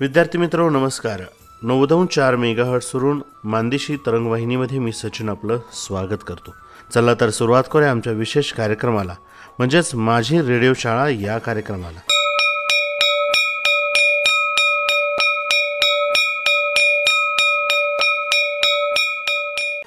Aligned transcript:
विद्यार्थी 0.00 0.38
मित्र 0.38 0.68
नमस्कार. 0.68 1.20
नव्वदहून 1.62 2.06
चार 2.06 2.36
मेगाहर्ट्सवरून 2.36 3.22
मानदेशी 3.44 3.96
तरंगवाहिनीमध्ये 3.96 4.78
मी 4.78 4.92
सचिन 4.92 5.28
आपलं 5.28 5.58
स्वागत 5.72 6.22
करतो. 6.26 6.54
चला 6.94 7.14
तर 7.14 7.30
सुरुवात 7.30 7.64
करूया 7.72 7.90
आमच्या 7.90 8.12
विशेष 8.12 8.52
कार्यक्रमाला 8.52 9.14
म्हणजेच 9.58 9.94
माझी 9.94 10.40
रेडिओ 10.42 10.72
शाळा 10.76 11.08
या 11.08 11.38
कार्यक्रमाला. 11.38 11.98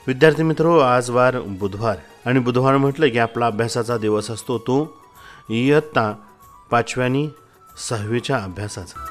विद्यार्थी 0.07 0.43
मित्र 0.43 0.80
आज 0.82 1.09
वार 1.09 1.39
बुधवार 1.39 1.98
आणि 2.25 2.39
बुधवार 2.39 2.78
म्हटलं 2.78 3.09
की 3.09 3.20
आपला 3.20 3.46
अभ्यासाचा 3.46 3.98
दिवस 3.98 4.32
असतो 4.32 4.57
तो 4.57 5.02
इयत्ता 5.50 6.14
पाचव्यानी 6.71 7.30
सहावीच्या 7.89 8.38
अभ्यासाचा. 8.38 9.11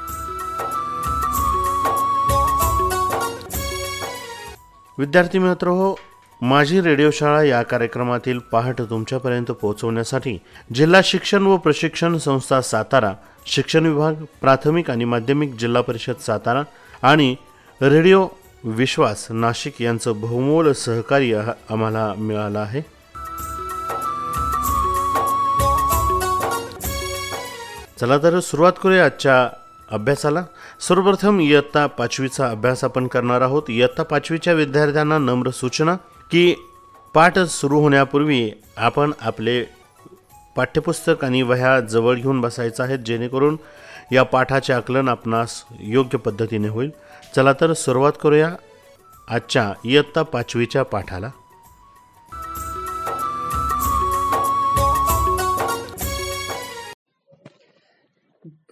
विद्यार्थी 4.99 5.39
मित्र 5.39 5.68
हो 5.68 5.94
माझी 6.43 6.80
रेडिओ 6.80 7.11
शाळा 7.11 7.43
या 7.43 7.62
कार्यक्रमातील 7.62 8.39
पहाट 8.39 8.80
तुमच्यापर्यंत 8.80 9.50
पोहोचवण्यासाठी 9.50 10.39
जिल्हा 10.75 11.00
शिक्षण 11.04 11.46
व 11.46 11.57
प्रशिक्षण 11.57 12.16
संस्था 12.18 12.61
सातारा 12.61 13.13
शिक्षण 13.46 13.86
विभाग 13.86 14.14
प्राथमिक 14.40 14.90
आणि 14.90 15.04
माध्यमिक 15.04 15.54
जिल्हा 15.54 15.82
परिषद 15.82 16.21
सातारा 16.21 16.63
आणि 17.03 17.36
रेडिओ 17.82 18.29
विश्वास 18.64 19.26
नाशिक 19.30 19.82
यांचं 19.82 20.21
बहुमोल 20.21 20.72
सहकार्य 20.72 21.43
आम्हाला 21.71 22.14
मिळालं 22.16 22.58
आहे. 22.58 22.82
चला 28.00 28.18
तर 28.18 28.41
सुरुवात 28.41 28.72
करूया 28.82 29.04
आजच्या 29.04 29.49
अभ्यासाला. 29.91 30.43
सर्वप्रथम 30.80 31.40
इयत्ता 31.40 31.86
पाचवीचा 31.86 32.47
अभ्यास 32.50 32.83
आपण 32.84 33.06
करणार 33.06 33.41
आहोत. 33.41 33.62
इयत्ता 33.69 34.02
पाचवीच्या 34.02 34.52
विद्यार्थ्यांना 34.52 35.18
नम्र 35.18 35.50
सूचना 35.50 35.94
की 36.30 36.55
पाठ 37.14 37.38
सुरू 37.38 37.80
होण्यापूर्वी 37.80 38.50
आपण 38.77 39.12
आपले 39.20 39.62
पाठ्यपुस्तक 40.56 41.24
आणि 41.24 41.42
वह्या 41.42 41.78
जवळ 41.80 42.14
घेऊन 42.14 42.40
बसायचं 42.40 42.82
आहेत 42.82 42.98
जेणेकरून 42.98 43.56
या 44.12 44.22
पाठाचे 44.22 44.72
आकलन 44.72 45.08
आपणास 45.08 45.64
योग्य 45.80 46.18
पद्धतीने 46.18 46.68
होईल. 46.68 46.90
चला 47.36 47.52
तर 47.52 47.72
सुरुवात 47.72 48.12
करूया 48.22 48.50
आजच्या 49.28 49.72
इयत्ता 49.84 50.22
पाचवीच्या 50.22 50.83
पाठाला. 50.83 51.30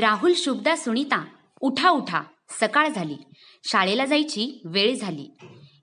राहुल 0.00 0.32
शुभदा 0.36 0.76
सुनीता 0.76 1.24
उठा 1.60 1.90
उठा. 1.90 2.22
सकाळ 2.50 2.88
झाली. 2.88 3.16
शाळेला 3.64 4.04
जायची 4.04 4.62
वेळ 4.64 4.96
झाली. 4.96 5.30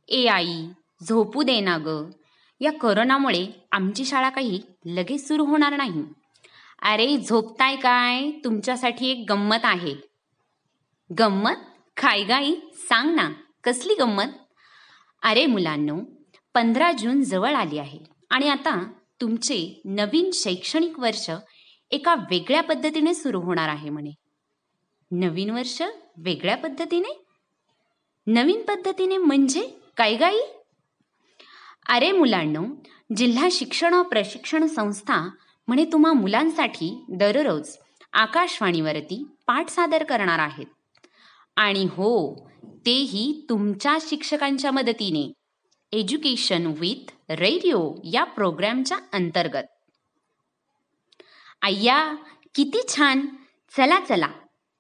ए 0.08 0.28
आई 0.28 0.68
झोपू 1.10 1.44
दे 1.44 1.60
ना 1.60 1.78
ग. 1.86 2.10
या 2.62 2.72
करोनामुळे 2.72 3.68
आमची 3.72 4.06
शाळा 4.06 4.30
काही 4.30 4.62
लगेच 4.86 5.28
सुरू 5.28 5.46
होणार 5.46 5.78
नाही. 5.78 6.04
अरे 6.82 7.18
झोपताय 7.18 7.76
काय? 7.76 8.32
तुमच्यासाठी 8.32 9.08
एक 9.08 9.26
गंमत 9.30 9.64
आहे. 9.64 9.96
गंमत? 11.20 11.56
काय 11.98 12.24
गाई? 12.24 12.56
सांग 12.74 13.16
ना. 13.16 13.30
कसली 13.64 13.96
गंमत? 13.96 14.43
अरे 15.24 15.46
मुलांनो 15.46 16.00
पंधरा 16.54 16.92
जून 16.92 17.24
जवळ 17.24 17.54
आली 17.54 17.78
आहे 17.78 18.00
आणि 18.30 18.50
आता 18.50 18.92
तुमचे 19.22 19.82
नवीन 19.86 20.30
शैक्षणिक 20.34 21.00
वर्ष 21.00 21.30
एका 21.92 22.16
वेगळ्या 22.16 22.64
पद्धतीने 22.64 23.14
सुरू 23.14 23.42
होणार 23.42 23.70
आहे 23.70 23.90
म्हणे. 23.90 24.12
नवीन 25.12 25.50
वर्ष 25.50 25.82
वेगळ्या 26.18 26.58
पद्धतीने? 26.58 27.26
नवीन 28.28 28.62
पद्धतीने 28.62 29.18
म्हणजे 29.18 29.80
काय 29.98 30.16
गाई? 30.16 30.40
अरे 31.90 32.12
मुलांनो 32.12 32.66
जिल्हा 33.18 33.48
शिक्षण 33.52 33.94
व 33.94 34.04
प्रशिक्षण 34.04 34.68
संस्था 34.68 35.30
म्हणे 35.68 35.86
तुम्हा 35.86 36.14
मुलांसाठी 36.14 37.06
दररोज 37.10 37.78
आकाशवाणीवरती 38.14 39.24
पाठ 39.48 39.70
सादर 39.70 40.04
करणार 40.04 40.40
आहेत. 40.40 40.66
आणि 41.56 41.86
हो 41.86 42.36
तेही 42.86 43.46
तुमच्या 43.50 43.98
शिक्षकांच्या 44.02 44.72
मदतीने. 44.72 45.34
एज्युकेशन 45.98 46.74
विथ 46.80 47.32
रेडिओ 47.32 47.94
या 48.04 48.24
प्रोग्रॅमच्या 48.24 48.98
अंतर्गत. 49.14 49.64
आय्या 51.62 52.16
किती 52.56 52.82
छान. 52.96 53.26
चला 53.78 54.00
चला. 54.00 54.30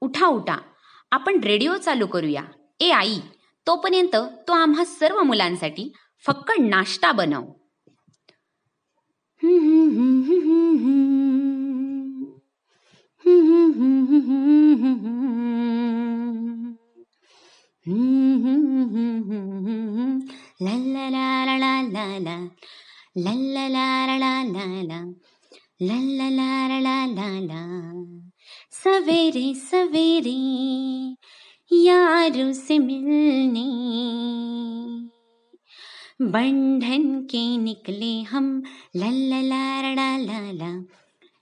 उठा 0.01 0.27
उठा. 0.27 0.57
आपण 1.11 1.39
रेडिओ 1.39 1.75
चालू 1.75 2.07
करूया. 2.07 2.43
ए 2.79 2.89
आई 2.89 3.19
तोपर्यंत 3.67 4.15
तो 4.47 4.53
आम्हा 4.53 4.85
सर्व 4.85 5.21
मुलांसाठी 5.21 5.93
फक्त 6.25 6.51
नाश्ता 6.59 7.11
बनव. 7.11 7.43
सवेरे 28.71 29.55
सवेरे 29.55 31.15
यारों 31.71 32.53
से 32.53 32.79
मिलने 32.79 33.65
बंधन 36.21 37.27
के 37.31 37.57
निकले 37.57 38.21
हम 38.21 38.63
लल्ललारळालाला 38.95 40.81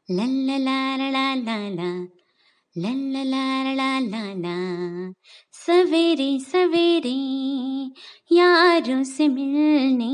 नि 0.09 2.21
ला 2.78 2.90
ला 3.24 3.24
ला 3.74 4.00
ला 4.00 4.34
ला। 4.34 4.56
सवेरे 5.54 6.40
सवेरे 6.40 7.16
यारों 8.36 9.04
से 9.04 9.28
मिलने। 9.28 10.12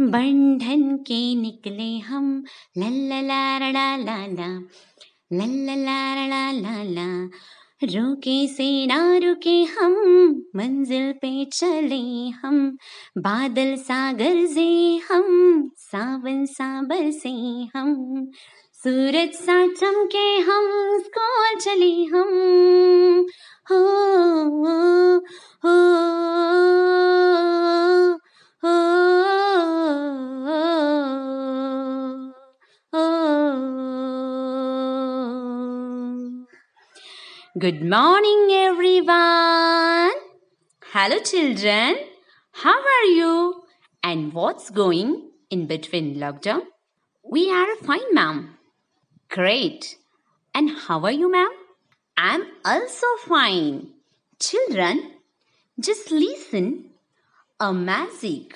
बंधन 0.00 0.96
के 0.96 1.34
निकले 1.34 1.98
हम 1.98 2.44
ला 2.78 2.88
ला 2.88 3.58
ला 3.58 3.96
ला 3.96 4.26
ला। 4.26 4.46
ला 5.32 5.46
ला 5.46 5.74
ला 5.74 6.26
ला 6.26 6.52
ला 6.52 6.82
ला। 6.82 7.28
रुके 7.84 8.48
से 8.48 8.86
ना 8.86 9.16
रुके 9.16 9.62
हम 9.64 9.94
मंजिल 10.56 11.12
पे 11.12 11.44
चले 11.44 12.28
हम। 12.28 12.76
बादल 13.18 13.76
सागर 13.76 14.46
से 14.46 14.96
हम 15.10 15.70
सावन 15.78 16.44
साबर 16.46 17.10
से 17.10 17.30
हम। 17.76 18.30
सूरज 18.83 19.33
सा 19.33 19.55
चमके 19.67 20.25
हम 20.47 20.65
स्कूल 21.05 21.55
चले 21.61 21.91
हम 22.13 23.25
हो 23.71 23.79
हो 24.63 24.75
हो 25.65 25.75
हो 28.63 28.75
हो 32.93 33.05
Good 37.59 37.81
morning, 37.81 38.51
everyone. 38.51 40.11
Hello, 40.83 41.17
children. 41.19 41.95
How 42.51 42.75
are 42.97 43.05
you? 43.05 43.63
And 44.03 44.31
what's 44.31 44.69
going 44.69 45.31
in 45.49 45.65
between 45.65 46.15
lockdown? 46.17 46.61
We 47.23 47.49
are 47.51 47.75
fine, 47.77 48.13
ma'am. 48.13 48.50
Great. 49.31 49.95
And 50.53 50.69
how 50.87 51.03
are 51.05 51.11
you, 51.11 51.31
ma'am? 51.31 51.51
I'm 52.17 52.43
also 52.65 53.07
fine. 53.27 53.93
Children, 54.39 55.01
just 55.79 56.11
listen. 56.11 56.91
A 57.59 57.73
magic. 57.73 58.55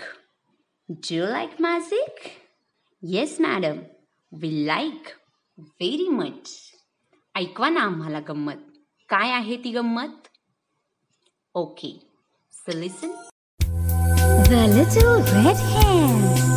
Do 0.89 1.15
you 1.15 1.25
like 1.25 1.59
magic? 1.59 2.41
Yes, 3.01 3.39
madam. 3.39 3.85
We 4.31 4.49
like 4.65 5.15
very 5.79 6.09
much. 6.09 6.49
ऐकवा 7.37 7.69
ना 7.69 7.81
आम्हाला 7.81 8.19
गंमत 8.27 8.63
काय 9.09 9.31
आहे 9.31 9.55
ती 9.63 9.71
गंमत 9.71 10.27
okay 11.55 11.93
so 12.53 12.79
listen 12.79 13.13
The 14.51 14.61
Little 14.67 15.21
Red 15.35 15.59
Hen. 15.73 16.54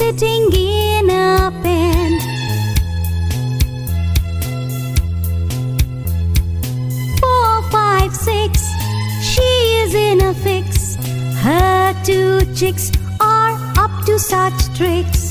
sitting 0.00 0.50
in 0.54 1.10
a 1.10 1.52
pen. 1.62 2.10
Four, 7.20 7.70
five, 7.70 8.14
six, 8.16 8.64
she 9.20 9.48
is 9.82 9.92
in 9.92 10.22
a 10.22 10.32
fix. 10.32 10.96
Her 11.44 11.94
two 12.02 12.40
chicks 12.54 12.90
are 13.20 13.54
up 13.76 13.92
to 14.06 14.18
such 14.18 14.58
tricks. 14.74 15.22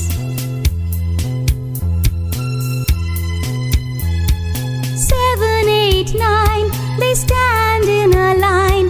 Seven, 5.10 5.62
eight, 5.82 6.14
nine, 6.14 6.68
they 7.00 7.14
stand 7.14 7.86
in 7.86 8.14
a 8.14 8.34
line. 8.46 8.88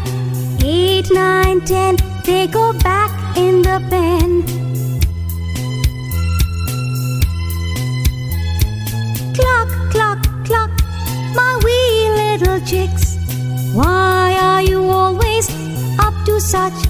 Eight, 0.62 1.10
nine, 1.10 1.62
ten, 1.62 1.96
they 2.26 2.48
go 2.48 2.74
back 2.74 3.10
in 3.34 3.62
the 3.62 3.78
pen. 3.88 4.59
Chicks. 12.70 13.16
Why 13.74 14.38
are 14.40 14.62
you 14.62 14.84
always 14.84 15.50
up 15.98 16.14
to 16.26 16.40
such 16.40 16.89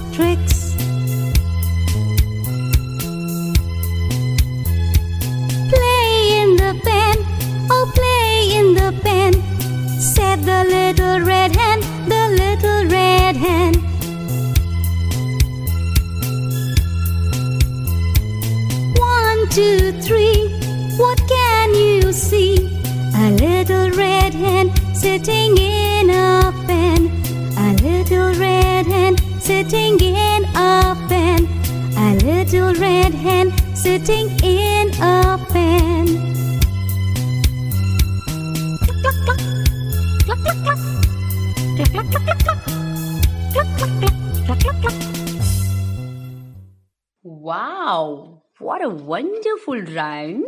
wonderful 49.60 49.80
rhyme. 49.94 50.44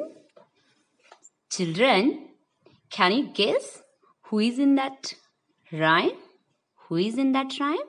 Children, 1.51 2.29
can 2.91 3.13
you 3.13 3.29
guess 3.35 3.83
who 4.23 4.39
is 4.39 4.59
in 4.59 4.77
that 4.77 5.13
rhyme? 5.73 6.17
Who 6.87 6.97
is 6.97 7.19
in 7.19 7.33
that 7.33 7.53
rhyme? 7.61 7.89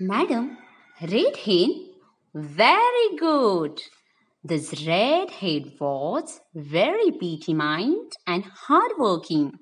Madam, 0.00 0.58
red 1.00 1.36
hen. 1.36 1.86
Very 2.34 3.16
good. 3.16 3.80
This 4.42 4.84
red 4.86 5.30
hen 5.30 5.72
was 5.78 6.40
very 6.54 7.12
petty 7.12 7.54
mind 7.54 8.12
and 8.26 8.44
hardworking. 8.44 9.52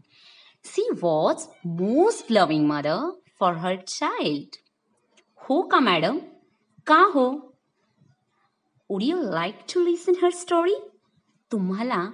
She 0.65 0.87
was 1.03 1.49
most 1.65 2.31
loving 2.31 2.67
mother 2.67 3.13
for 3.39 3.55
her 3.55 3.77
child. 3.77 4.59
हो 5.49 5.63
का 5.73 5.81
madam 5.81 6.19
का 6.87 7.01
हो 7.15 7.27
Would 8.90 9.04
you 9.04 9.18
like 9.32 9.56
to 9.74 9.84
listen 9.86 10.14
her 10.24 10.30
story 10.30 10.76
तुम्हाला 11.52 12.06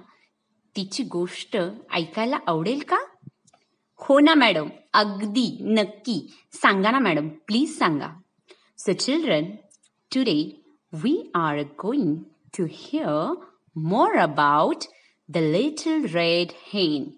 तिची 0.76 1.02
गोष्ट 1.12 1.56
ऐकायला 1.92 2.38
आवडेल 2.46 2.82
का? 2.88 2.98
हो 3.96 4.18
ना 4.20 4.34
मॅडम 4.34 4.68
अगदी 4.94 5.48
नक्की. 5.78 6.20
सांगा 6.52 6.90
ना 6.90 6.98
मॅडम 6.98 7.28
प्लीज 7.46 7.78
सांगा. 7.78 8.08
So 8.78 8.92
children 8.92 9.50
today 10.14 10.38
we 10.92 11.16
are 11.34 11.62
going 11.82 12.16
to 12.58 12.66
hear 12.70 13.34
more 13.76 14.16
about 14.18 14.84
the 15.28 15.36
little 15.36 16.04
red 16.14 16.52
hen 16.72 17.10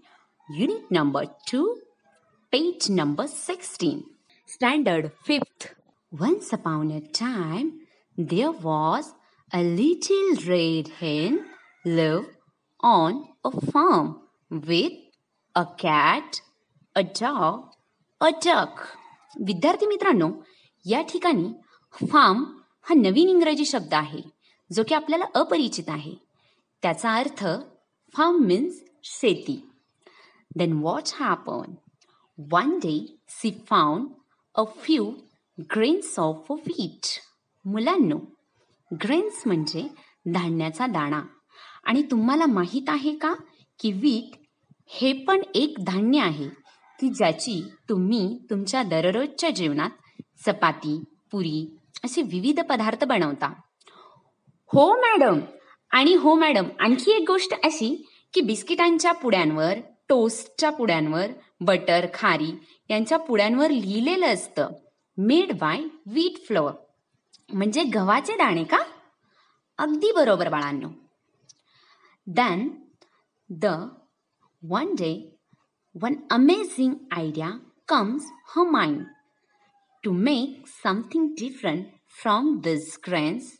unit 0.49 0.93
number 0.93 1.25
two 1.53 1.75
page 2.53 2.87
number 2.91 3.25
16. 3.27 4.01
Standard 4.47 5.07
5th. 5.27 5.67
Once 6.13 6.53
upon 6.53 6.91
a 6.91 7.01
time, 7.19 7.69
there 8.19 8.51
was 8.65 9.07
a 9.54 9.64
little 9.64 10.36
red 10.48 10.90
hen 11.00 11.40
lived 11.86 12.30
on 12.80 13.24
a 13.46 13.52
farm 13.72 14.22
with 14.50 14.94
a 15.56 15.66
cat, 15.78 16.42
a 16.96 17.04
dog, 17.04 17.72
a 18.22 18.32
duck. 18.46 18.86
विद्यार्थी 19.46 19.86
मित्रांनो 19.86 20.30
या 20.86 21.02
ठिकाणी 21.10 21.48
form 22.12 22.44
हा 22.90 22.96
नवीन 22.96 23.30
इंग्रजी 23.30 23.66
शब्द 23.66 23.94
आहे 23.94 24.22
जो 24.72 24.84
की 24.88 24.96
आपल्याला 24.96 25.26
अपरिचित 25.40 25.90
आहे 25.90 26.14
त्याचा 26.82 27.14
अर्थ 27.16 27.46
फार्म 28.16 28.44
मीन्स 28.46 28.84
शेती 29.04 29.64
Then 30.56 30.82
what 30.82 31.10
happened? 31.20 31.76
One 32.38 32.80
day 32.80 33.00
she 33.28 33.52
found 33.72 34.08
a 34.56 34.66
few 34.86 35.06
grains 35.74 36.08
of 36.18 36.50
wheat. 36.50 37.10
मुलांनो 37.66 38.18
ग्रेन्स 38.93 39.43
म्हणजे 39.47 39.89
धान्याचा 40.35 40.87
दाणा. 40.87 41.23
आणि 41.85 42.03
तुम्हाला 42.03 42.47
माहीत 42.47 42.83
आहे 42.89 43.15
का 43.17 43.35
की 43.79 43.93
वीट 43.93 44.37
हे 44.87 45.13
पण 45.13 45.43
एक 45.55 45.75
धान्य 45.87 46.21
आहे 46.21 46.49
की 47.01 47.09
ज्याची 47.09 47.63
तुम्ही 47.89 48.39
तुमच्या 48.51 48.83
दररोजच्या 48.83 49.51
जेवणात 49.51 49.91
चपाती 50.47 51.05
पुरी 51.33 51.77
असे 52.05 52.23
विविध 52.23 52.61
पदार्थ 52.61 53.05
बनवता. 53.05 53.53
हो 54.73 54.95
मॅडम! 54.95 55.41
आणि 55.91 56.15
हो 56.15 56.35
मॅडम 56.35 56.65
आणखी 56.81 57.11
एक 57.11 57.25
गोष्ट 57.27 57.53
अशी 57.65 58.07
की 58.35 58.41
बिस्किटांच्या 58.41 59.13
पुड्यांवर 59.13 59.75
टोस्टच्या 60.09 60.71
पुड्यांवर 60.71 61.27
बटर 61.61 62.07
खारी 62.15 62.53
यांच्या 62.91 63.19
पुड्यांवर 63.19 63.71
लिहिलेलं 63.71 64.27
असतं 64.27 64.69
मेड 65.19 65.53
बाय 65.53 65.81
व्हीट 66.07 66.47
फ्लोअर. 66.47 66.73
म्हणजे 67.51 67.83
गव्हाचे 67.95 68.37
दाणे 68.37 68.65
का? 68.65 68.79
अगदी 69.79 70.13
बरोबर 70.13 70.49
बाळांनो. 70.49 70.89
Then 72.27 72.69
the 73.51 73.67
one 74.63 74.95
day 74.99 75.13
one 76.03 76.15
amazing 76.31 76.95
idea 77.17 77.51
comes 77.89 78.31
her 78.55 78.63
mind 78.71 79.05
to 80.05 80.13
make 80.13 80.67
something 80.83 81.27
different 81.39 81.87
from 82.23 82.55
this 82.65 82.99
grains 83.07 83.53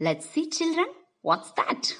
let 0.00 0.22
see 0.22 0.44
children 0.44 0.90
what's 1.24 1.52
that 1.56 1.92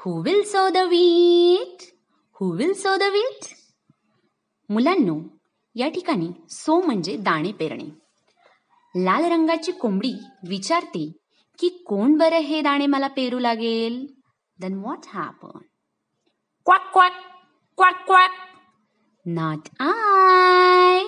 who 0.00 0.20
will 0.22 0.42
sow 0.42 0.68
the 0.68 0.76
wheat 0.76 1.82
who 2.40 2.50
will 2.56 2.72
sow 2.72 2.96
the 2.96 3.02
wheat 3.12 3.46
मुलांनो 4.68 5.18
या 5.74 5.88
ठिकाणी 5.88 6.30
so 6.50 6.80
म्हणजे 6.80 7.16
दाणे 7.16 7.52
पेरणे. 7.52 8.07
लाल 8.96 9.24
रंगाची 9.24 9.72
कोंबडी 9.72 10.12
विचारते 10.48 11.12
की 11.58 11.68
कोण 11.68 12.16
बरं 12.16 12.36
हे 12.36 12.60
दाणे 12.60 12.86
मला 12.86 13.06
पेरू 13.06 13.38
लागेल? 13.38 14.06
Then 14.60 14.74
what 14.74 14.98
happen 15.14 15.58
quack 16.64 16.92
quack 16.92 17.12
quack 17.76 18.06
quack 18.06 18.30
not 19.26 19.68
I 19.80 21.04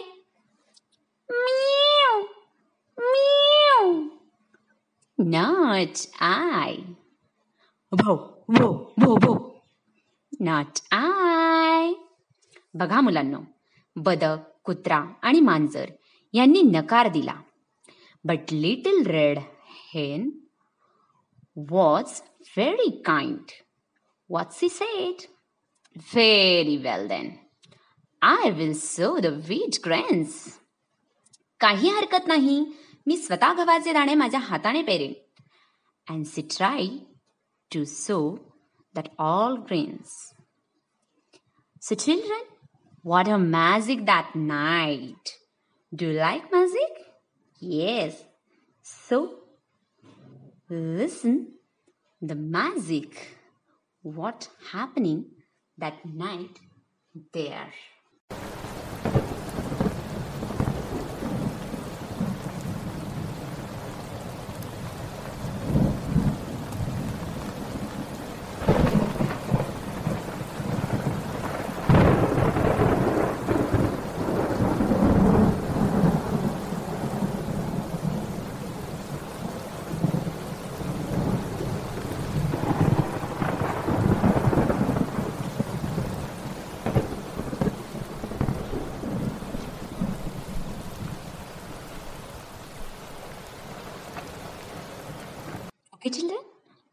Meow, 1.31 2.23
meow. 2.99 4.09
Not 5.19 5.99
I 6.21 6.77
भो 7.93 8.15
भो 8.49 8.95
भो 8.99 9.15
भो 9.15 9.63
नॉट 10.41 10.79
आय 10.93 11.93
बघा 12.75 13.01
मुलांनो 13.01 13.39
बदक 13.97 14.37
कुत्रा 14.65 15.05
आणि 15.23 15.41
मांजर 15.41 15.87
यांनी 16.33 16.63
नकार 16.63 17.09
दिला. 17.09 17.35
But 18.27 18.53
little 18.53 19.03
red 19.05 19.39
hen 19.95 20.31
was 21.71 22.23
very 22.57 22.91
kind 23.07 23.51
what 24.31 24.51
she 24.53 24.69
said 24.69 25.27
very 26.15 26.77
well 26.77 27.07
then 27.09 27.33
I 28.23 28.51
will 28.51 28.75
sow 28.79 29.17
the 29.19 29.27
wheat 29.49 29.81
grains 29.85 30.59
काही 31.61 31.89
हरकत 31.89 32.29
नाही. 32.29 32.65
मी 33.09 33.17
स्वतः 33.17 33.53
गव्हाचे 33.53 33.93
दाणे 33.93 34.15
माझ्या 34.15 34.41
हाताने 34.41 34.83
Peren. 34.83 35.15
And 36.15 36.25
she 36.27 36.43
try 36.57 36.87
to 37.71 37.85
sow 37.85 38.21
that 38.95 39.09
all 39.19 39.57
grains 39.57 40.17
so 41.89 41.95
children 41.95 42.49
what 43.05 43.29
a 43.29 43.39
magic 43.39 44.01
that 44.07 44.35
night. 44.35 45.31
Do 45.93 46.09
you 46.09 46.17
like 46.17 46.51
magic? 46.53 46.99
Yes. 47.61 48.25
So, 48.83 49.41
listen 50.71 51.53
the 52.23 52.35
magic. 52.35 53.37
What 54.03 54.49
happening 54.73 55.27
that 55.77 56.05
night 56.07 56.59
there? 57.35 57.73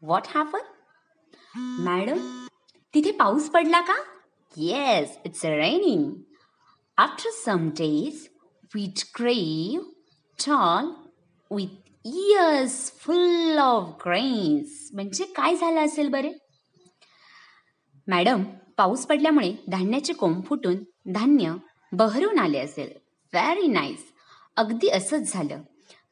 What 0.08 0.22
happen 0.34 0.60
madam 1.84 2.44
तिथे 2.94 3.10
पाऊस 3.10 3.48
पडला 3.50 3.80
का? 3.80 3.94
Yes 4.56 5.18
it's 5.24 5.44
raining 5.44 6.12
after 6.96 7.30
some 7.30 7.68
days 7.68 8.28
with 8.74 9.04
grew 9.14 9.80
tall 10.38 10.90
with 11.50 11.90
ears 12.04 12.92
full 12.98 13.58
of 13.58 13.84
grains 14.06 14.88
म्हणजे 14.94 15.24
काय 15.24 15.56
झालं 15.56 15.80
असेल 15.80 16.08
बरे? 16.08 16.32
Madam 18.06 18.44
पाऊस 18.76 19.06
पडल्यामुळे 19.06 19.54
धान्याचे 19.68 20.12
कोंब 20.12 20.44
फुटून 20.44 20.76
धान्य 21.12 21.54
बहरून 21.92 22.38
आले 22.38 22.58
असेल. 22.58 22.92
व्हेरी 23.32 23.66
नाईस 23.66 24.04
अगदी 24.56 24.88
असंच 24.88 25.32
झालं. 25.32 25.62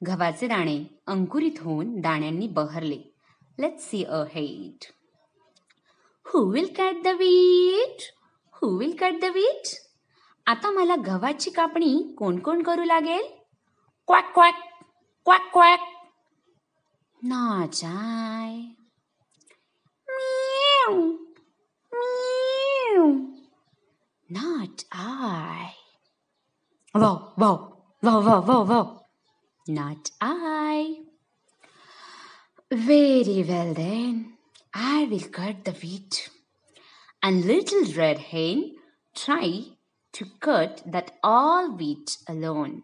गव्हाचे 0.07 0.47
दाणे 0.47 0.85
अंकुरित 1.07 1.61
होऊन 1.61 2.00
दाण्यांनी 2.00 2.49
बहरले. 2.49 3.15
Let 3.59 3.79
see 3.81 4.03
ahead 4.35 4.85
who 6.27 6.45
will 6.53 6.73
cut 6.79 7.03
the 7.05 7.17
wheat 7.19 8.03
who 8.61 8.77
will 8.79 8.97
cut 9.01 9.21
the 9.23 9.33
wheat 9.35 9.75
आता 10.47 10.71
मला 10.71 10.97
गव्हाची 11.07 11.51
कापणी 11.51 11.93
कोण 12.19 12.39
कोण 12.39 12.63
करू 12.63 12.85
लागेल 12.85 13.27
क्वॅक 14.09 14.33
quack 14.35 14.65
quack 15.27 15.53
quack 15.53 15.95
Not 17.23 17.83
I. 17.83 18.77
Meow. 20.09 21.19
Meow. 21.93 23.29
Not 24.29 24.85
I. 24.93 25.73
Wow, 26.95 27.33
wow, 27.37 27.73
wow, 28.03 28.21
wow, 28.21 28.41
wow, 28.43 28.63
wow. 28.65 29.01
Not 29.67 30.11
I. 30.21 31.06
Very 32.70 33.44
well 33.49 33.75
then. 33.75 34.35
I 34.75 35.04
will 35.04 35.20
cut 35.20 35.64
the 35.64 35.70
wheat. 35.70 36.30
And 37.23 37.44
little 37.44 37.85
red 37.94 38.18
hen 38.18 38.75
try 39.14 39.62
to 40.14 40.26
cut 40.40 40.82
that 40.85 41.12
all 41.23 41.70
wheat 41.76 42.18
alone. 42.28 42.82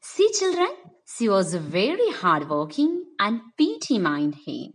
See, 0.00 0.30
children, 0.38 0.68
she 1.04 1.28
was 1.28 1.52
a 1.52 1.58
very 1.58 2.12
hardworking 2.12 3.06
and 3.18 3.40
petty 3.58 3.98
mind 3.98 4.36
hen. 4.46 4.74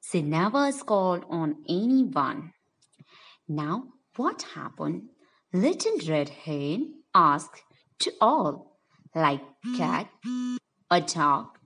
She 0.00 0.20
never 0.20 0.72
scolded 0.72 1.24
on 1.30 1.62
anyone. 1.68 2.52
Now, 3.46 3.84
what 4.16 4.42
happened? 4.56 5.10
Little 5.52 5.98
red 6.08 6.30
hen 6.30 7.02
asked 7.14 7.62
to 8.00 8.12
all, 8.20 8.78
like 9.14 9.42
cat, 9.76 10.08
a 10.90 11.00
dog, 11.00 11.57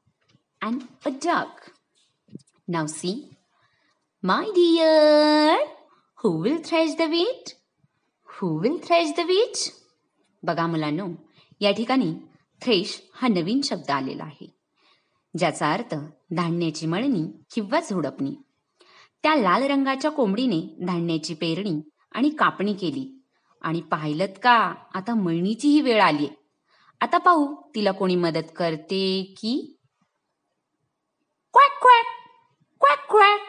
and 0.62 0.88
a 1.04 1.10
duck. 1.10 1.72
Now, 2.68 2.86
see, 2.86 3.36
my 4.22 4.50
dear, 4.54 5.58
who 6.18 6.38
will 6.38 6.58
thresh 6.58 6.94
the 6.94 7.08
wheat? 7.08 7.54
Who 8.28 8.54
will 8.56 8.78
thresh 8.78 9.12
the 9.16 9.24
wheat? 9.24 9.70
बघा 10.42 10.66
मुलांनो 10.66 11.06
या 11.60 11.70
ठिकाणी 11.72 12.12
thresh 12.62 13.00
हा 13.14 13.28
नवीन 13.28 13.60
शब्द 13.64 13.90
आलेला 13.90 14.24
आहे 14.24 14.46
ज्याचा 15.34 15.72
अर्थ 15.72 15.94
धान्याची 16.36 16.86
मळणी 16.86 17.22
किंवा 17.54 17.80
झोडपणी 17.80 18.34
त्या 19.24 19.34
लाल 19.36 19.62
रंगाच्या 19.70 20.10
कोंबडीने 20.10 20.60
धान्याची 20.86 21.34
पेरणी 21.40 21.80
आणि 22.14 22.30
कापणी 22.38 22.74
केली 22.80 23.06
आणि 23.62 23.80
पाहिलं 23.90 24.32
का 24.42 24.56
आता 24.94 25.14
मळणीचीही 25.14 25.80
वेळ 25.80 26.00
आली 26.02 26.28
आता 27.00 27.18
पाहू 27.18 27.54
तिला 27.74 27.92
कोणी 27.92 28.16
मदत 28.16 28.50
करते 28.56 29.22
की 29.36 29.54
Quack, 31.52 31.74
quack, 31.80 32.06
quack, 32.78 32.98
quack. 33.08 33.40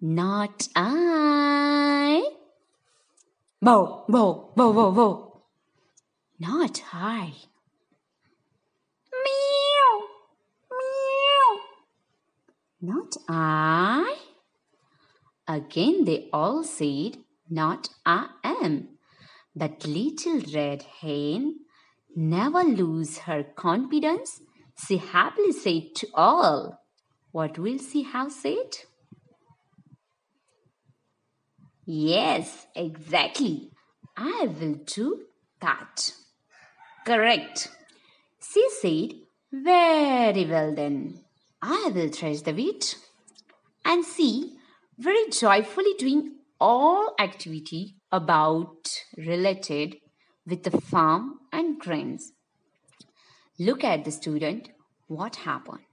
Not 0.00 0.68
I. 0.76 2.22
Bo, 3.62 4.04
bo, 4.08 4.52
bo, 4.54 4.72
bo, 4.72 4.92
bo. 4.92 5.42
Not 6.38 6.82
I. 6.92 7.32
Meow, 9.24 9.94
meow. 10.70 11.60
Not 12.82 13.16
I. 13.26 14.16
Again 15.48 16.04
they 16.04 16.28
all 16.30 16.62
said, 16.62 17.16
Not 17.48 17.88
I 18.04 18.28
am. 18.44 18.98
But 19.56 19.86
little 19.86 20.42
red 20.54 20.82
hen 21.00 21.60
never 22.14 22.62
lose 22.62 23.18
her 23.18 23.42
confidence. 23.42 24.42
She 24.86 24.98
happily 24.98 25.52
said 25.52 25.94
to 25.96 26.08
all, 26.14 26.78
what 27.38 27.56
will 27.56 27.78
she 27.78 28.02
have 28.02 28.32
said? 28.32 28.78
Yes, 31.86 32.66
exactly. 32.74 33.70
I 34.16 34.48
will 34.60 34.74
do 34.84 35.20
that. 35.60 36.14
Correct. 37.06 37.68
She 38.42 38.68
said, 38.80 39.10
Very 39.52 40.46
well 40.46 40.74
then, 40.74 41.20
I 41.62 41.92
will 41.94 42.08
thresh 42.08 42.40
the 42.40 42.52
wheat. 42.52 42.96
And 43.84 44.04
she, 44.04 44.56
very 44.98 45.30
joyfully 45.30 45.94
doing 45.96 46.38
all 46.60 47.14
activity 47.20 47.94
about 48.10 48.88
related 49.16 49.94
with 50.44 50.64
the 50.64 50.80
farm 50.80 51.38
and 51.52 51.78
grains. 51.78 52.32
Look 53.60 53.84
at 53.84 54.04
the 54.04 54.10
student, 54.10 54.70
what 55.06 55.36
happened. 55.36 55.87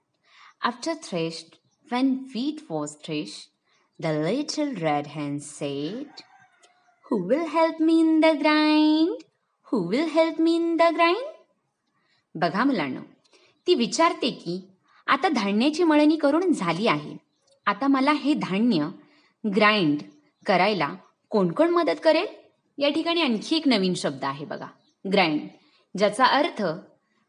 After 0.65 0.95
threshed, 0.95 1.60
when 1.88 2.27
wheat 2.34 2.67
was 2.67 2.95
threshed, 2.95 3.50
the 4.00 4.13
little 4.13 4.74
red 4.74 5.05
hen 5.05 5.39
said, 5.39 6.07
Who 7.05 7.27
will 7.27 7.48
help 7.48 7.79
me 7.79 8.00
in 8.00 8.19
the 8.19 8.34
grind? 8.34 9.22
Who 9.67 9.84
will 9.84 10.10
help 10.10 10.39
me 10.39 10.55
in 10.55 10.77
the 10.77 10.89
grind? 10.95 11.27
बघा 12.36 12.63
मुलांनो 12.63 13.01
ती 13.67 13.75
विचारते 13.75 14.31
की 14.41 14.60
आता 15.07 15.29
धान्याची 15.36 15.84
मळणी 15.84 16.17
करून 16.17 16.51
झाली 16.51 16.88
आहे 16.88 17.15
आता 17.67 17.88
मला 17.88 18.12
हे 18.24 18.34
धान्य 18.41 18.89
ग्राइंड 19.43 20.01
करायला 20.45 20.93
कोण 21.31 21.51
कोण 21.51 21.69
मदत 21.69 22.03
करेल 22.03 22.27
या 22.77 22.89
ठिकाणी 22.95 23.22
आणखी 23.22 23.55
एक 23.55 23.67
नवीन 23.67 23.93
शब्द 23.98 24.25
आहे 24.25 24.45
बघा 24.45 24.67
ग्राइंड 25.05 25.48
ज्याचा 25.95 26.25
अर्थ 26.38 26.63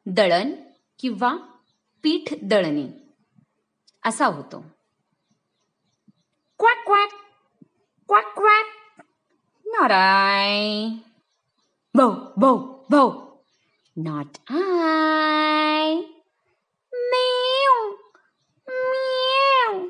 दळण 0.06 0.54
किंवा 0.98 1.36
पीठ 2.04 2.34
दळणे 2.42 2.86
असा 4.06 4.26
होतो 4.26 4.58
क्वॅक 6.60 6.84
क्वाक 6.86 7.14
क्वॅक 8.08 8.26
क्वाक 8.34 8.66
नाराय 9.66 10.88
भो 11.94 12.08
भो 12.36 12.50
भो 12.90 13.02
not 13.96 14.36
I 14.52 15.94
meow 16.92 17.82
meow 18.68 19.80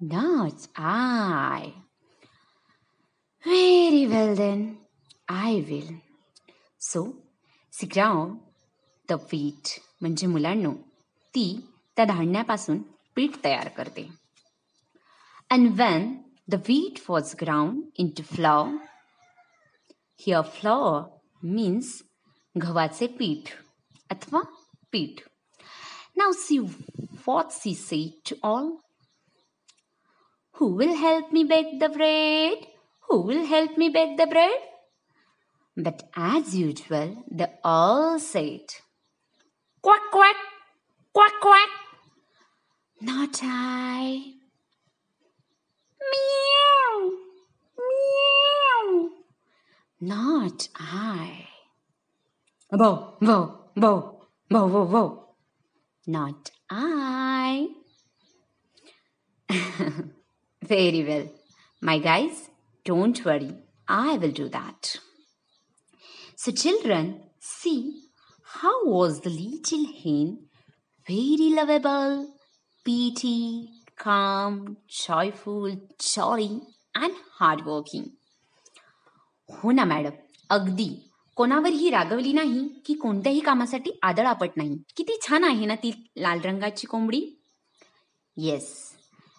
not 0.00 0.68
I 0.82 1.66
very 3.44 4.04
well 4.06 4.34
then 4.36 4.64
I 5.32 5.60
will 5.60 5.94
so 6.80 7.04
सिक्राव 7.72 8.26
the 9.08 9.20
wheat 9.32 9.78
म्हणजे 10.00 10.26
मुलांनो 10.26 10.72
ती 11.34 11.46
त्या 11.96 12.04
धान्यापासून 12.04 12.82
पीठ 13.16 13.36
तयार 13.42 13.68
करते. 13.76 14.08
And 15.50 15.70
when 15.80 16.08
the 16.50 16.54
wheat 16.68 17.00
was 17.10 17.34
ground 17.40 17.82
into 18.16 18.22
flour 18.34 18.56
here 20.20 20.42
flour 20.56 20.78
means 21.44 22.02
गव्हाचे 22.54 23.06
पीठ 23.18 23.50
अथवा 24.10 24.42
पीठ. 24.92 25.20
Now 26.18 26.32
see 26.32 26.58
what 26.58 27.50
she 27.50 27.74
say 27.74 27.98
to 28.28 28.36
all 28.48 28.70
who 30.56 30.68
will 30.78 30.94
help 30.96 31.30
me 31.34 31.44
bake 31.44 31.78
the 31.78 31.90
bread 31.92 32.66
who 33.08 33.22
will 33.28 33.44
help 33.46 33.78
me 33.78 33.88
bake 33.88 34.16
the 34.16 34.28
bread 34.28 34.70
but 35.76 36.02
as 36.18 36.54
usual 36.56 37.14
the 37.32 37.48
all 37.64 38.18
said 38.18 38.80
quack 39.84 40.10
quack 40.12 40.36
quack 41.14 41.40
quack 41.42 41.81
Not 43.04 43.40
I. 43.42 44.34
Meow, 46.12 47.10
meow. 47.76 49.10
Not 50.00 50.68
I. 50.76 51.48
Bo, 52.70 53.16
bo, 53.20 53.70
bo, 53.74 54.26
bo, 54.48 54.68
bo, 54.68 54.86
bo. 54.86 55.34
Not 56.06 56.52
I. 56.70 57.70
Very 60.62 61.04
well. 61.04 61.28
My 61.80 61.98
guys, 61.98 62.50
don't 62.84 63.24
worry. 63.24 63.50
I 63.88 64.16
will 64.16 64.30
do 64.30 64.48
that. 64.50 64.96
So, 66.36 66.52
children, 66.52 67.20
see 67.40 68.04
how 68.44 68.86
was 68.86 69.22
the 69.22 69.30
little 69.30 69.86
hen 70.04 70.46
very 71.08 71.50
lovable 71.56 72.31
petty, 72.86 73.68
calm, 73.96 74.76
joyful, 74.88 75.70
jolly, 75.98 76.50
and 76.94 77.14
hardworking. 77.38 78.06
हो 79.48 79.70
ना 79.70 79.84
madam 79.84 80.10
अगदी. 80.50 80.88
कोणावरही 81.36 81.90
रागवली 81.90 82.32
नाही 82.32 82.66
की 82.86 82.94
कोणत्याही 82.94 83.40
कामासाठी 83.40 83.90
आदळापट 84.02 84.56
नाही. 84.56 84.76
किती 84.96 85.18
छान 85.22 85.44
आहे 85.44 85.66
ना 85.66 85.74
ती 85.74 85.92
लाल 86.16 86.40
रंगाची 86.44 86.86
कोंबडी? 86.86 87.20
Yes 88.36 88.68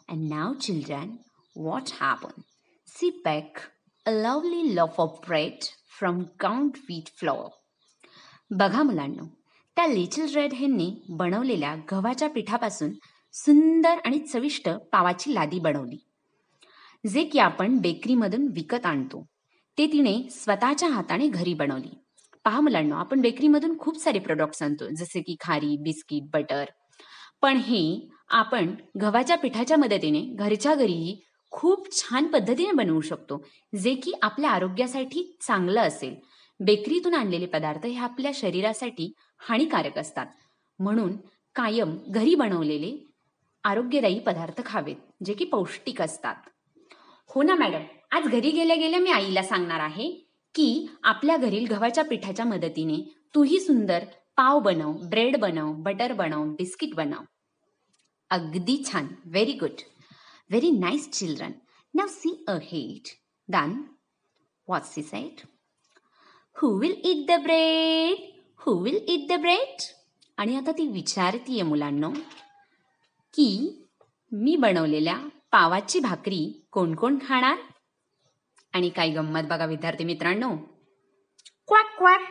and 0.10 0.30
now 0.30 0.54
children 0.54 1.16
what 1.56 1.92
happen 2.02 2.42
she 2.88 3.10
bake 3.26 3.60
a 4.06 4.12
lovely 4.12 4.76
loaf 4.76 5.00
of 5.00 5.20
bread 5.28 5.64
from 5.98 6.20
ground 6.42 6.78
wheat 6.90 7.10
flour 7.18 7.50
बघा 8.52 8.84
मुलांनो 8.84 9.26
त्या 9.78 9.88
लिटिल 9.88 10.34
रेड 10.36 10.54
हेनने 10.54 10.90
बनवलेल्या 11.10 11.76
गव्हाच्या 11.92 12.30
पिठापासून 12.30 12.92
सुंदर 13.36 13.96
आणि 14.06 14.20
चविष्ट 14.20 14.70
पावाची 14.70 15.34
लादी 15.34 15.60
बनवली. 15.60 15.98
जे 17.10 17.24
की 17.24 17.40
आपण 17.40 17.78
बेकरीमधून 17.78 18.48
विकत 18.48 18.86
आणतो. 18.86 19.26
ते 19.78 19.88
तिने 19.88 20.30
स्वतःच्या 20.32 20.90
हाताने 20.90 21.28
घरी 21.28 21.54
बनवली. 21.54 21.98
पहा 22.46 22.60
मुलांनो 22.60 22.96
आपण 22.96 23.22
बेकरीमधून 23.22 23.78
खूप 23.80 23.98
सारे 23.98 24.20
प्रोडक्ट्स 24.20 24.62
आणतो 24.62 24.86
जसे 24.90 25.22
की 25.22 25.36
खारी 25.40 25.78
बिस्किट 25.78 26.24
बटर. 26.34 26.66
पण 27.42 27.58
हे 27.58 28.10
आपण 28.30 28.76
गव्हाच्या 29.02 29.38
पिठाच्या 29.38 29.78
मदतीने 29.78 30.22
घरच्या 30.22 30.76
घरीही 30.76 31.22
खूप 31.52 31.92
छान 31.92 32.28
पद्धतीने 32.28 32.72
बनवू 32.72 33.02
शकतो 33.02 33.46
जे 33.82 33.96
की 33.96 34.12
आपल्या 34.22 34.50
आरोग्यासाठी 34.50 35.38
चांगलं 35.48 35.82
असेल. 35.82 36.16
बेकरीतून 36.60 37.14
आणलेले 37.14 37.46
पदार्थ 37.46 37.86
हे 37.86 37.98
आपल्या 37.98 38.32
शरीरासाठी 38.34 39.14
हानिकारक 39.40 39.98
असतात. 39.98 40.26
म्हणून 40.80 41.18
कायम 41.56 41.98
घरी 42.08 42.36
बनवलेले 42.36 43.13
आरोग्यदायी 43.64 44.20
पदार्थ 44.20 44.62
खावेत 44.66 44.96
जे 45.26 45.34
की 45.34 45.46
पौष्टिक 45.46 46.02
असतात. 46.02 46.36
हो 47.30 47.42
ना 47.44 47.56
मॅडम. 47.56 47.84
आज 48.12 48.28
घरी 48.28 48.50
गेल्या 48.52 48.76
गेल्या 48.76 49.00
मी 49.00 49.12
आईला 49.12 49.44
सांगणार 49.44 49.80
आहे 49.80 50.10
की 50.56 50.88
आपल्या 51.04 51.38
घरील 51.38 51.66
गव्हाच्या 51.68 52.04
पिठाच्या 52.04 52.46
मदतीने 52.46 52.98
तूही 53.36 53.60
सुंदर 53.60 54.04
पाव 54.38 54.60
बनव 54.60 54.92
ब्रेड 55.10 55.38
बनव 55.40 55.72
बटर 55.84 56.14
बनव 56.14 56.44
बिस्किट 56.56 56.94
बनव. 56.96 57.24
अगदी 58.32 58.78
छान. 58.86 59.08
Very 59.26 59.54
good 59.54 59.82
very 60.50 60.72
nice 60.72 61.10
children 61.12 61.52
now 61.94 62.08
see 62.10 62.36
ahead 62.64 63.16
then 63.50 63.82
what's 64.68 64.94
she 64.94 65.04
said 65.04 65.42
who 66.56 66.78
will 66.80 66.96
eat 67.04 67.26
the 67.28 67.42
bread 67.44 68.32
who 68.62 68.78
will 68.84 69.04
eat 69.08 69.28
the 69.30 69.40
bread 69.42 69.92
आणि 70.38 70.56
आता 70.58 70.72
ती 70.72 70.88
विचारतीये 70.88 71.64
मुलांनो. 71.64 72.12
की 73.34 73.80
मी 74.32 74.56
बनवलेल्या 74.56 75.18
पावाची 75.52 76.00
भाकरी 76.00 76.68
कोण 76.72 76.96
कोण 76.96 77.18
खाणार? 77.28 77.58
आणि 78.74 78.90
काही 78.90 79.12
गंमत 79.12 79.42
बघा 79.50 79.66
विद्यार्थी 79.66 80.04
मित्रांनो. 80.04 80.56
क्वॅक 81.68 81.98
क्वॅक 81.98 82.22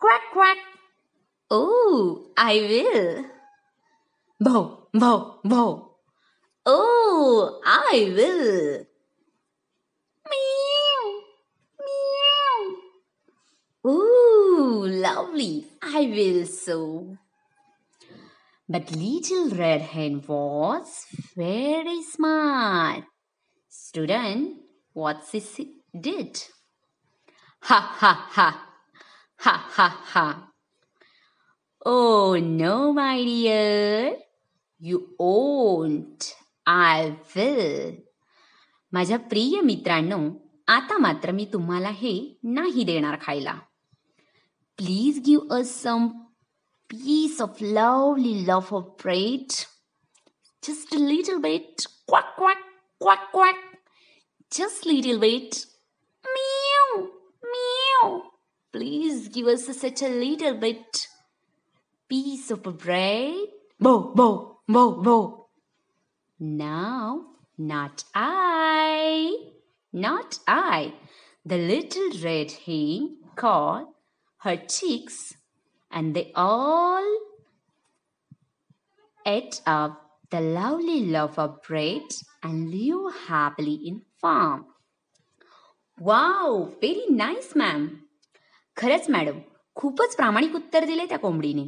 क्वॅक 0.00 0.32
क्वॅक 0.32 0.56
ओ 1.52 1.70
आय 2.36 2.58
विल 2.58 3.22
भो 4.40 4.90
भो 4.94 5.40
भो 5.44 5.96
ओ 6.66 6.80
I 7.64 8.04
will. 8.04 8.84
Ooh, 13.86 14.86
lovely. 14.86 15.60
I 15.94 16.02
will 16.14 16.44
so. 16.46 17.14
But 18.69 18.91
little 18.91 19.49
red 19.57 19.81
hen 19.81 20.21
was 20.27 21.05
very 21.35 22.01
smart. 22.03 23.05
Student, 23.67 24.57
what 24.93 25.23
she 25.31 25.39
s- 25.39 25.71
did? 25.99 26.43
Ha 27.61 27.79
ha 28.01 28.13
ha. 28.35 28.49
Ha 29.37 29.55
ha 29.77 29.87
ha. 30.13 30.51
Oh 31.85 32.37
no, 32.39 32.93
my 32.93 33.23
dear. 33.23 34.15
You 34.81 34.99
won't. 35.19 36.35
I 36.65 37.15
will. 37.35 37.95
माझ्या 38.93 39.17
प्रिय 39.29 39.61
मित्रांनो 39.61 40.17
आता 40.73 40.97
मात्र 40.97 41.31
मी 41.31 41.45
तुम्हाला 41.53 41.89
हे 41.89 42.13
नाही 42.43 42.83
देणार 42.83 43.17
खायला 43.21 43.53
please 44.77 45.19
give 45.25 45.55
us 45.59 45.71
some 45.83 46.07
piece 46.94 47.40
of 47.40 47.60
lovely 47.60 48.44
loaf 48.44 48.72
of 48.72 48.96
bread. 48.96 49.50
Just 50.62 50.94
a 50.94 50.98
little 50.98 51.40
bit. 51.40 51.84
Quack, 52.06 52.36
quack, 52.36 52.58
quack, 53.00 53.32
quack. 53.32 53.56
Just 54.50 54.86
a 54.86 54.88
little 54.88 55.18
bit. 55.18 55.66
Meow, 56.24 57.08
meow. 57.42 58.22
Please 58.72 59.28
give 59.28 59.46
us 59.48 59.66
such 59.76 60.02
a 60.02 60.08
little 60.08 60.54
bit. 60.54 61.08
Piece 62.08 62.50
of 62.50 62.62
bread. 62.62 63.34
Bo, 63.80 64.14
bo, 64.14 64.60
bo, 64.68 65.02
bo. 65.02 65.48
Now, 66.38 67.24
not 67.58 68.04
I. 68.14 69.36
Not 69.92 70.38
I. 70.46 70.94
The 71.44 71.58
little 71.58 72.10
red 72.22 72.52
hen 72.52 73.16
called 73.34 73.88
her 74.38 74.56
chicks 74.56 75.34
and 75.94 76.06
they 76.06 76.24
all 76.36 77.08
ate 79.26 79.60
up 79.66 79.90
the 80.32 80.40
lovely 80.40 80.98
loaf 81.12 81.38
of 81.38 81.52
bread 81.70 82.14
and 82.44 82.70
lived 82.74 83.14
happily 83.28 83.76
in 83.90 83.94
farm. 84.22 84.62
Wow 86.00 86.62
very 86.62 87.06
nice 87.14 87.52
ma'am 87.56 87.86
खरंच 88.76 89.10
madam 89.10 89.38
खूपच 89.74 90.16
प्रामाणिक 90.16 90.54
उत्तर 90.54 90.84
दिले 90.84 91.06
त्या 91.06 91.18
कोंबडीने. 91.18 91.64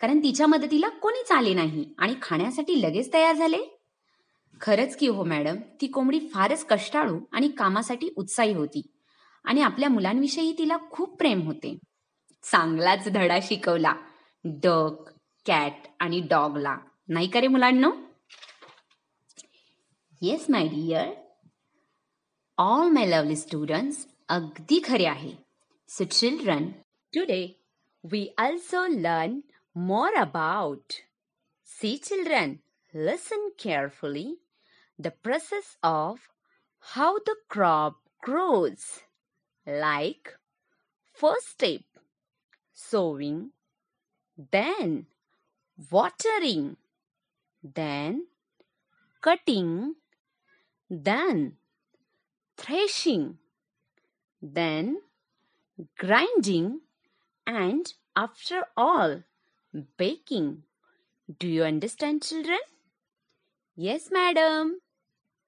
कारण 0.00 0.18
तिच्या 0.18 0.46
मदतीला 0.46 0.88
कोणीच 0.88 1.32
आले 1.32 1.54
नाही 1.54 1.94
आणि 1.98 2.14
खाण्यासाठी 2.22 2.82
लगेच 2.82 3.12
तयार 3.12 3.34
झाले. 3.34 3.80
खरंच 4.60 4.96
की 4.96 5.06
हो 5.06 5.24
मॅडम 5.24 5.56
ती 5.80 5.86
कोंबडी 5.86 6.28
फारच 6.34 6.64
कष्टाळू 6.64 7.20
आणि 7.32 7.48
कामासाठी 7.48 8.08
उत्साही 8.16 8.54
होती. 8.54 8.82
आणि 9.44 9.62
आपल्या 9.62 9.88
मुलांविषयी 9.88 10.54
तिला 10.58 10.76
खूप 10.90 11.18
प्रेम 11.18 11.42
होते. 11.42 11.78
चांगलाच 12.42 13.08
धडा 13.08 13.38
शिकवला. 13.42 13.94
डक 14.44 15.10
कॅट 15.46 15.86
आणि 16.00 16.20
डॉगला. 16.20 16.76
नाही 17.08 17.28
का 17.30 17.40
रे 17.40 17.46
मुलांनो? 17.46 17.90
Yes 20.22 20.46
my 20.50 20.66
dear 20.68 21.12
all 22.58 22.88
my 22.88 23.06
lovely 23.06 23.36
students 23.36 24.06
अगदी 24.28 24.80
खरे 24.84 25.04
आहे. 25.06 25.32
So 25.88 26.04
children 26.04 26.68
today 27.14 27.42
we 28.04 28.26
also 28.38 28.86
learn 28.86 29.40
more 29.76 30.14
about 30.14 30.92
see 31.66 31.96
children 31.96 32.54
listen 32.94 33.48
carefully 33.58 34.34
the 34.98 35.08
process 35.22 35.76
of 35.82 36.28
how 36.80 37.18
the 37.28 37.34
crop 37.50 38.00
grows 38.26 38.84
like 39.66 40.28
first 41.20 41.50
step 41.50 41.89
sowing, 42.88 43.50
then 44.52 45.06
watering, 45.90 46.76
then 47.62 48.26
cutting, 49.20 49.94
then 50.88 51.56
threshing, 52.56 53.38
then 54.40 55.00
grinding, 55.98 56.80
and 57.46 57.92
after 58.16 58.64
all, 58.76 59.22
baking. 59.96 60.62
Do 61.38 61.46
you 61.46 61.62
understand, 61.64 62.22
children? 62.22 62.58
Yes, 63.76 64.10
madam. 64.10 64.80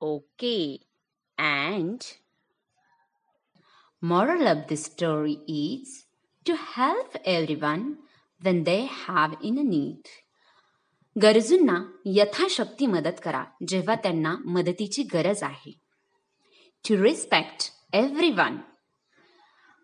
Okay. 0.01 0.81
And 1.39 2.07
moral 4.01 4.47
of 4.47 4.69
the 4.69 4.77
story 4.77 5.39
is 5.49 6.07
to 6.47 6.55
help 6.55 7.17
everyone 7.27 7.83
when 8.41 8.63
they 8.65 8.83
have 8.85 9.35
in 9.43 9.59
a 9.59 9.65
need. 9.65 10.09
गरजूंना 11.23 11.75
यथाशक्ती 12.05 12.87
मदत 12.87 13.21
करा 13.25 13.45
जेव्हा 13.69 13.95
त्यांना 13.95 14.35
मदतीची 14.45 15.03
गरज 15.03 15.43
आहे. 15.43 15.73
To 16.85 17.03
respect 17.03 17.71
every 17.93 18.31
one 18.31 18.57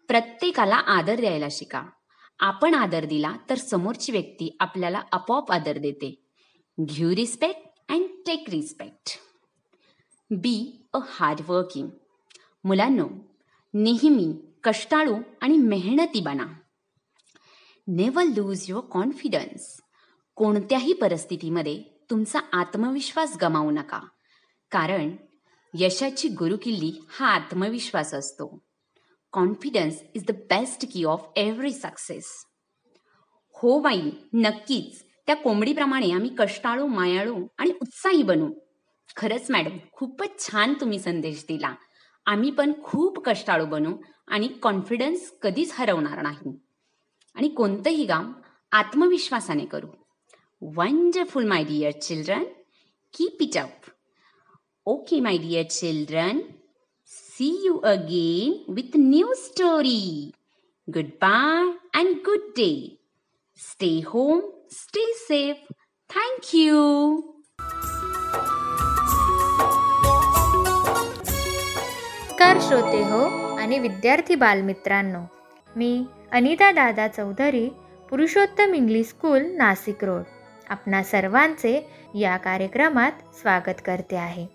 प्रत्येकाला 0.09 0.77
आदर 0.77 1.21
द्यायला 1.21 1.49
शिका. 1.51 1.83
आपण 2.41 2.75
आदर 2.75 3.05
दिला 3.05 3.37
तर 3.51 3.55
समोरची 3.55 4.13
व्यक्ती 4.13 4.57
आपल्याला 4.61 5.03
आपोआप 5.13 5.53
आदर 5.53 5.79
देते. 5.79 6.15
Give 6.79 7.11
respect 7.17 7.61
and 7.89 8.07
take 8.27 8.45
respect 8.51 9.19
be 10.31 10.87
a 10.93 10.99
hardworking 11.09 11.89
मुलांनो 12.65 13.09
नेहमी 13.75 14.35
कष्टाळू 14.65 15.17
आणि 15.41 15.57
मेहनती 15.57 16.21
बना. 16.21 16.47
नेव्हर 17.89 18.25
लूज 18.25 18.65
युअर 18.69 18.85
कॉन्फिडन्स 18.91 19.81
कोणत्याही 20.35 20.93
परिस्थितीमध्ये 20.93 21.83
तुमचा 22.11 22.41
आत्मविश्वास 22.53 23.37
गमावू 23.43 23.71
नका. 23.71 24.01
कारण 24.71 25.11
यशाची 25.75 26.29
गुरुकिल्ली 26.29 27.05
हा 27.09 27.27
आत्मविश्वास 27.27 28.15
असतो. 28.15 28.59
Confidence 29.33 30.03
is 30.15 30.25
the 30.27 30.31
best 30.31 30.85
key 30.93 31.05
of 31.05 31.27
every 31.37 31.73
success 31.73 32.25
हो 33.55 33.79
बाई 33.79 34.11
नक्कीच. 34.33 35.05
त्या 35.27 35.37
कोंबडीप्रमाणे 35.37 36.11
आम्ही 36.11 36.31
कष्टाळू 36.39 36.87
मायाळू 36.87 37.47
आणि 37.59 37.73
उत्साही 37.83 38.23
बनू. 38.23 38.53
खरंच 39.17 39.51
मॅडम 39.51 39.79
खूपच 39.93 40.51
छान 40.51 40.75
तुम्ही 40.75 40.99
संदेश 40.99 41.45
दिला. 41.49 41.75
आम्ही 42.31 42.51
पण 42.51 42.73
खूप 42.85 43.19
कष्टाळू 43.27 43.67
बनू 43.67 43.93
आणि 44.29 44.49
कॉन्फिडन्स 44.63 45.31
कधीच 45.43 45.73
हरवणार 45.75 46.23
नाही. 46.23 46.57
आणि 47.37 47.49
कोणतंही 47.49 48.07
काम 48.07 48.33
आत्मविश्वासाने 48.73 49.65
करू. 49.67 49.87
Wonderful 50.77 51.45
my 51.49 51.65
dear 51.65 51.91
children 52.01 52.45
keep 53.15 53.43
it 53.43 53.57
up 53.59 53.91
okay 54.87 55.21
my 55.21 55.37
dear 55.39 55.63
children 55.71 56.41
see 57.13 57.49
you 57.65 57.77
again 57.87 58.73
with 58.75 58.97
new 58.97 59.33
story 59.37 60.31
goodbye 61.23 61.73
and 62.01 62.17
good 62.27 62.49
day 62.57 62.71
stay 63.61 63.91
home 64.07 64.41
stay 64.73 65.13
safe 65.17 65.73
thank 66.11 66.55
you 66.55 66.83
नमस्कार 72.41 72.59
श्रोते 72.69 72.99
हो 73.03 73.21
आणि 73.57 73.79
विद्यार्थी 73.79 74.35
बालमित्रांनो. 74.35 75.19
मी 75.77 76.05
Anita 76.33 76.73
Dada 76.73 77.09
Chaudhari 77.09 77.69
Purushottam 78.11 78.75
English 78.75 79.07
school 79.07 79.43
Nashik 79.57 80.05
road. 80.05 80.23
आपणा 80.69 81.03
सर्वांचे 81.03 81.89
या 82.15 82.37
कार्यक्रमात 82.37 83.13
स्वागत 83.41 83.81
करते 83.87 84.17
आहे. 84.17 84.47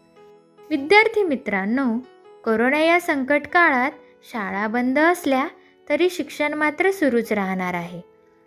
विद्यार्थी 0.69 1.23
मित्रांनो 1.23 1.97
कोरोना 2.43 2.79
या 2.79 2.99
संकट 2.99 3.41
काळात 3.53 3.91
शाळा 4.31 4.67
बंद 4.67 4.99
असल्या 4.99 5.47
तरी 5.89 6.09
शिक्षण 6.09 6.53
मात्र 6.53 6.91
सुरूच 6.91 7.31
राहणार 7.31 7.73
आहे. 7.73 8.01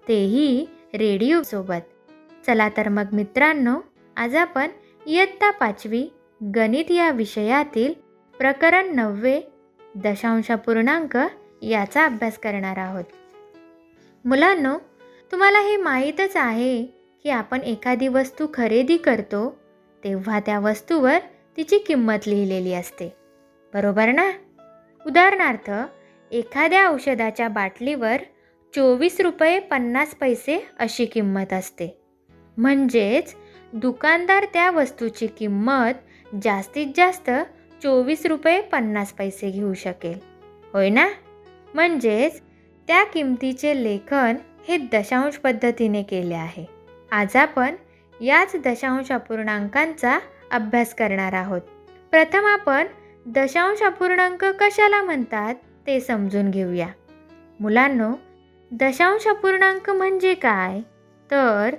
तेही 0.09 0.67
रेडिओसोबत 0.95 2.11
चला 2.47 2.69
तर 2.69 2.89
मग 2.89 3.13
मित्रांनो 3.13 3.77
आज 4.17 4.37
आपण 4.37 4.69
इयत्ता 5.07 5.51
पाचवी 5.51 6.09
गणित 6.55 6.91
या 6.91 7.11
विषयातील 7.11 8.06
प्रकरण 8.39 8.95
नववे 8.95 9.41
दशांशापूर्णांक 9.95 11.19
याचा 11.63 12.05
अभ्यास 12.05 12.39
करणार 12.39 12.79
आहोत. 12.79 13.05
मुलांनो 14.25 14.79
तुम्हाला 15.33 15.61
हे 15.61 15.77
माहीतच 15.77 16.37
आहे 16.37 16.83
की 17.23 17.31
आपण 17.31 17.61
एखादी 17.61 18.09
वस्तू 18.09 18.47
खरेदी 18.55 18.97
करतो 18.97 19.59
तेव्हा 20.05 20.41
त्या 20.41 20.59
वस्तूवर 20.59 21.19
तिची 21.57 21.79
किंमत 21.79 22.27
लिहिलेली 22.27 22.75
असते. 22.75 23.17
बरोबर 23.75 24.13
ना? 24.13 24.31
उदाहरणार्थ 25.07 25.71
एखाद्या 26.33 26.91
औषधाच्या 26.91 27.49
बाटलीवर 27.49 28.17
चोवीस 28.75 29.21
रुपये 29.21 29.59
पन्नास 29.59 30.15
पैसे 30.15 30.67
अशी 30.79 31.05
किंमत 31.05 31.53
असते. 31.53 32.01
म्हणजेच 32.57 33.35
दुकानदार 33.73 34.47
त्या 34.53 34.71
वस्तूची 34.71 35.27
किंमत 35.27 35.93
जास्तीत 36.43 36.87
जास्त 36.97 37.31
चोवीस 37.83 38.27
रुपये 38.27 38.61
पन्नास 38.61 39.13
पैसे 39.13 39.51
घेऊ 39.51 39.75
शकेल. 39.75 40.19
होय 40.73 40.89
ना? 40.89 41.09
म्हणजेच 41.75 42.41
त्या 42.87 43.05
किमतीचे 43.05 43.85
लेखन 43.85 44.37
हे 44.69 44.77
दशांश 44.77 45.37
पद्धतीने 45.37 46.03
केले 46.03 46.35
आहे. 46.35 46.67
आज 47.13 47.37
आपण 47.37 47.75
याच 48.21 48.53
दशांश 48.65 49.13
अपूर्णांकांचा 49.13 50.19
अभ्यास 50.51 50.95
करणार 50.95 51.33
आहोत. 51.33 51.61
प्रथम 52.11 52.45
आपण 52.45 52.87
दशांश 53.27 53.83
अपूर्णांक 53.83 54.45
कशाला 54.45 55.03
म्हणतात 55.03 55.55
ते 55.87 56.01
समजून 56.01 56.51
घेऊया. 56.51 56.89
मुलांनो 57.61 58.13
दशांश 58.71 59.29
अपूर्णांक 59.29 59.91
म्हणजे 59.91 60.35
काय? 60.35 60.81
तर 61.31 61.75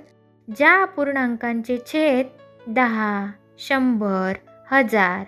ज्या 0.56 0.82
अपूर्णांकांचे 0.82 1.78
छेद 1.86 2.26
दहा 2.66 3.26
शंभर 3.58 4.32
हजार 4.70 5.24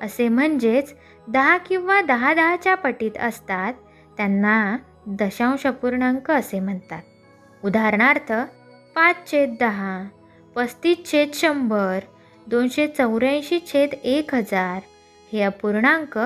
असे 0.00 0.28
म्हणजेच 0.28 0.94
दहा 1.28 1.56
किंवा 1.58 2.00
दहा 2.02 2.34
दहाच्या 2.34 2.74
पटीत 2.74 3.18
असतात 3.20 3.74
त्यांना 4.16 4.76
दशांश 5.06 5.66
पूर्णांक 5.66 6.30
असे 6.30 6.60
म्हणतात. 6.60 7.02
उदाहरणार्थ 7.64 8.32
पाच 8.94 9.30
छेद 9.30 9.54
दहा 9.60 10.04
पस्तीस 10.54 11.12
छेद 11.12 11.30
शंभर 11.34 11.98
दोनशे 12.46 12.86
चौऱ्याऐंशी 12.88 13.60
छेद 13.66 13.94
एक 14.04 14.34
हजार 14.34 14.80
हे 15.32 15.42
अपूर्णांक 15.42 16.18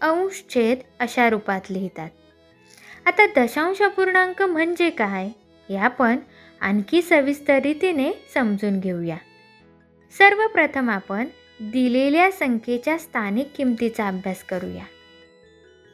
अंश 0.00 0.44
छेद 0.54 0.78
अशा 1.00 1.30
रूपात 1.30 1.60
लिहितात. 1.70 2.08
आता 3.06 3.26
दशांश 3.26 3.82
अपूर्णांक 3.82 4.42
म्हणजे 4.42 4.90
काय? 4.90 5.26
हे 5.68 5.76
आपण 5.76 6.16
आणखी 6.60 7.02
सविस्तर 7.02 7.58
रीतीने 7.58 8.10
समजून 8.34 8.80
घेऊया. 8.80 9.16
सर्वप्रथम 10.18 10.90
आपण 10.90 11.26
दिलेल्या 11.60 12.30
संख्येच्या 12.30 12.98
स्थानिक 12.98 13.48
किमतीचा 13.56 14.08
अभ्यास 14.08 14.42
करूया. 14.44 14.84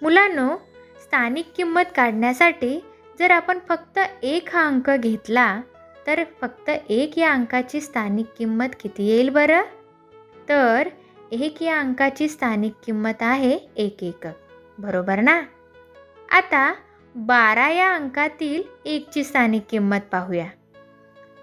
मुलांनो 0.03 0.57
स्थानिक 1.03 1.47
किंमत 1.57 1.83
काढण्यासाठी 1.97 2.85
जर 3.19 3.31
आपण 3.31 3.59
फक्त 3.69 3.99
एक 4.23 4.49
हा 4.53 4.67
अंक 4.67 4.91
घेतला 4.91 5.61
तर 6.07 6.25
फक्त 6.41 6.71
एक 6.89 7.19
या 7.19 7.33
अंकाची 7.33 7.81
स्थानिक 7.81 8.27
किंमत 8.39 8.67
किती 8.81 9.07
येईल 9.07 9.29
बरं? 9.29 9.63
तर 10.49 10.89
एक 11.33 11.63
या 11.63 11.81
अंकाची 11.81 12.29
स्थानिक 12.29 12.73
किंमत 12.87 13.23
आहे 13.23 13.59
एक 13.77 14.03
एकक 14.03 14.33
बरोबर 14.79 15.21
ना? 15.21 15.43
आता 16.33 16.75
बारा 17.15 17.69
या 17.69 17.95
अंकातील 17.95 18.63
एकची 18.85 19.25
स्थानिक 19.25 19.63
किंमत 19.71 20.01
पाहूया. 20.13 20.47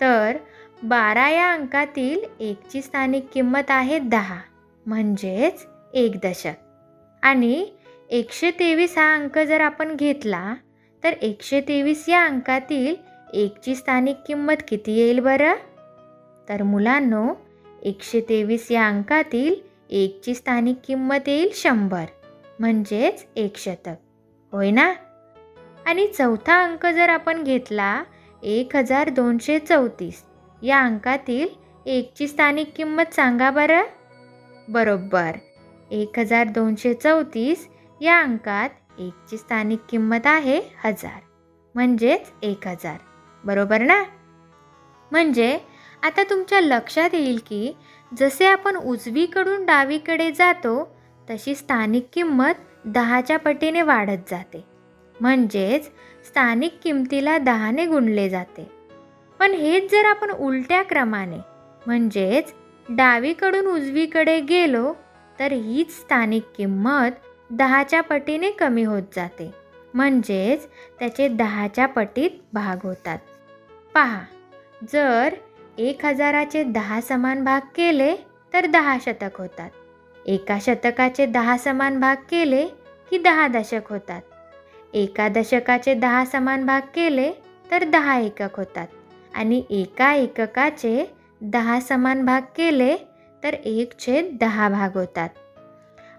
तर 0.01 0.37
बारा 0.83 1.29
या 1.29 1.53
अंकातील 1.53 2.19
एकची 2.39 2.81
स्थानिक 2.81 3.25
किंमत 3.33 3.69
आहे 3.69 3.99
दहा 3.99 4.37
म्हणजेच 4.85 5.65
एक 5.93 6.15
दशक. 6.23 6.53
आणि 7.23 7.67
एकशे 8.09 8.51
तेवीस 8.51 8.97
हा 8.97 9.13
अंक 9.13 9.39
जर 9.39 9.61
आपण 9.61 9.95
घेतला 9.95 10.55
तर 11.03 11.13
एकशे 11.21 11.61
तेवीस 11.61 12.09
या 12.09 12.25
अंकातील 12.25 12.95
एकची 13.33 13.75
स्थानिक 13.75 14.15
किंमत 14.27 14.63
किती 14.67 14.91
येईल 14.91 15.19
बरं? 15.19 15.53
तर 16.49 16.63
मुलांनो 16.63 17.33
एकशे 17.83 18.21
तेवीस 18.29 18.71
या 18.71 18.87
अंकातील 18.87 19.55
एकची 19.89 20.35
स्थानिक 20.35 20.75
किंमत 20.87 21.29
येईल 21.29 21.49
शंभर 21.53 22.05
म्हणजेच 22.59 23.25
एक 23.35 23.57
शतक. 23.57 23.97
होय 24.51 24.71
ना? 24.71 24.93
आणि 25.85 26.07
चौथा 26.07 26.63
अंक 26.63 26.85
जर 26.85 27.09
आपण 27.09 27.43
घेतला 27.43 28.03
एक 28.43 28.75
हजार 28.75 29.09
दोनशे 29.09 29.59
चौतीस 29.59 30.23
या 30.63 30.81
अंकातील 30.81 31.47
एकची 31.85 32.27
स्थानिक 32.27 32.71
किंमत 32.75 33.13
सांगा 33.13 33.51
बरं. 33.51 33.81
बरोबर. 34.69 35.31
एक 35.91 36.19
हजार 36.19 36.47
दोनशे 36.47 36.93
चौतीस 36.93 37.67
या 38.01 38.19
अंकात 38.19 38.69
एकची 38.99 39.37
स्थानिक 39.37 39.79
किंमत 39.89 40.25
आहे 40.25 40.61
हजार. 40.83 41.19
म्हणजेच 41.75 42.31
एक 42.41 42.67
हजार. 42.67 42.97
बरोबर 43.45 43.81
ना? 43.81 44.03
म्हणजे 45.11 45.59
आता 46.03 46.23
तुमच्या 46.23 46.61
लक्षात 46.61 47.09
येईल 47.13 47.39
की 47.49 47.77
जसे 48.19 48.45
आपण 48.45 48.75
उजवीकडून 48.75 49.65
डावीकडे 49.65 50.31
जातो 50.31 50.95
तशी 51.29 51.55
स्थानिक 51.55 52.07
किंमत 52.13 52.53
दहाच्या 52.85 53.39
पटीने 53.39 53.81
वाढत 53.81 54.29
जाते. 54.29 54.65
म्हणजेच 55.21 55.85
स्थानिक 56.27 56.79
किमतीला 56.83 57.37
दहाने 57.37 57.85
गुणले 57.85 58.29
जाते. 58.29 58.72
पण 59.43 59.53
हेच 59.53 59.91
जर 59.91 60.05
आपण 60.05 60.31
उलट्या 60.31 60.83
क्रमाने 60.83 61.37
म्हणजेच 61.87 62.53
डावीकडून 62.89 63.65
उजवीकडे 63.65 64.39
गेलो 64.39 64.93
तर 65.39 65.51
हीच 65.51 65.91
स्थानिक 65.91 66.43
किंमत 66.57 67.09
दहाच्या 67.49 68.01
पटीने 68.01 68.51
कमी 68.51 68.83
होत 68.83 69.01
जाते. 69.15 69.53
म्हणजेच 69.93 70.67
त्याचे 70.99 71.27
दहाच्या 71.27 71.85
पटीत 71.85 72.29
भाग 72.53 72.85
होतात. 72.85 73.19
पहा 73.93 74.21
जर 74.93 75.33
एक 75.77 76.05
हजाराचे 76.05 76.63
दहा 76.63 77.01
समान 77.01 77.43
भाग 77.43 77.61
केले 77.75 78.15
तर 78.53 78.65
दहा 78.65 78.97
शतक 79.01 79.37
होतात. 79.37 79.69
एका 80.25 80.57
शतकाचे 80.61 81.25
दहा 81.25 81.57
समान 81.57 81.99
भाग 81.99 82.15
केले 82.15 82.65
की 83.09 83.17
दहा 83.17 83.47
दशक 83.47 83.81
होतात. 83.89 84.21
एका 84.93 85.27
दशकाचे 85.27 85.93
दहा 85.93 86.25
समान 86.25 86.65
भाग 86.65 86.81
केले 86.81 87.31
तर 87.71 87.83
दहा 87.83 88.19
एकक 88.19 88.57
होतात. 88.57 88.87
आणि 89.33 89.63
एका 89.69 90.13
एककाचे 90.13 91.15
दहा 91.41 91.79
समान 91.79 92.25
भाग 92.25 92.41
केले 92.55 92.97
तर 93.43 93.53
एक 93.53 93.99
छेद 93.99 94.37
दहा 94.39 94.69
भाग 94.69 94.97
होतात. 94.97 95.29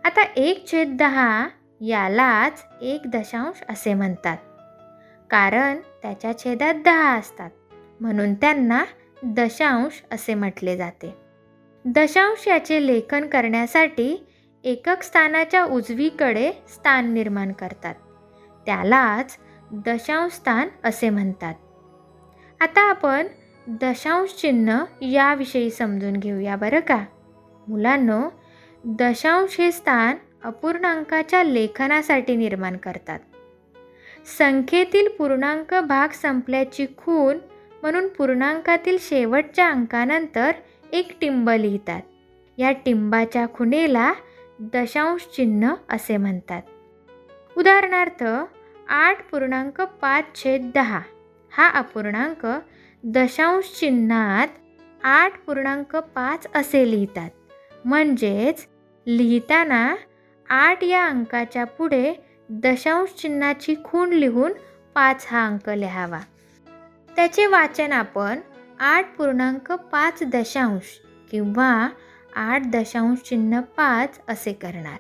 आता 0.05 0.23
एक 0.37 0.73
छेद 0.73 0.97
दहा 0.99 1.49
यालाच 1.81 2.65
एक 2.83 3.01
दशांश 3.07 3.63
असे 3.69 3.95
म्हणतात. 3.95 4.37
कारण 5.31 5.77
त्याच्या 6.03 6.39
छेदात 6.39 6.75
दहा 6.85 7.15
असतात. 7.15 7.51
म्हणून 8.01 8.35
त्यांना 8.35 8.85
दशांश 9.23 10.03
असे 10.13 10.35
म्हटले 10.35 10.77
जाते. 10.77 11.15
दशांश 11.85 12.49
याचे 12.49 12.87
लेखन 12.87 13.27
करण्यासाठी 13.27 14.27
एकक 14.65 15.03
स्थानाच्या 15.03 15.65
उजवीकडे 15.65 16.53
स्थान 16.69 17.13
निर्माण 17.13 17.53
करतात. 17.53 17.95
त्यालाच 18.67 19.37
दशांश 19.73 20.33
स्थान 20.33 20.69
असे 20.85 21.11
म्हणतात. 21.11 21.55
आता 22.65 22.91
आपण 22.91 23.27
दशांश 23.67 24.35
चिन्ह 24.35 24.85
याविषयी 25.01 25.71
समजून 25.71 26.13
घेऊया 26.13 26.57
बरं 26.57 26.81
का? 26.81 27.05
मुलांनो 27.69 28.23
दशांश 28.85 29.61
हे 29.61 29.73
स्थान 29.73 30.17
अपूर्णांकाच्या 30.45 31.43
लेखनासाठी 31.43 32.37
निर्माण 32.37 32.77
करतात. 32.77 33.19
संख्येतील 34.39 35.09
पूर्णांक 35.09 35.75
भाग 35.75 36.09
संपल्याची 36.09 36.87
खून 36.97 37.39
म्हणून 37.83 38.09
पूर्णांकातील 38.09 38.97
शेवटच्या 39.01 39.71
अंकानंतर 39.71 40.51
एक 40.93 41.21
टिंब 41.21 41.51
लिहितात. 41.51 42.03
या 42.59 42.73
टिंबाच्या 42.73 43.47
खुणेला 43.55 44.13
दशांश 44.61 45.21
चिन्ह 45.37 45.75
असे 45.91 46.17
म्हणतात. 46.17 46.63
उदाहरणार्थ 47.57 48.25
आठ 48.89 49.31
पूर्णांक 49.31 49.81
पाच 49.81 50.25
छेद 50.35 50.71
दहा. 50.75 51.01
हा 51.57 51.69
अपूर्णांक 51.69 52.47
दशांश 53.05 53.65
चिन्हात 53.81 54.49
आठ 55.05 55.39
पूर्णांक 55.47 55.97
पाच 55.97 56.47
असे 56.55 56.91
लिहितात. 56.91 57.31
म्हणजेच 57.85 58.67
लिहिताना 59.07 59.95
आठ 60.51 60.85
या 60.85 61.07
अंकाच्या 61.07 61.65
पुढे 61.65 62.15
दशांश 62.49 63.21
चिन्हाची 63.21 63.75
खूण 63.85 64.11
लिहून 64.11 64.53
पाच 64.95 65.27
हा 65.31 65.47
अंक 65.47 65.69
लिहावा. 65.69 66.21
त्याचे 67.17 67.47
वाचन 67.47 67.93
आपण 67.93 68.41
आठ 68.81 69.17
पूर्णांक 69.17 69.73
पाच 69.73 70.23
दशांश 70.23 71.01
किंवा 71.31 71.89
आठ 72.37 72.63
दशांश 72.67 73.19
चिन्ह 73.19 73.61
पाच 73.61 74.21
असे 74.29 74.53
करणार. 74.53 74.99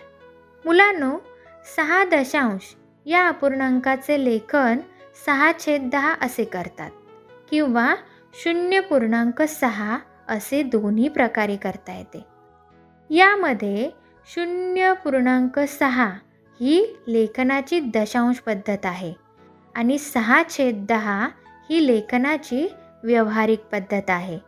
मुलांनो 0.65 1.19
सहा 1.77 2.05
दशांश 2.05 2.75
या 3.07 3.29
अपूर्णांकाचे 3.29 4.25
लेखन 4.25 4.79
सहा 5.15 5.53
छेद 5.59 5.89
दहा 5.93 6.15
असे 6.21 6.45
करतात 6.45 6.91
किंवा 7.51 7.95
शून्य 8.35 8.81
पूर्णांक 8.81 9.43
सहा 9.43 9.99
असे 10.29 10.63
दोन्ही 10.63 11.09
प्रकारे 11.09 11.57
करता 11.57 11.93
येते. 11.93 12.25
यामध्ये 13.11 13.91
शून्य 14.27 14.93
पूर्णांक 15.05 15.59
सहा 15.59 16.11
ही 16.61 16.97
लेखनाची 17.09 17.81
दशांश 17.81 18.37
पद्धत 18.37 18.87
आहे 18.87 19.13
आणि 19.75 19.99
सहा 19.99 20.43
छेद 20.49 20.87
दहा 20.89 21.29
ही 21.71 21.87
लेखनाची 21.87 22.69
व्यवहारिक 23.03 23.61
पद्धत 23.73 24.11
आहे. 24.11 24.39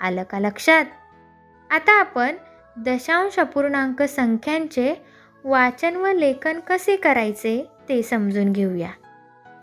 आलं 0.00 0.22
का 0.22 0.38
लक्षात? 0.38 0.84
आता 1.70 2.00
आपण 2.00 2.36
दशांश 2.76 3.38
अपूर्णांक 3.38 4.02
संख्यांचे 4.02 4.94
वाचन 5.44 5.96
व 5.96 6.06
लेखन 6.06 6.60
कसे 6.60 6.96
करायचे 6.96 7.66
ते 7.88 8.02
समजून 8.02 8.52
घेऊया. 8.52 8.88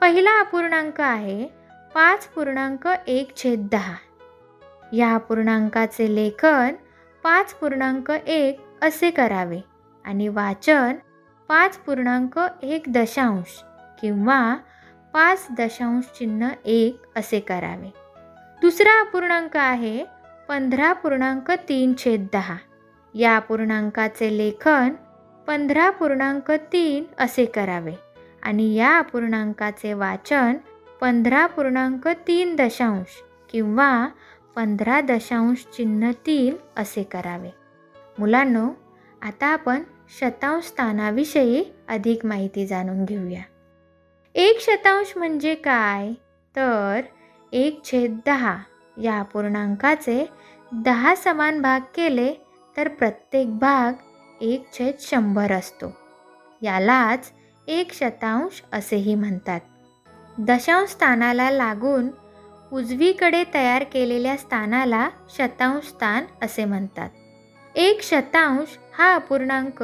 पहिला 0.01 0.39
अपूर्णांक 0.39 1.01
आहे 1.01 1.47
पाच 1.95 2.27
पूर्णांक 2.27 2.87
एक 3.07 3.37
छेद 3.37 3.67
दहा. 3.71 3.95
या 4.93 5.15
अपूर्णांकाचे 5.15 6.15
लेखन 6.15 6.73
पाच 7.23 7.53
पूर्णांक 7.53 8.11
एक 8.11 8.59
असे 8.81 9.11
करावे 9.11 9.59
आणि 10.05 10.27
वाचन 10.27 10.95
पाच 11.47 11.77
पूर्णांक 11.77 12.39
एक 12.63 12.83
दशांश 12.87 13.63
किंवा 14.01 14.55
पाच 15.13 15.47
दशांश 15.57 16.03
चिन्ह 16.19 16.49
एक 16.65 17.01
असे 17.15 17.39
करावे. 17.39 17.89
दुसरा 18.61 18.99
अपूर्णांक 18.99 19.57
आहे 19.57 20.05
पंधरा 20.49 20.93
पूर्णांक 20.93 21.51
तीन 21.51 21.93
छेद 21.97 22.27
दहा. 22.33 22.55
या 23.13 23.35
अपूर्णांकाचे 23.35 24.37
लेखन 24.37 24.89
पंधरा 25.47 25.89
पूर्णांक 25.89 26.51
तीन 26.51 27.03
असे 27.19 27.45
करावे. 27.45 27.93
आणि 28.43 28.75
या 28.75 28.97
अपूर्णांकाचे 28.97 29.93
वाचन 29.93 30.57
पंधरा 31.01 31.45
पूर्णांक 31.45 32.07
तीन 32.07 32.55
दशांश 32.55 33.23
किंवा 33.51 34.07
पंधरा 34.55 35.01
दशांश 35.01 35.65
चिन्ह 35.77 36.11
तीन 36.25 36.55
असे 36.77 37.03
करावे. 37.03 37.49
मुलांनो 38.19 38.69
आता 39.21 39.47
आपण 39.47 39.83
शतांश 40.19 40.63
स्थानाविषयी 40.63 41.63
अधिक 41.87 42.25
माहिती 42.25 42.67
जाणून 42.67 43.05
घेऊया. 43.05 43.41
एक 44.35 44.61
शतांश 44.61 45.13
म्हणजे 45.17 45.55
काय? 45.55 46.13
तर 46.55 47.01
एक 47.51 47.81
छेद 47.83 48.19
दहा 48.25 48.57
या 49.01 49.19
अपूर्णांकाचे 49.19 50.29
दहा 50.71 51.15
समान 51.15 51.61
भाग 51.61 51.79
केले 51.95 52.33
तर 52.77 52.87
प्रत्येक 52.87 53.57
भाग 53.57 53.93
एक 54.41 54.65
छेद 54.73 54.93
शंभर 54.99 55.51
असतो. 55.51 55.97
यालाच 56.61 57.31
एक 57.69 57.93
शतांश 57.93 58.63
असेही 58.73 59.15
म्हणतात. 59.15 59.59
दशांश 60.37 60.89
स्थानाला 60.89 61.51
लागून 61.51 62.07
उजवीकडे 62.73 63.43
तयार 63.53 63.83
केलेल्या 63.83 64.37
स्थानाला 64.37 65.09
शतांश 65.29 65.87
स्थान 65.87 66.23
असे 66.41 66.65
म्हणतात. 66.65 67.09
एक 67.75 68.01
शतांश 68.01 68.77
हा 68.93 69.15
अपूर्णांक 69.15 69.83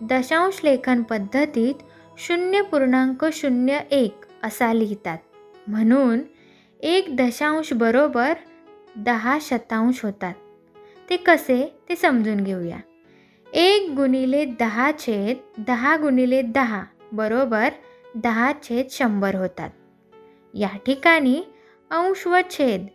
दशांश 0.00 0.60
लेखन 0.64 1.02
पद्धतीत 1.02 1.74
शून्य 2.18 2.62
पूर्णांक 2.62 3.24
शून्य 3.32 3.78
एक 3.90 4.14
असा 4.42 4.72
लिहितात. 4.72 5.18
म्हणून 5.66 6.20
एक 6.80 7.16
दशांश 7.16 7.72
बरोबर 7.72 8.32
दहा 8.96 9.38
शतांश 9.40 10.04
होतात. 10.04 10.34
ते 11.10 11.16
कसे? 11.16 11.78
ते 11.88 11.96
समजून 11.96 12.36
घेऊया. 12.36 12.78
एक 13.52 13.90
गुणिले 13.96 14.44
दहा 14.44 14.90
छेद 14.98 15.62
दहा 15.66 15.96
गुणिले 15.96 16.42
दहा 16.42 16.82
बरोबर 17.14 17.68
दहा 18.14 18.52
छेद 18.62 18.86
शंभर 18.90 19.34
होतात. 19.34 19.70
या 20.54 20.68
ठिकाणी 20.86 21.42
अंश 21.90 22.26
व 22.26 22.40
छेद 22.50 22.86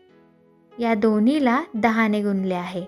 या 0.79 0.93
दोन्हीला 0.93 1.63
दहाने 1.73 2.21
गुणले 2.21 2.53
आहे. 2.53 2.85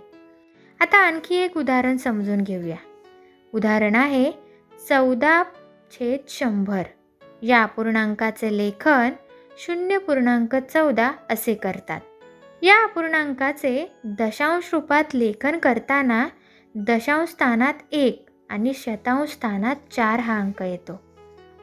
आता 0.79 0.97
आणखी 0.97 1.35
एक 1.35 1.57
उदाहरण 1.57 1.97
समजून 1.97 2.41
घेऊया. 2.41 2.75
उदाहरण 3.53 3.95
आहे 3.95 4.31
चौदा 4.89 5.43
छेद 5.91 6.19
शंभर. 6.29 6.83
या 7.41 7.63
अपूर्णांकाचे 7.63 8.57
लेखन 8.57 9.09
शून्य 9.57 9.97
पूर्णांक 9.97 10.55
चौदा 10.55 11.11
असे 11.29 11.53
करतात. 11.53 12.01
या 12.61 12.83
अपूर्णांकाचे 12.83 13.91
दशांश 14.03 14.69
रूपात 14.73 15.03
लेखन 15.13 15.57
करताना 15.57 16.27
दशांश 16.75 17.29
स्थानात 17.29 17.73
एक 17.91 18.25
आणि 18.49 18.73
शतांश 18.73 19.29
स्थानात 19.29 19.75
चार 19.91 20.19
हा 20.19 20.39
अंक 20.39 20.61
येतो. 20.61 21.10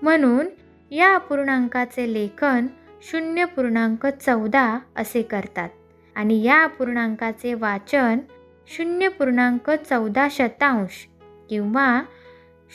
म्हणून 0.03 0.47
या 0.91 1.15
अपूर्णांकाचे 1.15 2.13
लेखन 2.13 2.67
शून्य 3.03 3.45
पूर्णांक 3.45 4.07
चौदा 4.07 4.79
असे 4.97 5.23
करतात. 5.23 5.69
आणि 6.15 6.43
या 6.43 6.63
अपूर्णांकाचे 6.65 7.55
वाचन 7.55 8.19
शून्य 8.67 9.09
पूर्णांक 9.09 9.71
चौदा 9.71 10.29
शतांश 10.31 11.09
किंवा 11.51 12.03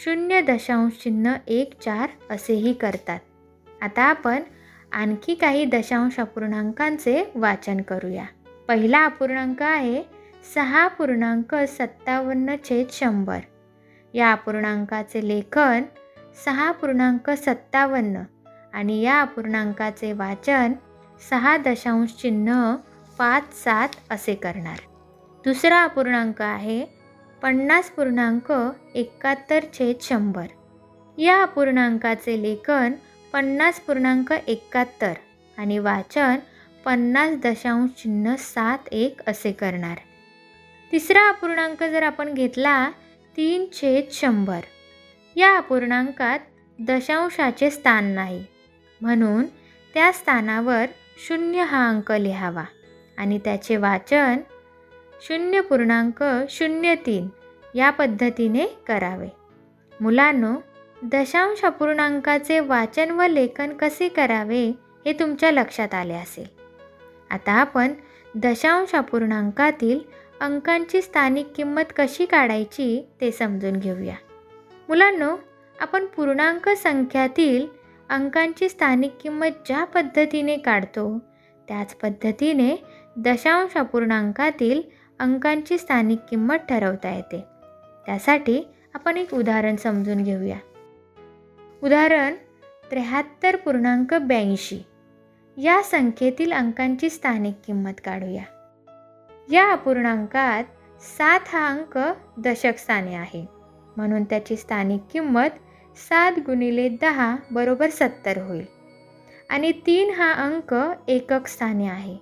शून्य 0.04 0.42
दशांश 0.42 0.94
चिन्ह 0.94 1.34
एक 1.48 1.80
चार 1.82 2.10
असेही 2.30 2.74
करतात. 2.74 3.20
आता 3.82 4.02
आपण 4.02 4.42
आणखी 4.92 5.36
काही 5.36 5.66
दशांश 5.66 6.20
अपूर्णांकांचे 6.20 7.32
वाचन 7.36 7.82
करूया. 7.82 8.26
पहिला 8.68 9.06
अपूर्णांक 9.06 9.62
आहे 9.62 10.04
सहा 10.56 10.88
पूर्णांक 10.88 11.56
सत्तावन्न 11.56 12.56
छेद 12.70 12.88
शंभर. 12.92 13.40
या 14.14 14.32
अपूर्णांकाचे 14.32 15.28
लेखन 15.28 15.84
सहा 16.46 16.72
पूर्णांक 16.72 17.30
सत्तावन्न 17.30 18.24
आणि 18.74 19.02
या 19.02 19.22
अपूर्णांकाचे 19.22 20.12
वाचन 20.12 20.74
सहा 21.30 21.58
दशांश 21.58 22.10
चिन्ह 22.10 22.76
पाच 23.18 23.54
सात 23.64 23.90
असे 24.10 24.36
करणार. 24.36 24.78
दुसरा 25.46 25.84
अपूर्णांक 25.84 26.42
आहे 26.42 26.86
पन्नास 27.42 27.90
पूर्णांक 27.90 28.54
एकाहत्तर 28.96 29.64
छेद 29.74 29.96
शंभर. 30.02 30.46
या 31.18 31.42
अपूर्णांकाचे 31.42 32.42
लेखन 32.42 32.94
पन्नास 33.34 33.80
पूर्णांक 33.80 34.34
एकाहत्तर 34.48 35.14
आणि 35.58 35.80
वाचन 35.80 36.36
पन्नास 36.86 37.36
दशांश 37.44 37.90
चिन्ह 38.02 38.36
सात 38.36 38.88
एक 38.92 39.22
असे 39.28 39.52
करणार. 39.52 39.98
तिसरा 40.92 41.30
अपूर्णांक 41.30 41.84
जर 41.84 42.04
आपण 42.04 42.34
घेतला 42.34 42.92
तीन 43.38 43.66
छेद 43.74 44.04
शंभर. 44.12 44.60
या 45.36 45.58
अपूर्णांकात 45.58 46.40
दशांशाचे 46.80 47.70
स्थान 47.70 48.06
नाही. 48.06 48.46
म्हणून 49.02 49.46
त्या 49.94 50.12
स्थानावर 50.12 50.86
शून्य 51.28 51.64
हा 51.64 51.90
अंक 51.90 52.12
लिहावा 52.12 52.64
आणि 53.18 53.40
त्याचे 53.46 53.78
वाचन 53.78 54.38
शून्य 55.22 55.62
पूर्णांक 55.62 56.24
शून्य 56.50 56.96
तीन 56.96 57.28
या 57.76 57.90
पद्धतीने 57.90 58.66
करावे. 58.88 59.28
मुलांनो 60.00 60.54
दशांश 61.04 61.66
अपूर्णांकाचे 61.66 62.60
वाचन 62.60 63.12
व 63.12 63.28
लेखन 63.28 63.74
कसे 63.74 64.08
करावे 64.08 64.68
हे 65.06 65.14
तुमच्या 65.14 65.52
लक्षात 65.52 65.94
आले 65.94 66.14
असेल. 66.14 66.48
आता 67.30 67.52
आपण 67.52 67.94
दशांश 68.36 68.96
अपूर्णांकातील 68.96 70.00
अंकांची 70.42 71.02
स्थानिक 71.02 71.48
किंमत 71.56 71.94
कशी 71.96 72.26
काढायची 72.26 73.08
ते 73.22 73.32
समजून 73.32 73.74
घेऊया. 73.74 74.16
मुलांनो 74.90 75.38
आपण 75.80 76.06
पूर्णांक 76.06 76.70
संख्यातील 76.70 77.68
अंकांची 78.10 78.70
स्थानिक 78.70 79.12
किंमत 79.22 79.48
ज्या 79.66 79.84
पद्धतीने 79.84 80.58
काढतो 80.58 81.20
त्याच 81.68 81.96
पद्धतीने 81.96 82.76
दशांश 83.18 83.78
अपूर्णांकातील 83.78 84.82
अंकांची 85.20 85.78
स्थानिक 85.78 86.20
किंमत 86.30 86.56
ठरवता 86.56 87.16
येते. 87.16 87.44
त्यासाठी 88.06 88.68
आपण 88.94 89.18
एक 89.18 89.34
उदाहरण 89.34 89.76
समजून 89.76 90.24
घेऊया. 90.24 90.58
उदाहरण 91.84 92.36
त्र्याहत्तर 92.92 93.56
पूर्णांक 93.56 94.14
ब्याऐंशी. 94.14 94.80
या 95.58 95.84
संख्येतील 95.84 96.54
अंकांची 96.54 97.10
स्थानिक 97.10 97.56
किंमत 97.66 98.02
काढूया. 98.06 98.44
या 99.52 99.72
अपूर्णांकात 99.72 100.64
सात 101.02 101.40
हा 101.48 101.68
अंक 101.68 102.14
दशकस्थाने 102.38 103.16
आहे. 103.16 103.53
म्हणून 103.98 104.24
त्याची 104.24 104.56
स्थानिक 104.56 105.02
किंमत 105.12 105.50
सात 105.98 106.32
गुणिले 106.46 106.90
दहा 106.90 107.36
बरोबर 107.52 107.90
सत्तर 107.90 108.38
होईल. 108.38 108.66
आणि 109.50 109.72
तीन 109.72 110.14
हा 110.14 110.34
अंक 110.34 110.76
एकक 111.08 111.48
स्थानी 111.48 111.88
आहे. 111.88 112.18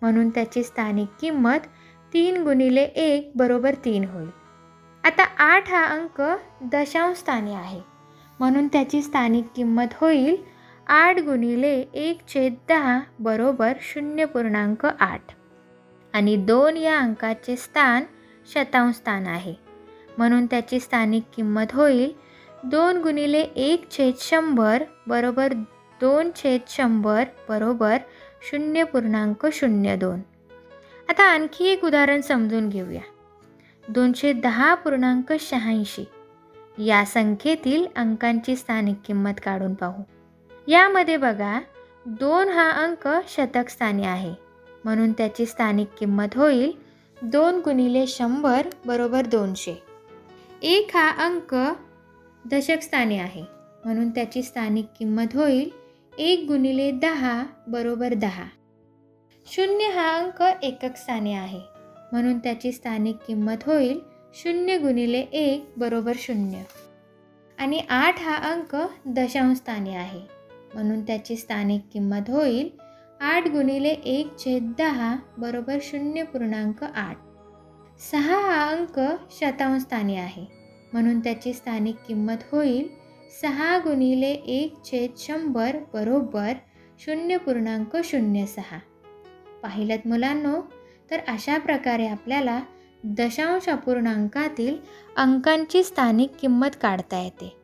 म्हणून 0.00 0.30
त्याची 0.30 0.62
स्थानिक 0.62 1.08
किंमत 1.20 1.66
तीन 2.12 2.42
गुणिले 2.42 2.82
एक 2.82 3.32
बरोबर 3.36 3.74
तीन 3.74 4.04
होईल. 4.04 4.28
आता 5.04 5.24
आठ 5.24 5.70
हा 5.70 5.84
अंक 5.84 6.22
दशांश 6.60 7.16
स्थानी 7.16 7.54
आहे. 7.54 7.80
म्हणून 8.38 8.68
त्याची 8.68 9.02
स्थानिक 9.02 9.44
किंमत 9.56 9.94
होईल 9.94 10.36
आठ 10.86 11.18
गुणिले 11.18 11.84
एक 11.94 12.18
छेद 12.34 12.54
दहा 12.68 13.00
बरोबर 13.18 13.72
शून्य 13.80 14.24
पूर्णांक 14.24 14.86
आठ. 14.86 15.22
आणि 16.14 16.36
दोन 16.36 16.76
या 16.76 16.98
अंकाचे 16.98 17.56
स्थान 17.56 18.02
शतांश 18.54 18.94
स्थान 18.94 19.26
आहे. 19.26 19.67
म्हणून 20.18 20.46
त्याची 20.46 20.80
स्थानिक 20.80 21.22
किंमत 21.36 21.72
होईल 21.72 22.12
दोन 22.64 22.96
गुणिले 22.96 23.40
एक 23.40 23.90
छेद 23.90 24.14
शंभर 24.20 24.84
बरोबर 25.06 25.52
दोन 26.00 26.30
छेद 26.36 26.60
शंभर 26.68 27.24
बरोबर 27.48 27.96
शून्य 28.50 28.84
पूर्णांक 28.84 29.46
शून्य 29.52 29.96
दोन. 29.96 30.20
आता 31.08 31.24
आणखी 31.24 31.64
एक 31.64 31.84
उदाहरण 31.84 32.20
समजून 32.20 32.68
घेऊया. 32.68 33.00
दोनशे 33.88 34.32
दहा 34.32 34.74
पूर्णांक 34.74 35.32
शहाऐंशी. 35.40 36.04
या 36.84 37.04
संख्येतील 37.04 37.86
अंकांची 37.96 38.56
स्थानिक 38.56 38.96
किंमत 39.06 39.40
काढून 39.44 39.74
पाहू. 39.74 40.02
यामध्ये 40.68 41.16
बघा 41.16 41.60
दोन 42.06 42.48
हा 42.48 42.70
अंक 42.70 43.08
शतक 43.28 43.68
स्थानी 43.68 44.04
आहे. 44.04 44.34
म्हणून 44.84 45.12
त्याची 45.12 45.46
स्थानिक 45.46 45.88
किंमत 45.98 46.36
होईल 46.36 46.72
दोन 47.22 47.60
गुणिले 47.64 48.06
शंभर 48.06 48.66
बरोबर 48.86 49.26
दोनशे. 49.26 49.87
एक 50.62 50.88
हा 50.94 51.10
अंक 51.10 51.54
दशकस्थानी 52.50 53.18
आहे. 53.18 53.42
म्हणून 53.84 54.10
त्याची 54.10 54.42
स्थानिक 54.42 54.84
किंमत 54.98 55.34
होईल 55.34 55.70
एक 56.18 56.44
गुणिले 56.48 56.90
दहा 56.90 57.44
बरोबर 57.68 58.14
दहा. 58.14 58.44
शून्य 59.46 59.84
हा 59.84 60.16
अंक 60.16 60.42
एकक 60.62 60.96
स्थानी 60.96 61.32
आहे. 61.32 61.60
म्हणून 62.12 62.38
त्याची 62.38 62.72
स्थानिक 62.72 63.16
किंमत 63.26 63.56
होईल 63.66 64.00
शून्य 64.34 64.78
गुणिले 64.78 65.20
एक 65.20 65.70
बरोबर 65.76 66.12
शून्य. 66.16 66.62
आणि 67.58 67.82
आठ 67.90 68.20
हा 68.20 68.36
अंक 68.36 68.76
दशांश 69.06 69.56
स्थानी 69.56 69.94
आहे. 69.94 70.20
म्हणून 70.74 71.02
त्याची 71.02 71.36
स्थानिक 71.36 71.80
किंमत 71.92 72.30
होईल 72.30 72.68
आठ 73.20 73.48
गुणिले 73.48 73.88
एक 73.88 74.38
छेद 74.38 74.72
दहा 74.78 75.16
बरोबर 75.38 75.78
शून्य 75.82 76.22
पूर्णांक 76.22 76.84
आठ. 76.84 77.27
सहा 78.00 78.40
हा 78.40 78.64
अंक 78.70 79.00
शतांश 79.30 79.82
स्थानी 79.82 80.16
आहे. 80.16 80.46
म्हणून 80.92 81.20
त्याची 81.20 81.52
स्थानिक 81.52 81.96
किंमत 82.08 82.42
होईल 82.52 82.88
सहा 83.42 83.78
गुणिले 83.78 84.30
एक 84.30 84.74
छेद 84.84 85.10
शंभर 85.16 85.76
बरोबर 85.92 86.52
शून्य 86.98 87.36
पूर्णांक 87.36 87.96
शून्य 88.04 88.46
सहा. 88.46 88.78
पाहिलं 89.62 89.96
मुलांनो 90.06 90.60
तर 91.10 91.18
अशा 91.28 91.58
प्रकारे 91.58 92.06
आपल्याला 92.06 92.60
दशांश 93.04 93.68
अपूर्णांकातील 93.68 94.76
अंकांची 95.16 95.82
स्थानिक 95.82 96.30
किंमत 96.40 96.76
काढता 96.82 97.18
येते. 97.18 97.56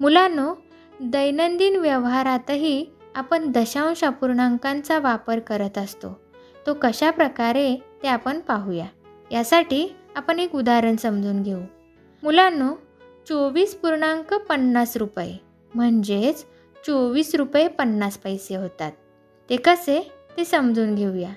मुलांनो 0.00 0.54
दैनंदिन 1.00 1.76
व्यवहारातही 1.76 2.86
आपण 3.14 3.52
दशांश 3.52 4.04
अपूर्णांकांचा 4.04 4.98
वापर 4.98 5.38
करत 5.38 5.78
असतो. 5.78 6.20
तो 6.66 6.74
कशा 6.74 7.10
प्रकारे 7.10 7.76
ते 8.02 8.08
आपण 8.08 8.40
पाहूया. 8.40 8.86
यासाठी 9.32 9.96
आपण 10.16 10.38
एक 10.38 10.54
उदाहरण 10.54 10.96
समजून 10.96 11.42
घेऊ. 11.42 11.60
मुलांनो 12.22 12.74
चोवीस 13.28 13.74
पूर्णांक 13.74 14.34
पन्नास 14.34 14.96
रुपये 14.96 15.36
म्हणजेच 15.74 16.44
चोवीस 16.86 17.34
रुपये 17.34 17.68
पन्नास 17.68 18.18
पैसे 18.18 18.56
होतात. 18.56 18.92
ते 19.50 19.56
कसे? 19.56 20.12
ते 20.36 20.44
समजून 20.44 20.94
घेऊया. 20.94 21.30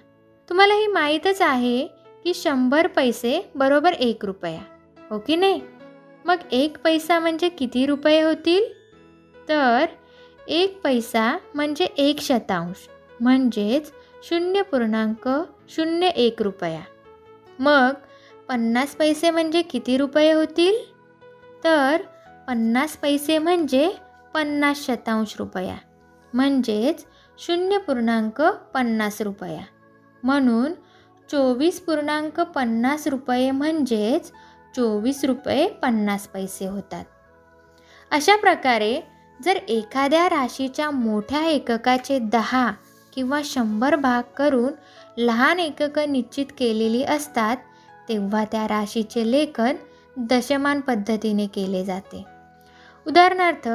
तुम्हाला 0.49 0.73
हे 0.73 0.87
माहीतच 0.87 1.41
आहे 1.41 1.87
की 2.23 2.33
शंभर 2.33 2.87
पैसे 2.87 3.51
बरोबर 3.55 3.93
एक 3.93 4.25
रुपया 4.25 4.59
हो 5.09 5.19
की 5.19 5.35
नाही? 5.35 5.61
मग 6.25 6.37
एक 6.51 6.77
पैसा 6.83 7.19
म्हणजे 7.19 7.49
किती 7.49 7.85
रुपये 7.85 8.21
होतील? 8.21 8.63
तर 9.49 9.85
एक 10.47 10.81
पैसा 10.81 11.37
म्हणजे 11.55 11.85
एक 11.85 12.19
शतांश 12.19 12.75
म्हणजेच 13.19 13.91
शून्य 14.23 14.61
पूर्णांक 14.61 15.29
शून्य 15.69 16.07
एक 16.07 16.41
रुपया. 16.41 16.81
मग 17.59 17.93
पन्नास 18.49 18.95
पैसे 18.95 19.29
म्हणजे 19.29 19.61
किती 19.61 19.97
रुपये 19.97 20.31
होतील? 20.31 20.73
तर 21.63 22.01
पन्नास 22.47 22.97
पैसे 22.97 23.37
म्हणजे 23.37 23.95
पन्नास 24.33 24.85
शतांश 24.85 25.35
रुपया. 25.39 25.75
म्हणजेच 26.33 27.05
शून्य 27.37 27.77
पूर्णांक 27.77 28.41
पन्नास 28.41 29.21
रुपया. 29.21 29.61
म्हणून 30.23 30.71
चोवीस 31.31 31.79
पूर्णांक 31.79 32.39
पन्नास 32.39 33.07
रुपये 33.07 33.51
म्हणजेच 33.51 34.31
चोवीस 34.75 35.23
रुपये 35.23 35.69
पन्नास 35.69 36.27
पैसे 36.27 36.67
होतात. 36.67 37.05
अशा 38.11 38.35
प्रकारे 38.35 39.01
जर 39.43 39.55
एखाद्या 39.55 40.29
राशीच्या 40.29 40.91
मोठ्या 40.91 41.45
एककाचे 41.45 42.19
दहा 42.19 42.71
किंवा 43.13 43.41
शंभर 43.45 43.95
भाग 43.95 44.23
करून 44.37 44.73
लहान 45.19 45.59
एककं 45.59 46.11
निश्चित 46.11 46.45
केलेली 46.57 47.03
असतात 47.03 47.57
तेव्हा 48.09 48.45
त्या 48.45 48.67
राशीचे 48.67 49.31
लेखन 49.31 49.75
दशमान 50.17 50.79
पद्धतीने 50.79 51.47
केले 51.47 51.85
जाते. 51.85 52.25
उदाहरणार्थ 53.07 53.69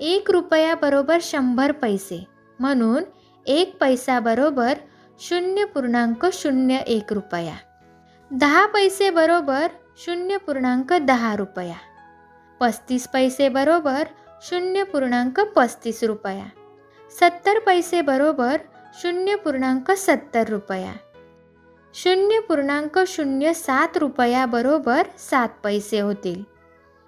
एक 0.00 0.30
रुपयाबरोबर 0.30 1.18
शंभर 1.22 1.72
पैसे 1.72 2.26
म्हणून 2.58 3.02
एक 3.46 3.76
पैसा 3.80 4.20
बरोबर 4.20 4.74
शून्य 5.20 5.64
पूर्णांक 5.64 6.26
शून्य 6.32 6.76
एक 6.76 7.12
रुपया. 7.12 7.54
दहा 8.30 8.66
पैसे 8.66 9.10
बरोबर 9.10 9.66
शून्य 9.98 10.36
पूर्णांक 10.36 10.92
दहा 10.92 11.36
रुपया. 11.36 11.76
पस्तीस 12.60 13.08
पैसे 13.08 13.48
बरोबर 13.48 14.02
शून्य 14.42 14.82
पूर्णांक 14.82 15.40
पस्तीस 15.40 16.04
रुपया. 16.04 16.44
सत्तर 17.20 17.58
पैसे 17.58 18.00
बरोबर 18.00 18.56
शून्य 19.02 19.34
पूर्णांक 19.34 19.90
सत्तर 19.90 20.48
रुपया. 20.48 20.92
शून्य 21.94 22.40
पूर्णांक 22.40 22.98
शून्य 23.06 23.54
सात 23.54 23.96
रुपयाबरोबर 23.96 25.02
सात 25.18 25.48
पैसे 25.64 26.00
होतील. 26.00 26.42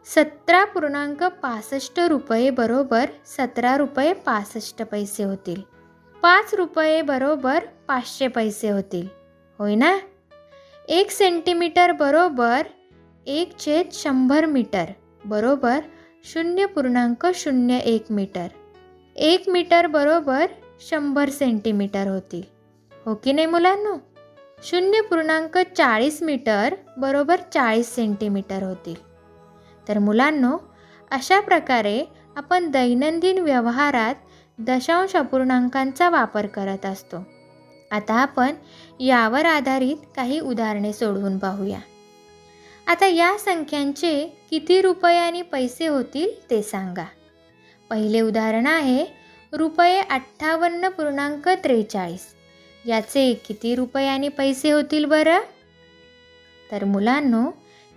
सतरा 0.05 0.64
पूर्णांक 0.64 1.24
पासष्ट 1.24 2.01
रुपये 2.01 2.51
बरोबर 2.51 3.07
सतरा 3.26 3.76
रुपये 3.76 4.12
पासष्ट 4.12 4.82
पैसे 4.82 5.24
होतील. 5.24 5.62
पाच 6.22 6.55
रुपये 6.55 7.03
बरोबर 7.03 7.64
पाचशे 7.89 8.28
पैसे 8.28 8.70
होतील. 8.70 9.09
होय 9.59 9.74
ना? 9.74 9.99
एक 10.89 11.11
सेंटीमीटर 11.11 11.93
बरोबर 11.93 12.62
एक 13.26 13.59
छेद 13.59 13.87
शंभर 13.93 14.47
मीटर 14.47 14.84
बरोबर 15.24 15.80
शून्य 16.24 16.66
पूर्णांक 16.66 17.26
शून्य 17.34 17.76
एक 17.76 18.05
मीटर. 18.11 18.47
एक 19.16 19.49
मीटर 19.49 19.87
बरोबर 19.87 20.47
शंभर 20.81 21.29
सेंटीमीटर 21.29 22.07
होतील 22.07 22.43
हो 23.07 23.14
की 23.14 23.33
नाही 23.33 23.47
मुलांनो? 23.47 23.97
शून्य 24.62 25.01
पूर्णांक 25.01 25.59
चाळीस 25.59 26.22
मीटर 26.22 26.74
बरोबर 26.99 27.41
चाळीस 27.55 27.95
सेंटीमीटर 27.95 28.62
होतील 28.62 28.95
तर 29.89 29.99
मुलांनो 29.99 30.57
अशा 31.11 31.41
प्रकारे 31.41 32.05
आपण 32.37 32.70
दैनंदिन 32.70 33.39
व्यवहारात 33.39 34.14
दशांश 34.59 35.16
अपूर्णांकांचा 35.16 36.11
वापर 36.11 36.47
करत 36.47 36.87
असतो. 36.87 37.16
आता 37.91 38.14
आपण 38.14 38.55
यावर 39.01 39.45
आधारित 39.45 39.97
काही 40.16 40.41
उदाहरणे 40.41 40.93
सोडवून 40.93 41.39
पाहूया. 41.39 41.79
आता 42.87 43.07
या 43.07 43.37
संख्यांचे 43.39 44.27
किती 44.51 44.81
रुपये 44.83 45.18
आणि 45.18 45.43
पैसे 45.43 45.87
होतील 45.87 46.51
ते 46.51 46.62
सांगा. 46.62 47.05
पहिले 47.91 48.20
उदाहरण 48.20 48.66
आहे 48.66 49.26
रुपये 49.57 50.00
अठ्ठावन्न 50.00 50.88
पूर्णांक 50.88 51.48
त्रेचाळीस. 51.48 52.34
याचे 52.86 53.34
किती 53.34 53.74
रुपये 53.74 54.07
आणि 54.07 54.28
पैसे 54.28 54.70
होतील 54.70 55.04
बरं? 55.04 55.38
तर 56.72 56.84
मुलांनो 56.84 57.50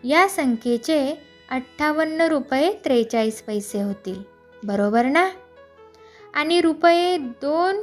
या 0.03 0.27
संख्येचे 0.29 1.15
अठ्ठावन्न 1.51 2.21
रुपये 2.21 2.73
त्रेचाळीस 2.85 3.41
पैसे 3.41 3.81
होतील. 3.81 4.21
बरोबर 4.63 5.05
ना? 5.05 5.29
आणि 6.33 6.61
रुपये 6.61 7.17
दोन 7.17 7.81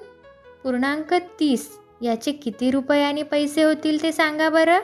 पूर्णांक 0.62 1.14
तीस 1.14 1.78
याचे 2.02 2.32
किती 2.32 2.70
रुपये 2.70 3.04
आणि 3.04 3.22
पैसे 3.22 3.62
होतील 3.62 4.02
ते 4.02 4.12
सांगा 4.12 4.48
बरं? 4.48 4.78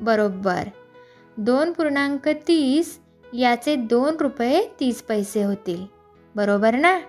बरोबर. 0.00 0.62
दोन 1.36 1.72
पूर्णांक 1.72 2.28
तीस 2.28 2.98
याचे 3.34 3.76
दोन 3.76 4.16
रुपये 4.16 4.66
तीस 4.80 5.02
पैसे 5.02 5.42
होतील. 5.42 5.86
बरोबर 6.36 6.74
ना? 6.74 7.00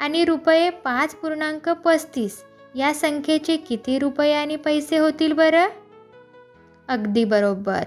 आणि 0.00 0.24
रुपये 0.24 0.70
पाच 0.70 1.14
पूर्णांक 1.14 1.68
पस्तीस. 1.68 2.44
या 2.74 2.94
संख्येचे 2.94 3.56
किती 3.56 3.98
रुपये 3.98 4.32
आणि 4.32 4.56
पैसे 4.56 4.98
होतील 4.98 5.32
बरं? 5.32 5.66
अगदी 6.88 7.24
बरोबर. 7.24 7.82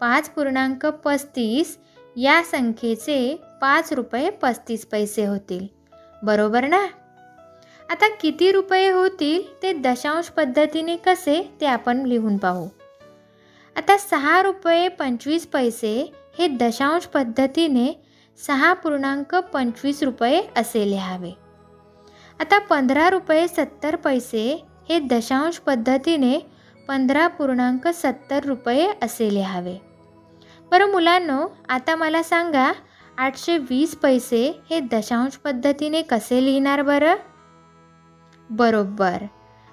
पाच 0.00 0.30
पूर्णांक 0.30 0.86
पस्तीस 0.86 1.78
या 2.16 2.42
संख्येचे 2.42 3.40
पाच 3.60 3.92
रुपये 3.92 4.30
पस्तीस 4.30 4.86
पैसे 4.86 5.26
होतील. 5.26 5.66
बरोबर 6.22 6.66
ना? 6.66 6.86
आता 7.90 8.08
किती 8.08 8.52
रुपये 8.52 8.90
होतील 8.90 9.62
ते 9.62 9.72
दशांश 9.72 10.26
पद्धतीने 10.26 10.96
कसे 10.96 11.54
ते 11.60 11.66
आपण 11.66 12.02
लिहून 12.02 12.36
पाहू. 12.36 12.68
आता 13.76 13.98
सहा 13.98 14.42
रुपये 14.42 14.88
पंचवीस 14.88 15.46
पैसे 15.46 16.12
हे 16.38 16.48
दशांश 16.48 17.04
पद्धतीने 17.04 18.01
सहा 18.38 18.72
पूर्णांक 18.72 19.34
पंचवीस 19.34 20.02
रुपये 20.02 20.42
असे 20.56 20.90
लिहावे. 20.90 21.30
आता 22.40 22.58
पंधरा 22.58 23.10
रुपये 23.10 23.48
सत्तर 23.48 23.96
पैसे 23.96 24.64
हे 24.88 24.98
दशांश 24.98 25.58
पद्धतीने 25.58 26.38
पंधरा 26.88 27.26
पूर्णांक 27.28 27.88
सत्तर 27.88 28.44
रुपये 28.44 28.88
असे 29.02 29.34
लिहावे. 29.34 29.76
बरं 30.70 30.90
मुलांनो 30.90 31.46
आता 31.68 31.96
मला 31.96 32.22
सांगा 32.22 32.72
आठशे 33.18 33.58
वीस 33.58 33.96
पैसे 33.96 34.60
हे 34.70 34.80
दशांश 34.80 35.36
पद्धतीने 35.36 36.02
कसे 36.02 36.44
लिहिणार 36.44 36.82
बरं? 36.82 37.14
बरोबर. 38.50 39.16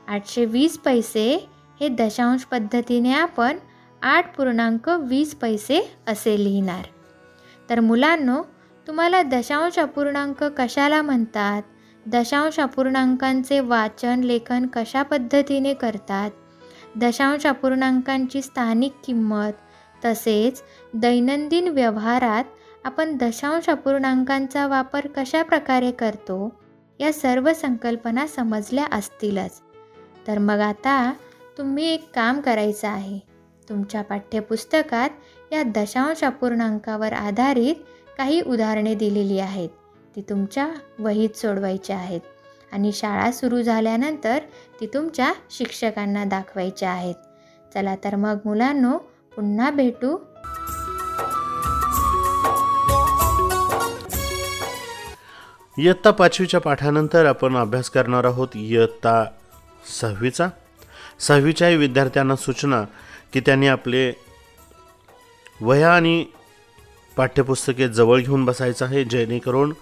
आठशे 0.07 0.45
वीस 0.45 0.78
पैसे 0.78 1.47
हे 1.80 1.88
दशांश 1.88 2.43
पद्धतीने 2.43 3.14
आपण 3.14 3.57
आठ 4.01 4.36
पूर्णांक 4.38 4.89
वीस 4.89 5.36
पैसे 5.36 5.82
असे 6.07 6.43
लिहिणार. 6.43 6.86
तर 7.70 7.80
मुलांनो 7.80 8.42
तुम्हाला 8.88 9.22
दशांश 9.22 9.80
अपूर्णांक 9.80 10.44
कशाला 10.44 11.02
म्हणतात? 11.02 11.62
दशांश 12.06 12.60
अपूर्णांकांचे 12.60 13.60
वाचन 13.60 14.20
लेखन 14.20 14.66
कशा 14.74 15.04
पद्धतीने 15.04 15.74
करतात? 15.74 16.32
दशांश 16.96 17.46
अपूर्णांकांची 17.46 18.42
स्थानिक 18.42 18.94
किंमत 19.06 19.52
तसेच 20.06 20.64
दैनंदिन 20.94 21.68
व्यवहारात 21.68 22.44
आपण 22.84 23.18
दशांश 23.18 23.70
अपूर्णांकांचा 23.70 24.68
वापर 24.68 25.08
कशा 25.16 25.44
प्रकारे 25.44 25.92
करतो 25.92 26.62
या 27.00 27.14
सर्व 27.14 27.54
संकल्पना 27.54 28.28
समजल्या 28.28 28.86
असतीलच. 28.92 29.62
तर 30.28 30.38
मग 30.38 30.60
आता 30.60 31.14
तुम्ही 31.58 31.94
एक 31.94 32.10
काम 32.16 32.42
करायचं 32.42 32.88
आहे. 32.88 33.20
तुमच्या 33.70 34.02
पाठ्यपुस्तकात 34.02 35.10
या 35.52 35.62
दशांश 35.64 36.24
अपूर्णांकावर 36.24 37.14
आधारित 37.14 37.76
काही 38.18 38.41
उदाहरणे 38.41 38.93
दिलेली 38.95 39.39
आहेत. 39.39 39.70
ती 40.16 40.22
तुमच्या 40.22 40.68
वहीत 41.00 41.38
सोडवायची 41.38 41.93
आहेत 41.93 42.22
आणि 42.72 42.91
शाळा 42.93 43.32
सुरू 43.32 43.62
झाल्यानंतर 43.62 44.39
ती 44.80 44.88
तुमच्या 44.93 45.32
शिक्षकांना 45.52 46.24
दाखवायच्या 46.26 46.91
आहेत. 46.91 47.16
चला 47.74 47.95
तर 47.95 48.16
मग 48.16 48.38
मुलांनो 48.45 48.97
पुन्हा 49.36 49.70
भेटू. 49.72 50.18
इयत्ता 55.78 56.12
पाचवीच्या 56.12 56.60
पाठानंतर 56.60 57.26
आपण 57.26 57.56
अभ्यास 57.58 57.89
करणार 57.89 58.24
आहोत 58.24 58.47
इयत्ता 58.56 59.24
सहावीचा. 60.02 60.47
सहावीच्याही 61.20 61.76
विद्यार्थ्यांना 61.76 62.36
सूचना 62.36 62.84
की 63.34 63.39
त्यांनी 63.39 63.68
आपले 63.68 64.12
वह्या 65.62 65.93
आणि 65.93 66.26
पाठ्यपुस्तके 67.18 67.88
जवळ 67.89 68.20
घेऊन 68.20 68.45
बसायचं 68.45 68.86
आहे 68.86 69.03
जेणेकरून 69.05 69.74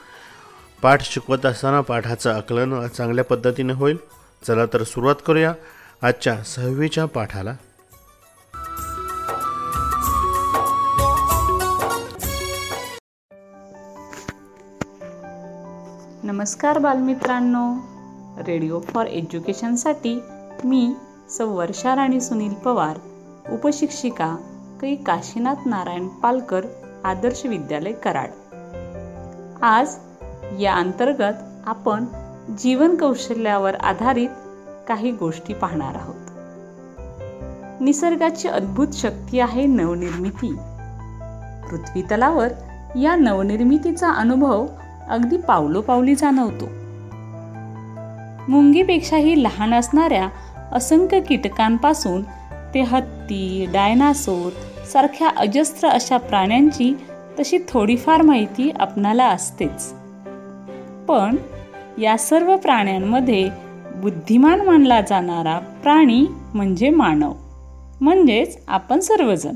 पाठ 0.82 1.02
शिकवत 1.02 1.46
असताना 1.46 1.82
पाठाचं 1.82 2.34
आकलन 2.34 2.88
चांगल्या 2.88 3.24
पद्धतीने 3.24 3.74
होईल. 3.74 3.98
चला 4.48 4.66
तर 4.66 4.84
सुरुवात 4.84 5.16
करूया 5.26 5.54
आजच्या 6.02 6.44
सहावीच्या 6.44 7.06
पाठाला. 7.06 7.54
नमस्कार 16.24 16.78
बालमित्रांनो. 16.78 17.74
रेडिओ 18.48 18.80
फॉर 18.80 19.06
एज्युकेशनसाठी 19.06 20.20
मी 20.64 20.94
सौ 21.30 21.48
वर्षा 21.48 21.96
राणी 21.96 22.22
सुनील 22.22 22.54
पवार 22.54 23.00
उपशिक्षिका 23.52 24.36
कै 24.82 24.96
काशीनाथ 24.96 25.56
नारायण 25.66 26.08
पालकर 26.08 26.62
आदर्श 27.04 27.46
विद्यालय 27.46 27.92
कराड. 27.92 28.30
आज 29.62 29.96
या 30.60 30.74
अंतर्गत 30.74 31.34
आपण 31.66 32.06
जीवन 32.58 32.96
कौशल्यावर 32.96 33.76
आधारित 33.76 34.30
काही 34.88 35.12
गोष्टी 35.12 35.54
पाहणार 35.54 35.96
आहोत. 35.96 36.30
निसर्गाची 37.82 38.48
अद्भुत 38.48 38.88
शक्ती 38.94 39.40
आहे 39.40 39.66
नवनिर्मिती. 39.66 40.56
पृथ्वी 41.70 42.02
तलावर 42.02 42.48
या 43.00 43.16
नवनिर्मितीचा 43.16 44.10
अनुभव 44.10 44.68
अगदी 45.10 45.38
पावलोपावली 45.38 46.16
जाणवतो. 46.16 46.66
मुंगीपेक्षाही 48.52 49.44
लहान 49.44 49.74
असणाऱ्या 49.74 50.30
असंख्य 50.72 51.20
कीटकांपासून 51.20 52.22
ते 52.74 52.82
हत्ती 52.82 53.66
डायनासोर 53.74 54.50
सारख्या 54.92 55.30
अजस्त्र 55.38 55.88
अशा 55.88 56.18
प्राण्यांची 56.18 56.98
तशी 57.40 57.58
थोडीफार 57.70 58.22
माहिती 58.22 58.72
आपणाला 58.80 59.26
असतेच. 59.26 59.94
पण 61.08 61.36
या 62.02 62.18
सर्व 62.18 62.58
प्राण्यांमध्ये 62.58 63.50
बुद्धिमान 63.96 64.62
मानला 64.62 65.02
जाणारा 65.02 65.60
प्राणी 65.60 66.26
म्हणजे 66.54 66.90
मानव. 66.90 67.34
म्हणजेच 68.02 68.58
आपण 68.68 69.00
सर्वजण. 69.00 69.56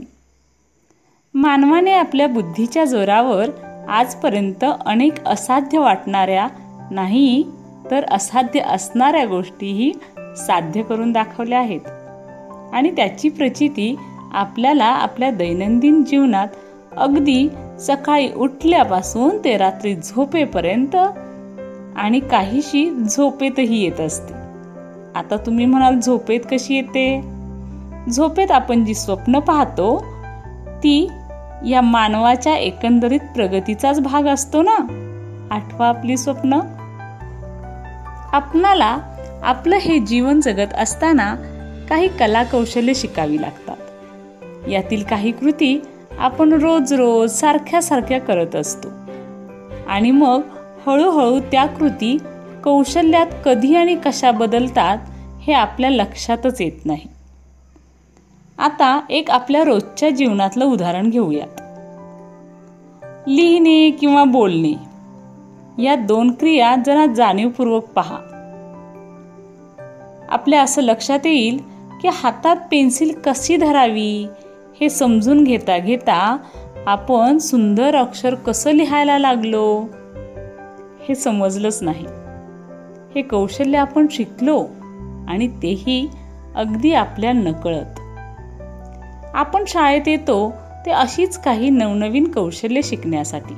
मानवाने 1.33 1.91
आपल्या 1.91 2.27
बुद्धीच्या 2.27 2.85
जोरावर 2.85 3.49
आजपर्यंत 3.89 4.65
अनेक 4.85 5.27
असाध्य 5.27 5.77
वाटणाऱ्या 5.79 6.47
नाही 6.91 7.43
तर 7.91 8.05
असाध्य 8.11 8.59
असणाऱ्या 8.59 9.25
गोष्टीही 9.25 9.91
साध्य 10.37 10.81
करून 10.81 11.11
दाखवल्या 11.11 11.59
आहेत. 11.59 11.81
आणि 12.73 12.91
त्याची 12.91 13.29
प्रचिती 13.29 13.95
आपल्याला 14.31 14.85
आपल्या 14.85 15.31
दैनंदिन 15.31 16.03
जीवनात 16.03 16.47
अगदी 16.97 17.49
सकाळी 17.79 18.33
उठल्यापासून 18.33 19.37
ते 19.43 19.57
रात्री 19.57 19.95
झोपेपर्यंत 19.95 20.95
आणि 21.95 22.19
काहीशी 22.19 22.89
झोपेतही 22.89 23.83
येत 23.83 23.99
असते. 23.99 24.33
आता 25.15 25.35
तुम्ही 25.45 25.65
म्हणाल 25.65 25.99
झोपेत 25.99 26.39
कशी 26.51 26.75
येते? 26.75 27.21
झोपेत 28.09 28.51
आपण 28.51 28.85
जी 28.85 28.93
स्वप्न 28.93 29.39
पाहतो 29.39 30.05
ती 30.67 31.09
या 31.65 31.81
मानवाच्या 31.81 32.55
एकंदरीत 32.55 33.19
प्रगतीचाच 33.35 33.99
भाग 33.99 34.27
असतो 34.27 34.61
ना? 34.61 34.77
आठवा 35.51 35.87
आपली 35.87 36.17
स्वप्न. 36.17 36.59
आपणाला 38.31 38.97
आपलं 39.43 39.75
हे 39.75 39.99
जीवन 39.99 40.39
जगत 40.39 40.73
असताना 40.73 41.35
काही 41.89 42.07
कलाकौशल्य 42.07 42.93
शिकावी 42.93 43.41
लागतात. 43.41 43.70
यातील 44.69 45.03
काही 45.03 45.31
कृती 45.31 45.81
आपण 46.19 46.53
रोज 46.53 46.93
रोज 46.93 47.31
सारख्या 47.31 47.81
सारख्या 47.81 48.19
करत 48.19 48.55
असतो. 48.55 48.87
आणि 49.87 50.11
मग 50.11 50.41
हळूहळू 50.87 51.39
त्या 51.39 51.65
कृती 51.65 52.17
कौशल्यात 52.63 53.25
कधी 53.45 53.75
आणि 53.75 53.95
कशा 54.05 54.31
बदलतात 54.31 54.97
हे 55.41 55.53
आपल्या 55.53 55.89
लक्षातच 55.89 56.61
येत 56.61 56.85
नाही. 56.85 57.07
आता 58.57 59.01
एक 59.09 59.31
आपल्या 59.31 59.63
रोजच्या 59.63 60.09
जीवनातलं 60.09 60.65
उदाहरण 60.65 61.09
घेऊयात. 61.09 61.61
लिहिणे 63.27 63.89
किंवा 63.89 64.23
बोलणे. 64.23 64.91
या 65.83 65.95
दोन 65.95 66.31
क्रिया 66.31 66.75
जरा 66.85 67.05
जाणीवपूर्वक 67.05 67.83
पहा. 67.83 68.17
आपल्या 70.29 70.61
असं 70.61 70.81
लक्षात 70.81 71.25
येईल 71.25 71.61
की 72.01 72.07
हातात 72.07 72.55
पेन्सिल 72.71 73.15
कशी 73.25 73.57
धरावी? 73.57 74.27
हे 74.81 74.89
समजून 74.89 75.43
घेता 75.43 75.77
घेता 75.77 76.37
आपण 76.87 77.37
सुंदर 77.37 77.95
अक्षर 77.95 78.35
कसं 78.35 78.71
लिहायला 78.71 79.19
लागलो? 79.19 79.85
हे 81.09 81.15
समजलंच 81.15 81.79
नाही. 81.81 82.05
हे 83.15 83.21
कौशल्य 83.21 83.77
आपण 83.77 84.05
शिकलो 84.11 84.59
आणि 85.27 85.47
तेही 85.47 86.09
अगदी 86.55 86.93
आपल्या 86.93 87.31
नकळत. 87.31 87.99
आपण 89.33 89.63
शाळेत 89.67 90.07
येतो 90.07 90.53
ते 90.85 90.91
अशीच 90.91 91.37
काही 91.37 91.69
नवनवीन 91.69 92.31
कौशल्य 92.31 92.81
शिकण्यासाठी. 92.83 93.53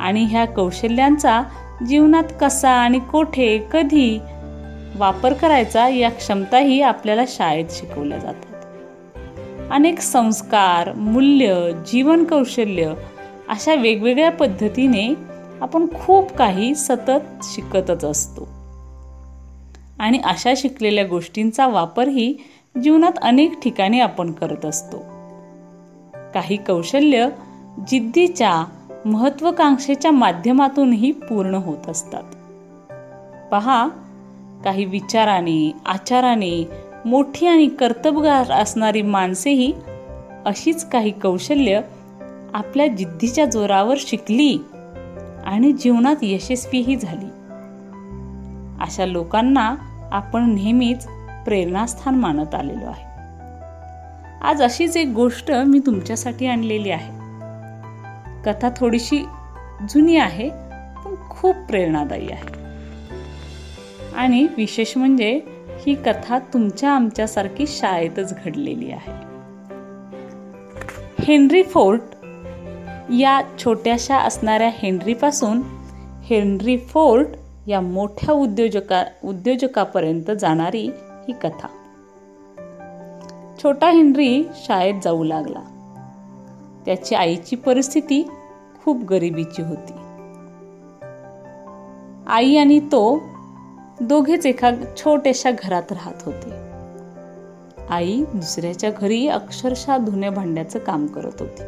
आणि 0.00 0.24
ह्या 0.24 0.44
कौशल्यांचा 0.44 1.42
जीवनात 1.88 2.32
कसा 2.40 2.70
आणि 2.70 2.98
कोठे 2.98 3.66
कधी 3.72 4.18
वापर 4.96 5.32
करायचा 5.32 5.88
या 5.88 6.10
क्षमताही 6.10 6.80
आपल्याला 6.82 7.22
शाळेत 7.28 7.66
शिकवल्या 7.70 8.18
जातात. 8.18 8.51
अनेक 9.72 10.00
संस्कार 10.00 10.92
मूल्य 10.92 11.72
जीवन 11.92 12.24
कौशल्य 12.24 12.94
अशा 13.48 13.74
वेगवेगळ्या 13.74 14.30
पद्धतीने 14.30 15.14
आपण 15.60 15.86
खूप 15.86 16.32
काही 16.32 16.74
सतत 16.74 17.42
शिकतच 17.42 18.04
असतो. 18.04 18.48
आणि 19.98 20.18
अशा 20.24 20.52
शिकलेल्या 20.56 21.06
गोष्टींचा 21.06 21.66
वापरही 21.66 22.34
जीवनात 22.82 23.12
अनेक 23.22 23.60
ठिकाणी 23.62 24.00
आपण 24.00 24.32
करत 24.32 24.64
असतो. 24.64 24.98
काही 26.34 26.56
कौशल्य 26.56 27.28
जिद्दीच्या 27.88 28.64
महत्वाकांक्षेच्या 29.04 30.10
माध्यमातूनही 30.10 31.12
पूर्ण 31.12 31.54
होत 31.54 31.88
असतात. 31.88 32.24
पहा 33.50 33.88
काही 34.64 34.84
विचाराने 34.84 35.72
आचाराने 35.86 36.68
मोठी 37.04 37.46
आणि 37.46 37.66
कर्तबगार 37.66 38.50
असणारी 38.50 39.02
माणसेही 39.02 39.72
अशीच 40.46 40.88
काही 40.88 41.10
कौशल्य 41.10 41.80
आपल्या 42.54 42.86
जिद्दीच्या 42.86 43.44
जोरावर 43.44 43.94
शिकली 43.98 44.58
आणि 45.44 45.72
जीवनात 45.72 46.16
यशस्वीही 46.22 46.96
झाली. 46.96 47.26
अशा 48.80 49.06
लोकांना 49.06 49.74
आपण 50.12 50.54
नेहमीच 50.54 51.06
प्रेरणास्थान 51.44 52.14
मानत 52.14 52.54
आलेलो 52.54 52.86
आहे. 52.86 53.04
आज 54.42 54.62
अशीच 54.62 54.96
एक 54.96 55.08
गोष्ट 55.08 55.50
मी 55.50 55.78
तुमच्यासाठी 55.78 56.46
आणलेली 56.46 56.90
आहे. 56.90 57.12
कथा 58.44 58.68
थोडीशी 58.76 59.24
जुनी 59.90 60.16
आहे 60.16 60.48
पण 61.04 61.14
खूप 61.30 61.56
प्रेरणादायी 61.56 62.28
आहे. 62.30 62.62
आणि 64.16 64.46
विशेष 64.56 64.96
म्हणजे 64.96 65.40
ही 65.86 65.94
कथा 65.94 66.38
तुमच्या 66.38 66.90
आमच्यासारखी 66.90 67.66
शाळेतच 67.66 68.34
घडलेली 68.44 68.90
आहे. 68.90 69.32
हेनरी 71.20 71.62
फोर्ट 71.62 72.00
या 73.10 73.40
छोट्याशा 73.64 74.16
असणाऱ्या 74.16 74.70
हेनरीपासून 74.72 75.62
हेनरी 76.22 76.78
फोर्ट 76.78 77.26
या 77.66 77.80
मोठ्या 77.80 78.34
उद्योजका 78.34 79.04
उद्योजकापर्यंत 79.24 80.30
जाणारी 80.30 80.90
ही 81.28 81.32
कथा. 81.32 81.68
छोटा 83.62 83.90
हेनरी 83.90 84.48
शाळेत 84.54 84.94
जाऊ 85.04 85.24
लागला. 85.24 85.62
त्याची 86.86 87.14
आईची 87.14 87.56
परिस्थिती 87.56 88.28
खूप 88.84 89.04
गरिबीची 89.04 89.62
होती. 89.62 89.92
आई 92.26 92.56
आणि 92.56 92.80
तो 92.80 93.20
दोघेच 94.00 94.46
एका 94.46 94.70
छोट्याशा 94.96 95.50
घरात 95.50 95.92
राहत 95.92 96.22
होते. 96.22 96.50
आई 97.90 98.24
दुसऱ्याच्या 98.34 98.90
घरी 98.90 99.28
अक्षरशः 99.28 99.96
धुण्या 99.96 100.30
भांड्याचं 100.30 100.78
काम 100.78 101.06
करत 101.06 101.32
होती. 101.40 101.62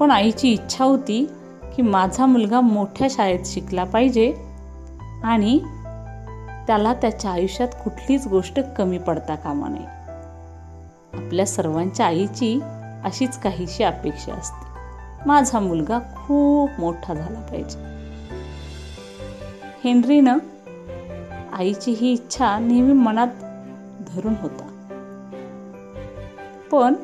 पण 0.00 0.10
आईची 0.10 0.52
इच्छा 0.52 0.84
होती 0.84 1.30
की 1.76 1.82
माझा 1.82 2.26
मुलगा 2.26 2.60
मोठ्या 2.60 3.08
शाळेत 3.10 3.38
शिकला 3.44 3.84
पाहिजे 3.84 4.34
आणि 5.24 5.58
त्याला 6.66 6.94
त्याच्या 6.94 7.30
आयुष्यात 7.30 7.68
कुठलीच 7.68 8.26
गोष्ट 8.26 8.60
कमी 8.78 8.98
पडता 8.98 9.34
कामा 9.34 9.68
नये. 9.68 9.86
आपल्या 11.24 11.46
सर्वांच्या 11.46 12.06
आईची 12.06 12.60
अशीच 13.04 13.38
काहीशी 13.38 13.82
अपेक्षा 13.82 14.32
असते. 14.32 14.66
माझा 15.26 15.60
मुलगा 15.60 15.98
खूप 15.98 16.70
मोठा 16.78 17.14
झाला 17.14 17.40
पाहिजे. 17.40 17.78
हेनरीनं 19.84 20.38
आईची 21.52 21.92
ही 21.92 22.12
इच्छा 22.12 22.58
नेहमी 22.58 22.92
मनात 22.92 23.28
धरून 24.08 24.34
होता. 24.42 24.66
पण 26.72 26.94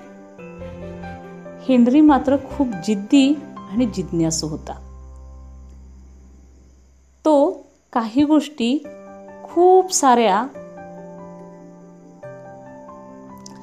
हेनरी 1.63 2.01
मात्र 2.01 2.37
खूप 2.37 2.69
जिद्दी 2.87 3.35
आणि 3.57 3.87
जिज्ञासू 3.87 4.49
होता. 4.49 4.83
तो 7.25 7.67
काही 7.93 8.25
गोष्टी 8.25 8.85
खूप 9.45 9.93
साऱ्या 9.93 10.47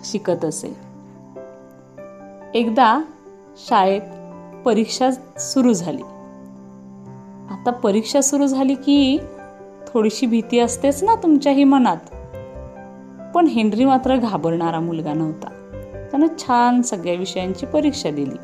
शिकत 0.05 0.45
असे. 0.45 0.77
एकदा 2.53 3.01
शाळेत 3.57 4.01
परीक्षा 4.65 5.11
सुरू 5.39 5.73
झाली. 5.73 6.03
आता 7.53 7.71
परीक्षा 7.71 8.21
सुरू 8.21 8.47
झाली 8.47 8.75
की 8.75 9.19
थोडीशी 9.93 10.25
भीती 10.25 10.59
असतेच 10.59 11.03
ना 11.03 11.15
तुमच्याही 11.15 11.63
मनात? 11.63 11.97
पण 13.35 13.47
हेनरी 13.47 13.85
मात्र 13.85 14.15
घाबरणारा 14.15 14.79
मुलगा 14.79 15.13
नव्हता. 15.13 15.47
त्यानं 16.11 16.27
छान 16.39 16.81
सगळ्या 16.81 17.13
विषयांची 17.13 17.65
परीक्षा 17.65 18.09
दिली. 18.09 18.35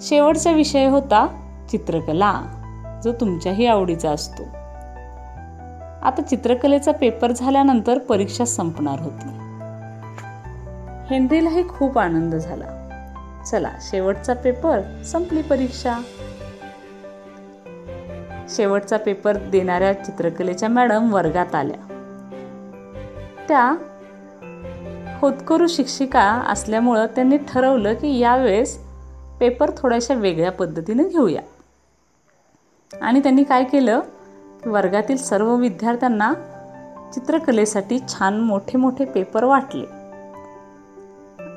शेवटचा 0.00 0.50
विषय 0.50 0.86
होता 0.86 1.42
चित्रकला 1.70 2.42
जो 3.04 3.12
तुमच्याही 3.12 3.66
आवडीचा 3.66 4.10
असतो. 4.10 4.42
आता 6.02 6.22
चित्रकलेचा 6.30 6.92
पेपर 6.92 7.32
झाल्यानंतर 7.32 7.98
परीक्षा 7.98 8.44
संपणार 8.44 9.00
होती. 9.00 9.28
हेनरीलाही 11.10 11.68
खूप 11.68 11.98
आनंद 11.98 12.34
झाला. 12.34 12.82
चला 13.50 13.70
शेवटचा 13.80 14.34
पेपर 14.34 15.02
संपली 15.02 15.42
परीक्षा. 15.42 16.02
शेवटचा 18.48 18.96
पेपर 18.96 19.36
देणाऱ्या 19.36 20.04
चित्रकलेच्या 20.04 20.68
मॅडम 20.68 21.14
वर्गात 21.14 21.54
आल्या. 21.54 21.92
त्या 23.48 23.76
होतकरू 25.20 25.66
शिक्षिका 25.66 26.22
असल्यामुळं 26.22 27.06
त्यांनी 27.06 27.36
ठरवलं 27.48 27.94
की 27.94 28.18
यावेळेस 28.18 28.78
पेपर 29.40 29.70
थोड्याशा 29.76 30.14
वेगळ्या 30.14 30.52
पद्धतीने 30.52 31.08
घेऊया. 31.08 31.42
आणि 33.02 33.22
त्यांनी 33.22 33.42
काय 33.42 33.64
केलं? 33.64 34.00
की 34.62 34.68
वर्गातील 34.68 35.16
सर्व 35.16 35.54
विद्यार्थ्यांना 35.54 36.32
चित्रकलेसाठी 37.14 37.98
छान 37.98 38.40
मोठे 38.40 38.78
मोठे 38.78 39.04
पेपर 39.04 39.44
वाटले. 39.44 39.84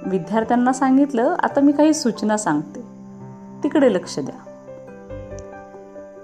विद्यार्थ्यांना 0.05 0.73
सांगितलं 0.73 1.35
आता 1.43 1.59
मी 1.59 1.71
काही 1.71 1.93
सूचना 1.93 2.37
सांगते. 2.37 2.81
तिकडे 3.63 3.93
लक्ष 3.93 4.19
द्या. 4.19 4.48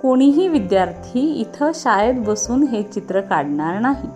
कोणीही 0.06 0.47
विद्यार्थी 0.47 1.20
इथं 1.34 1.72
शाळेत 1.76 2.14
बसून 2.18 2.64
हे 2.64 2.84
चित्र 2.84 3.22
काढणार 3.22 3.80
नाही. 3.80 4.10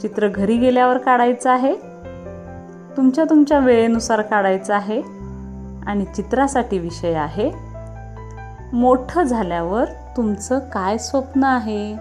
चित्र 0.00 0.28
घरी 0.28 0.56
गेल्यावर 0.56 0.98
काढायचं 0.98 1.50
आहे 1.50 1.74
तुमच्या 2.96 3.24
तुमच्या 3.24 3.58
वेळेनुसार 3.58 4.22
काढायचं 4.22 4.74
आहे 4.74 5.00
आणि 5.86 6.04
चित्रासाठी 6.04 6.78
विषय 6.78 7.14
आहे 7.14 7.50
मोठं 8.72 9.22
झाल्यावर 9.22 9.84
तुमचं 10.16 10.58
काय 10.58 10.98
स्वप्न 10.98 11.44
आहे 11.44 11.96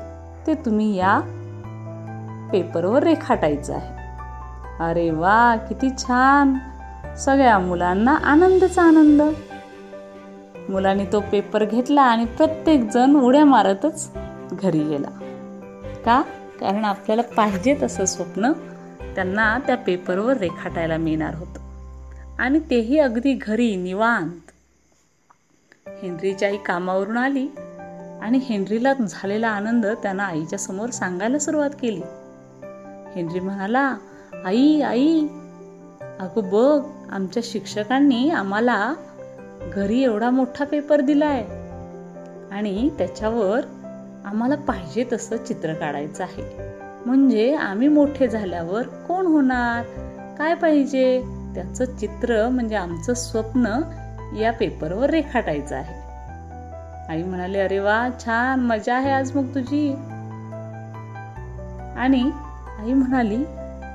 ते 0.47 0.53
तुम्ही 0.53 0.95
या 0.95 1.19
पेपरवर 2.51 3.03
रेखाटायचं 3.03 3.73
आहे. 3.73 3.95
अरे 4.89 5.09
वा 5.09 5.55
किती 5.55 5.89
छान! 5.89 6.53
सगळ्या 7.17 7.59
मुलांना 7.59 8.15
आनंदच 8.15 8.80
आनंद. 8.80 9.21
मुलांनी 10.70 11.05
तो 11.11 11.20
पेपर 11.20 11.65
घेतला 11.65 12.01
आणि 12.01 12.26
प्रत्येक 12.26 12.89
जण 12.89 13.15
उड्या 13.15 13.45
मारतच 13.45 14.11
घरी 14.51 14.84
गेला. 14.84 15.09
का? 16.05 16.22
कारण 16.59 16.86
आपल्याला 16.86 17.22
पाहिजे 17.22 17.78
तसं 17.84 18.05
स्वप्न 18.05 18.51
त्यांना 19.15 19.59
त्या 19.59 19.78
पेपरवर 19.78 20.38
रेखाटायला 20.38 20.97
मिळणार 20.97 21.36
होतं. 21.36 21.59
आणि 22.39 22.59
तेही 22.59 22.99
अगदी 22.99 23.34
घरी 23.34 23.76
निवांत. 23.76 24.51
हेनरीची 26.03 26.45
आई 26.45 26.57
कामावरून 26.57 27.18
आली 27.18 27.47
आणि 28.22 28.38
हेनरीला 28.38 28.93
झालेला 28.93 29.47
आनंद 29.47 29.86
त्यानं 29.86 30.24
आईच्या 30.24 30.59
समोर 30.59 30.89
सांगायला 30.89 31.39
सुरुवात 31.39 31.70
केली. 31.82 32.01
हेनरी 33.15 33.39
म्हणाला 33.39 33.97
आई 34.45 34.82
आई 34.82 35.28
अगं 36.20 36.41
बघ 36.51 36.86
आमच्या 37.11 37.43
शिक्षकांनी 37.45 38.30
आम्हाला 38.30 38.93
घरी 39.76 40.03
एवढा 40.03 40.30
मोठा 40.30 40.65
पेपर 40.65 41.01
दिलाय. 41.01 41.45
आणि 42.51 42.89
त्याच्यावर 42.97 43.59
आम्हाला 44.26 44.55
पाहिजे 44.55 45.05
तसं 45.13 45.38
चित्र 45.38 45.74
काढायचं 45.74 46.24
आहे. 46.24 46.43
म्हणजे 47.05 47.55
आम्ही 47.55 47.88
मोठे 47.88 48.28
झाल्यावर 48.28 48.88
कोण 48.88 49.26
होणार? 49.26 49.84
काय 50.38 50.53
पाहिजे? 50.53 51.24
त्याचं 51.55 51.86
चित्र 51.97 52.49
म्हणजे 52.49 52.76
आमचं 52.76 53.13
स्वप्न 53.13 53.82
या 54.38 54.51
पेपरवर 54.51 55.09
रेखाटायचं 55.09 55.76
आहे. 55.76 56.07
आई 57.09 57.24
म्हणाले 57.24 57.59
अरे 57.59 57.80
वा 57.80 58.09
छान 58.26 58.59
मजा 58.59 58.95
आहे 58.95 59.11
आज 59.11 59.36
मग 59.36 59.55
तुझी. 59.55 59.93
आणि 61.97 62.32
आई 62.80 62.93
म्हणाली 62.93 63.43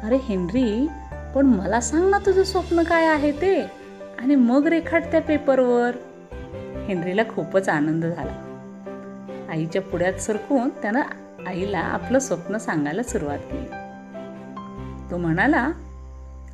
अरे 0.03 0.17
हेनरी 0.17 0.89
पण 1.35 1.47
मला 1.47 1.81
सांग 1.81 2.11
ना 2.11 2.19
तुझं 2.19 2.43
स्वप्न 2.43 2.83
काय 2.83 3.07
आहे 3.07 3.33
ते. 3.33 3.82
आणि 4.19 4.35
मग 4.35 4.67
रेखाट 4.67 5.05
त्या 5.05 5.21
पेपरवर 5.21 5.91
हेनरीला 6.87 7.23
खूपच 7.35 7.69
आनंद 7.69 8.07
झाला. 8.07 8.49
आईच्या 9.51 9.83
पुढ्यात 9.83 10.13
सरकून 10.13 10.69
त्यानं 10.69 11.01
आईला 11.47 11.79
आपलं 11.79 12.19
स्वप्न 12.19 12.57
सांगायला 12.57 13.03
सुरुवात 13.03 13.39
केली. 13.39 13.67
तो 15.11 15.17
म्हणाला 15.17 15.71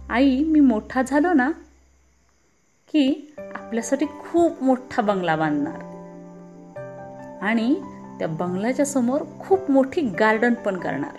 आई 0.08 0.44
मी 0.44 0.60
मोठा 0.60 1.02
झालो 1.02 1.32
ना 1.32 1.50
की 2.92 3.34
आपल्यासाठी 3.54 4.06
खूप 4.06 4.62
मोठा 4.62 5.02
बंगला 5.02 5.36
बांधणार. 5.36 5.88
आणि 7.42 7.74
त्या 8.18 8.28
बंगल्याच्या 8.28 8.86
समोर 8.86 9.20
खूप 9.40 9.70
मोठी 9.70 10.00
गार्डन 10.00 10.54
पण 10.54 10.76
करणार. 10.76 11.16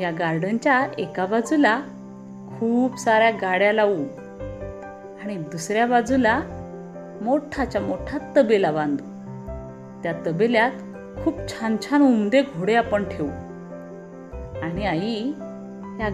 या 0.00 0.10
गार्डनच्या 0.10 0.86
एका 0.98 1.26
बाजूला 1.26 1.80
खूप 2.58 2.98
साऱ्या 2.98 3.30
गाड्या 3.30 3.72
लावू 3.72 4.04
आणि 5.22 5.36
दुसऱ्या 5.36 5.86
बाजूला 5.86 6.40
मोठाच्या 7.22 7.80
मोठा 7.80 8.18
तबेला 8.36 8.70
बांधू. 8.72 9.04
त्या 10.02 10.12
तबेल्यात 10.26 10.70
खूप 11.24 11.38
छान 11.48 11.76
छान 11.82 12.02
उमदे 12.02 12.42
घोडे 12.42 12.74
आपण 12.74 13.04
ठेवू. 13.04 13.28
आणि 14.62 14.86
आई 14.86 15.32
या 16.00 16.08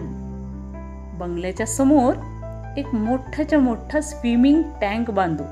बंगल्याच्या 1.19 1.65
समोर 1.65 2.13
एक 2.77 2.95
मोठ्याच्या 2.95 3.59
मोठा 3.59 4.01
स्विमिंग 4.01 4.63
टँक 4.81 5.11
बांधू 5.11 5.43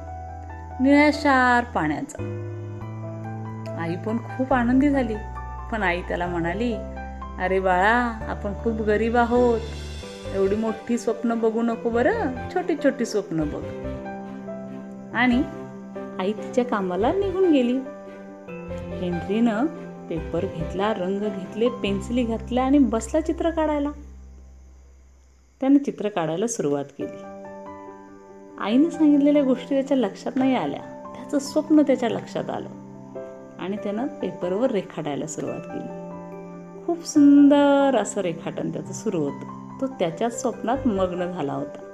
निळ्याशार 0.84 1.64
पाण्याचा. 1.64 2.24
आई 3.80 3.96
पण 3.96 4.18
खूप 4.18 4.54
आनंदी 4.54 4.90
झाली. 4.90 5.16
पण 5.72 5.84
आई 5.84 6.02
त्याला 6.02 6.28
म्हणाली 6.28 6.74
अरे 7.40 7.60
बाळा 7.60 8.20
आपण 8.30 8.54
खूप 8.54 8.82
गरीब 8.82 9.18
आहोत. 9.18 9.60
एवढी 10.34 10.56
मोठी 10.56 10.98
स्वप्न 10.98 11.40
बघू 11.40 11.62
नको 11.62 11.90
बरं. 11.90 12.50
छोटी 12.56 12.76
छोटी 12.84 13.06
स्वप्न 13.06 13.44
बघ. 13.44 13.64
आणि 15.16 15.44
आई 16.20 16.34
तिच्या 16.34 16.66
कामाला 16.66 17.14
निघून 17.14 17.52
गेली. 17.52 17.78
हेनरीनं 19.02 19.66
पेपर 20.10 20.46
घेतला 20.56 20.94
रंग 20.94 21.20
घेतले 21.20 21.70
पेन्सिली 21.70 22.24
घातल्या 22.24 22.66
आणि 22.66 22.78
बसला 22.78 23.22
चित्र 23.22 23.50
काढायला. 23.50 23.92
त्यानं 25.60 25.78
चित्र 25.78 26.10
काढायला 26.10 26.48
सुरुवात 26.48 26.86
केली. 26.86 27.24
आईनं 28.60 28.90
सांगितलेल्या 28.90 29.44
गोष्टी 29.44 29.76
त्याच्या 29.76 29.98
लक्षात 29.98 30.32
नाही 30.36 30.56
आल्या. 30.56 31.14
त्याचं 31.16 31.40
स्वप्न 31.40 31.82
त्याच्या 31.82 32.10
लक्षात 32.10 32.50
आलं. 32.50 32.70
आणि 33.60 33.78
त्यानं 33.78 34.08
पेपरवर 34.08 34.72
रेखाटायला 34.72 35.28
सुरुवात 35.28 35.60
केली. 35.60 36.02
खूप 36.86 37.08
सुंदर 37.08 37.98
असं 37.98 38.22
रेखाटन 38.22 38.74
त्याचं 38.74 38.94
सुरू 38.94 39.20
होतं. 39.20 39.61
तो 39.82 39.88
त्याच्याच 39.88 40.42
स्वप्नात 40.42 40.88
मग्न 40.88 41.32
झाला 41.32 41.54
होता. 41.54 41.88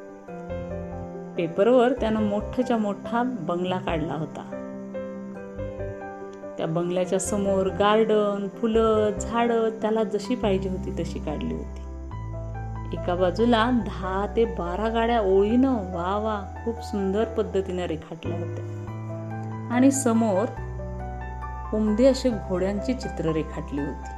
पेपरवर 1.37 1.91
त्यानं 1.91 2.21
मोठाच्या 2.21 2.77
मोठा 2.77 3.23
बंगला 3.23 3.77
काढला 3.77 4.13
होता. 4.13 4.41
त्या 6.57 6.67
बंगल्याच्या 6.67 7.19
समोर 7.19 7.67
गार्डन 7.67 8.47
फुलं 8.47 9.09
झाडं 9.21 9.69
त्याला 9.69 10.03
जशी 10.03 10.35
पाहिजे 10.35 10.69
होती 10.69 11.03
तशी 11.03 11.19
काढली 11.19 11.53
होती. 11.53 11.81
एका 12.93 13.15
बाजूला 13.15 13.69
दहा 13.71 14.33
ते 14.35 14.45
बारा 14.45 14.89
गाड्या 14.89 15.21
ओळीनं 15.21 15.73
वा 15.73 16.17
वा 16.17 16.61
खूप 16.65 16.81
सुंदर 16.81 17.23
पद्धतीने 17.23 17.87
रेखाटल्या 17.87 18.39
होत्या. 18.39 18.65
आणि 19.71 19.91
समोर 19.91 20.45
उमदे 21.73 22.05
असे 22.05 22.29
घोड्यांची 22.29 22.93
चित्र 22.93 23.31
रेखाटली 23.31 23.81
होती. 23.81 24.09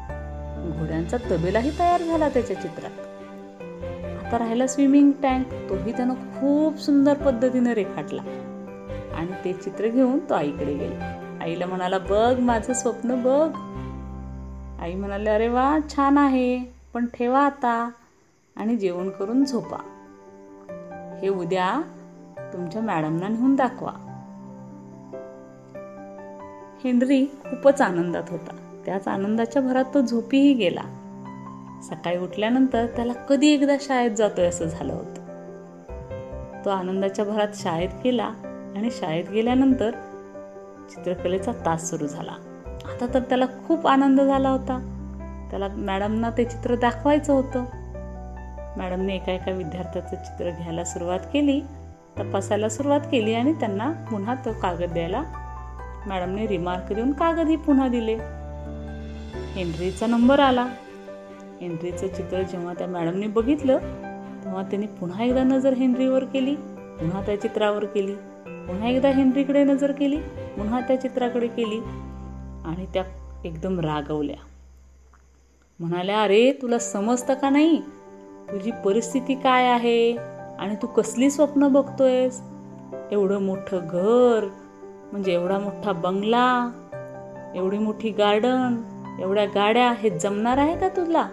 घोड्यांचा 0.79 1.17
तबेलाही 1.17 1.79
तयार 1.79 2.01
झाला 2.01 2.29
त्याच्या 2.29 2.61
चित्रात. 2.61 3.08
आता 4.29 4.39
राहिला 4.39 4.67
स्विमिंग 4.67 5.11
टँक. 5.11 5.53
तोही 5.69 5.91
त्यानं 5.91 6.13
खूप 6.13 6.77
सुंदर 6.77 7.13
पद्धतीने 7.13 7.73
रेखाटला. 7.73 8.21
आणि 9.15 9.31
ते 9.45 9.53
चित्र 9.53 9.87
घेऊन 9.87 10.19
तो 10.19 10.33
आईकडे 10.33 10.73
गेला. 10.73 11.37
आईला 11.41 11.65
म्हणाला 11.65 11.97
बघ 11.97 12.39
माझं 12.39 12.73
स्वप्न 12.73 13.23
बघ. 13.23 13.51
आई 14.81 14.95
म्हणाले 14.95 15.29
अरे 15.29 15.47
वा 15.47 15.77
छान 15.95 16.17
आहे. 16.17 16.65
पण 16.93 17.05
ठेवा 17.05 17.39
आता 17.39 17.89
आणि 18.55 18.75
जेवण 18.77 19.09
करून 19.09 19.45
झोपा. 19.45 19.77
हे 21.21 21.29
उद्या 21.29 21.81
तुमच्या 22.53 22.81
मॅडमना 22.81 23.27
नेऊन 23.27 23.55
दाखवा. 23.55 23.91
हेनरी 26.83 27.25
खूपच 27.25 27.81
आनंदात 27.81 28.23
होता. 28.29 28.81
त्याच 28.85 29.07
आनंदाच्या 29.07 29.61
भरात 29.61 29.85
तो 29.93 30.01
झोपीही 30.01 30.53
गेला. 30.53 30.98
सकाळी 31.83 32.17
उठल्यानंतर 32.17 32.85
त्याला 32.85 33.13
कधी 33.13 33.47
एकदा 33.47 33.75
शाळेत 33.81 34.11
जातोय 34.11 34.45
असं 34.45 34.65
झालं 34.65 34.93
होतं. 34.93 35.19
तो 36.65 36.69
आनंदाच्या 36.69 37.25
भरात 37.25 37.47
शाळेत 37.53 37.89
गेला 38.03 38.23
आणि 38.75 38.89
शाळेत 38.91 39.29
गेल्यानंतर 39.29 39.91
चित्रकलेचा 40.89 41.51
तास 41.51 41.89
सुरू 41.89 42.07
झाला. 42.07 42.31
आता 42.65 43.13
तर 43.13 43.19
त्याला 43.19 43.45
खूप 43.67 43.87
आनंद 43.87 44.21
झाला 44.21 44.49
होता. 44.49 44.95
त्याला 45.49 45.67
मॅडमना 45.67 46.29
ते 46.37 46.45
चित्र 46.45 46.75
दाखवायचं 46.75 47.33
होतं. 47.33 47.65
मॅडमने 48.77 49.15
एका 49.15 49.31
एका 49.31 49.51
विद्यार्थ्याचं 49.51 50.15
चित्र 50.15 50.49
घ्यायला 50.49 50.83
सुरुवात 50.83 51.19
केली 51.33 51.61
तपासायला 52.19 52.69
सुरुवात 52.69 52.99
केली 53.11 53.33
आणि 53.33 53.53
त्यांना 53.53 53.91
पुन्हा 53.91 54.35
तो 54.35 54.53
कागद 54.61 54.93
द्यायला 54.93 55.23
मॅडमने 56.07 56.47
रिमार्क 56.47 56.93
देऊन 56.93 57.11
कागदही 57.11 57.55
पुन्हा 57.55 57.87
दिले. 57.87 58.17
हेनरीचा 59.53 60.07
नंबर 60.07 60.39
आला. 60.39 60.67
हेनरीचं 61.61 62.07
चित्र 62.07 62.41
जेव्हा 62.41 62.73
त्या 62.73 62.87
मॅडमने 62.87 63.27
बघितलं 63.27 63.77
तेव्हा 64.43 64.61
त्यांनी 64.63 64.87
पुन्हा 64.87 65.23
एकदा 65.23 65.43
नजर 65.43 65.73
हेनरीवर 65.73 66.23
केली 66.23 66.55
पुन्हा 66.99 67.21
त्या 67.21 67.41
चित्रावर 67.41 67.85
केली 67.85 68.15
पुन्हा 68.45 68.87
एकदा 68.87 69.09
हेनरीकडे 69.09 69.63
नजर 69.63 69.91
केली 69.91 70.17
पुन्हा 70.57 70.79
त्या 70.79 71.01
चित्राकडे 71.01 71.47
केली 71.47 71.79
आणि 72.65 72.85
त्या 72.85 73.03
एकदम 73.45 73.79
रागवल्या. 73.79 74.35
म्हणाल्या 75.79 76.21
अरे 76.21 76.51
तुला 76.61 76.79
समजतं 76.79 77.33
का 77.33 77.49
नाही? 77.49 77.81
तुझी 78.51 78.71
परिस्थिती 78.85 79.35
काय 79.35 79.65
आहे? 79.65 80.17
आणि 80.59 80.75
तू 80.75 80.87
कसली 80.87 81.29
स्वप्न 81.29 81.67
बघतोयस? 81.67 82.41
एवढं 83.11 83.41
मोठं 83.41 83.79
घर 83.91 84.47
म्हणजे 85.11 85.33
एवढा 85.33 85.59
मोठा 85.59 85.91
बंगला 85.91 86.69
एवढी 87.55 87.77
मोठी 87.77 88.09
गार्डन 88.09 88.81
एवढ्या 89.19 89.45
गाड्या 89.45 89.93
हे 89.97 90.09
जमणार 90.09 90.57
आहे 90.57 90.77
का 90.77 90.87
तुला? 90.87 91.29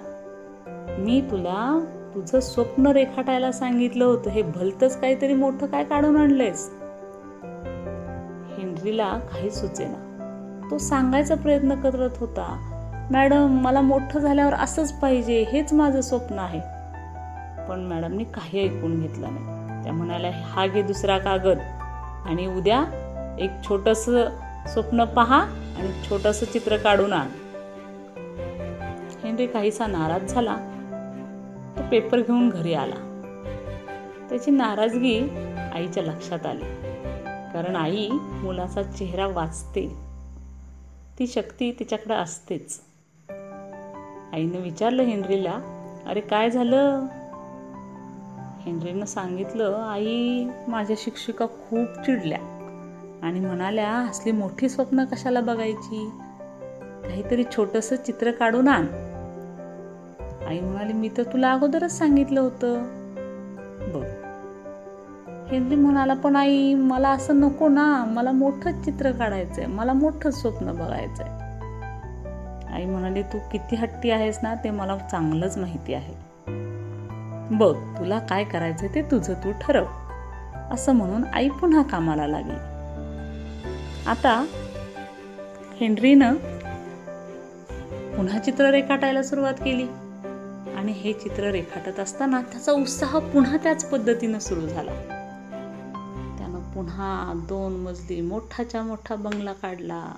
मी 0.99 1.21
तुला 1.31 1.85
तुझं 2.15 2.41
स्वप्न 2.41 2.87
रेखाटायला 2.87 3.53
सांगितलं 3.53 4.05
होतं. 4.05 4.31
हे 4.31 4.43
भलतच 4.43 5.01
काहीतरी 5.01 5.35
मोठं 5.35 5.67
काय 5.67 5.85
काढून 5.85 6.17
आणलंयस? 6.17 6.71
हेनरीला 8.57 9.19
काही 9.19 9.51
सुचेना. 9.51 10.03
तो 10.71 10.79
सांगायचा 10.79 11.35
प्रयत्न 11.35 11.75
करत 11.81 12.11
होता 12.17 12.73
मॅडम 13.11 13.61
मला 13.63 13.81
मोठं 13.81 14.19
झाल्यावर 14.21 14.55
असंच 14.55 14.93
पाहिजे 14.93 15.45
हेच 15.53 15.73
माझं 15.73 16.01
स्वप्न 16.01 16.39
आहे. 16.39 16.61
पण 17.69 17.81
मॅडमनी 17.81 18.25
काही 18.25 18.65
ऐकून 18.65 19.01
घेतलं 19.01 19.27
नाही. 19.31 19.85
त्या 19.85 19.93
म्हणाल्या 19.93 20.31
हा 20.45 20.67
घे 20.67 20.83
दुसरा 20.83 21.19
कागद 21.19 21.59
आणि 22.25 22.47
उद्या 22.47 22.85
एक 23.39 23.51
छोटस 23.69 24.05
स्वप्न 24.73 25.05
पहा 25.05 25.41
आणि 25.79 25.93
छोटस 26.11 26.53
चित्र 26.53 26.77
काढून 26.77 27.13
आण. 27.13 27.27
हेनरी 29.25 29.47
काहीसा 29.47 29.87
नाराज 29.87 30.25
झाला. 30.25 30.57
पेपर 31.91 32.21
घेऊन 32.21 32.49
घरी 32.49 32.75
आला. 32.75 32.95
त्याची 34.29 34.51
नाराजगी 34.51 35.21
आईच्या 35.75 36.03
लक्षात 36.03 36.47
आली. 36.47 36.65
कारण 37.53 37.77
आई 37.77 38.09
मुलाचा 38.13 38.83
चेहरा 38.83 39.27
वाचते. 39.27 39.97
ती 41.19 41.27
शक्ती 41.27 41.73
तिच्याकडे 41.73 42.15
असतेच. 42.15 42.81
आईनं 44.33 44.59
विचारलं 44.59 45.03
हेनरीला 45.03 45.61
अरे 46.07 46.21
काय 46.21 46.51
झालं? 46.51 47.07
हेनरीनं 48.61 49.05
सांगितलं 49.05 49.75
आई 49.89 50.45
माझ्या 50.69 50.97
शिक्षिका 50.99 51.47
खूप 51.47 52.05
चिडल्या 52.05 52.39
आणि 53.23 53.41
म्हणाल्या 53.41 53.91
असली 53.91 54.33
मोठी 54.33 54.69
स्वप्न 54.69 55.05
कशाला 55.05 55.41
बघायची? 55.41 56.11
काहीतरी 57.05 57.45
छोटंसं 57.45 57.97
चित्र 57.97 58.31
काढून 58.31 58.69
आण. 58.69 59.06
आई 60.47 60.61
म्हणाली 60.61 60.93
मी 60.93 61.09
तर 61.17 61.23
तुला 61.23 61.53
अगोदरच 61.53 61.99
सांगितलं 61.99 62.41
होतं. 62.41 62.83
बघ 63.95 64.05
हेनरी 65.51 65.75
म्हणाला 65.75 66.15
पण 66.15 66.37
आई 66.37 66.75
मला 66.75 67.09
असं 67.09 67.41
नको 67.41 67.69
ना. 67.69 68.05
मला 68.05 68.33
मोठंच 68.33 68.85
चित्र 68.85 69.11
काढायचंय. 69.11 69.67
मला 69.67 69.93
मोठं 69.93 70.31
स्वप्न 70.31 70.73
बघायचंय. 70.73 71.29
आई 72.75 72.85
म्हणाली 72.85 73.23
तू 73.23 73.39
किती 73.53 73.77
हट्टी 73.77 74.11
आहेस 74.11 74.39
ना 74.43 74.55
ते 74.55 74.71
मला 74.71 74.97
चांगलंच 74.97 75.59
माहिती 75.59 75.95
आहे. 75.95 76.15
बघ 77.51 77.77
तुला 77.99 78.19
काय 78.19 78.45
करायचं 78.45 78.87
ते 78.95 79.03
तुझं 79.03 79.35
तू 79.35 79.53
ठरव. 79.61 79.85
असं 80.71 80.93
म्हणून 80.93 81.25
आई 81.25 81.49
पुन्हा 81.49 81.83
कामाला 81.83 82.27
लागली. 82.27 82.57
आता 84.07 84.47
हेनरीनं 85.81 86.35
पुन्हा 88.17 88.39
चित्र 88.39 88.71
रेखाटायला 88.71 89.23
सुरुवात 89.23 89.55
केली. 89.55 89.87
आणि 90.87 90.95
हे 90.95 91.13
चित्र 91.13 91.45
रेखाटत 91.45 92.01
असताना 92.01 92.41
त्याचा 92.41 92.73
उत्साह 92.73 93.19
पुन्हा 93.19 93.57
त्याच 93.57 93.91
पद्धतीनं 93.91 94.39
सुरू 94.39 94.61
झाला. 94.61 94.93
त्यानं 96.39 96.73
पुन्हा 96.75 97.33
दोन 97.49 97.73
मजली 97.73 98.21
मोठाच्या 98.21 98.83
मोठा 98.83 99.15
बंगला 99.15 99.53
काढला. 99.53 100.15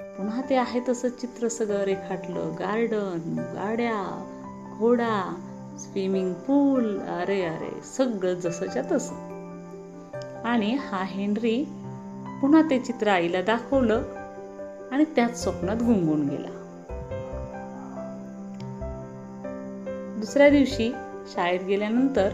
पुन्हा 0.00 0.42
ते 0.50 0.56
आहे 0.56 0.80
तसं 0.88 1.08
चित्र 1.08 1.48
सगळं 1.48 1.80
रेखाटलं. 1.80 2.52
गार्डन 2.58 3.38
गाड्या 3.38 4.24
घोडा 4.78 5.36
स्विमिंग 5.78 6.34
पूल 6.34 7.00
अरे 7.00 7.42
अरे 7.42 7.80
सगळं 7.84 8.34
जसंच्या 8.34 8.82
तसं. 8.92 9.14
आणि 10.44 10.74
हा 10.74 11.04
हेनरी 11.04 11.64
पुन्हा 12.42 12.62
ते 12.70 12.78
चित्र 12.78 13.08
आईला 13.08 13.42
दाखवलं 13.42 14.02
आणि 14.92 15.04
त्याच 15.04 15.42
स्वप्नात 15.42 15.76
गुंगून 15.76 16.28
गेला. 16.28 16.61
दुसऱ्या 20.22 20.50
दिवशी 20.50 20.92
शाळेत 21.32 21.60
गेल्यानंतर 21.60 22.28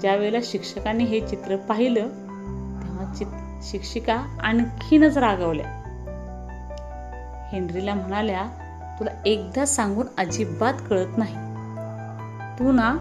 ज्या 0.00 0.16
वेळेला 0.16 0.38
शिक्षकांनी 0.42 1.04
हे 1.04 1.20
चित्र 1.20 1.56
पाहिलं 1.56 2.08
तेव्हा 2.82 3.14
चित 3.18 3.26
शिक्षिका 3.62 4.14
आणखीनच 4.40 5.18
रागवल्या. 5.18 5.66
हेनरीला 7.52 7.94
म्हणाल्या 7.94 8.42
तुला 8.98 9.10
एकदा 9.26 9.64
सांगून 9.64 10.06
अजिबात 10.18 10.74
कळत 10.90 11.18
नाही. 11.18 11.34
तू 12.58 12.72
ना 12.72 12.96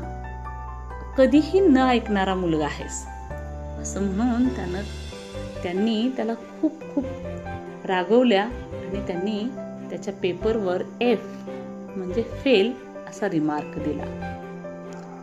कधीही 1.17 1.59
न 1.59 1.77
ऐकणारा 1.77 2.35
मुलगा 2.35 2.65
आहेस. 2.65 3.05
असं 3.81 4.03
म्हणून 4.03 4.47
त्यानं 4.47 4.81
त्यांनी 5.63 6.09
त्याला 6.15 6.33
खूप 6.33 6.81
खूप 6.81 7.05
रागवल्या 7.85 8.43
आणि 8.71 9.07
त्यांनी 9.07 9.49
त्याच्या 9.89 10.13
पेपरवर 10.13 10.81
एफ 11.01 11.25
म्हणजे 11.95 12.23
फेल 12.23 12.92
असा 13.13 13.29
रिमार्क 13.29 13.77
दिला. 13.77 14.03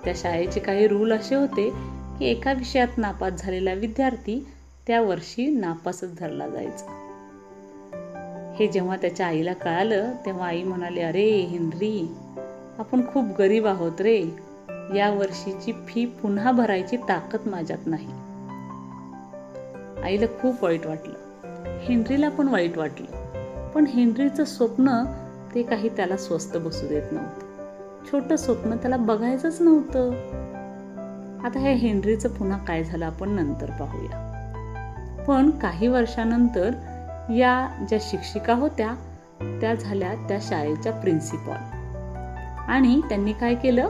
त्या 0.04 0.12
शाळेचे 0.16 0.60
काही 0.60 0.88
रूल 0.88 1.12
असे 1.12 1.34
होते 1.34 1.70
की 2.18 2.24
एका 2.24 2.52
विषयात 2.52 2.88
नापास 2.96 3.32
झालेला 3.38 3.72
विद्यार्थी 3.72 4.46
त्या 4.86 5.00
वर्षी 5.00 5.46
नापासच 5.46 6.18
धरला 6.18 6.48
जायचा. 6.48 6.96
हे 8.58 8.66
जेव्हा 8.66 8.96
त्याच्या 8.96 9.26
आईला 9.26 9.52
कळालं 9.52 10.12
तेव्हा 10.26 10.48
आई 10.48 10.62
म्हणाली 10.62 11.00
अरे 11.00 11.30
हेनरी 11.30 12.14
आपण 12.78 13.06
खूप 13.12 13.24
गरीब 13.38 13.66
आहोत 13.66 14.00
रे. 14.00 14.22
या 14.96 15.14
वर्षीची 15.18 15.72
फी 15.72 16.06
पुन्हा 16.06 16.52
भरायची 16.52 16.96
ताकद 16.96 17.38
माझ्यात 17.46 17.86
नाही. 17.86 18.08
आईला 20.02 20.26
खूप 20.26 20.64
वाईट 20.64 20.86
वाटलं. 20.86 21.14
हेनरीला 21.80 22.28
पण 22.28 22.48
वाईट 22.48 22.78
वाटलं. 22.78 23.06
पण 23.70 23.86
हेनरीचं 23.86 24.44
स्वप्न 24.44 25.04
ते 25.54 25.62
काही 25.62 25.88
त्याला 25.88 26.16
स्वस्त 26.16 26.56
बसू 26.56 26.88
देत 26.88 27.12
नव्हतं. 27.12 27.49
छोटं 28.06 28.36
स्वप्न 28.36 28.76
त्याला 28.76 28.96
बघायचंच 28.96 29.60
नव्हतं. 29.60 30.10
आता 31.44 31.58
हे 31.58 31.74
हेनरीचं 31.74 32.28
पुन्हा 32.28 32.58
काय 32.58 32.84
झालं 32.84 33.06
आपण 33.06 33.28
नंतर 33.28 33.70
पाहूया. 33.70 34.26
पण 35.28 35.50
काही 35.50 35.88
वर्षानंतर 35.88 36.70
या 37.32 37.84
ज्या 37.88 37.98
शिक्षिका 38.02 38.54
होत्या 38.54 38.94
त्या 39.60 39.74
झाल्या 39.74 40.14
त्या 40.14 40.38
शाळेच्या 40.42 40.92
प्रिन्सिपॉल. 40.92 41.56
आणि 42.68 43.00
त्यांनी 43.08 43.32
काय 43.32 43.54
केलं? 43.54 43.88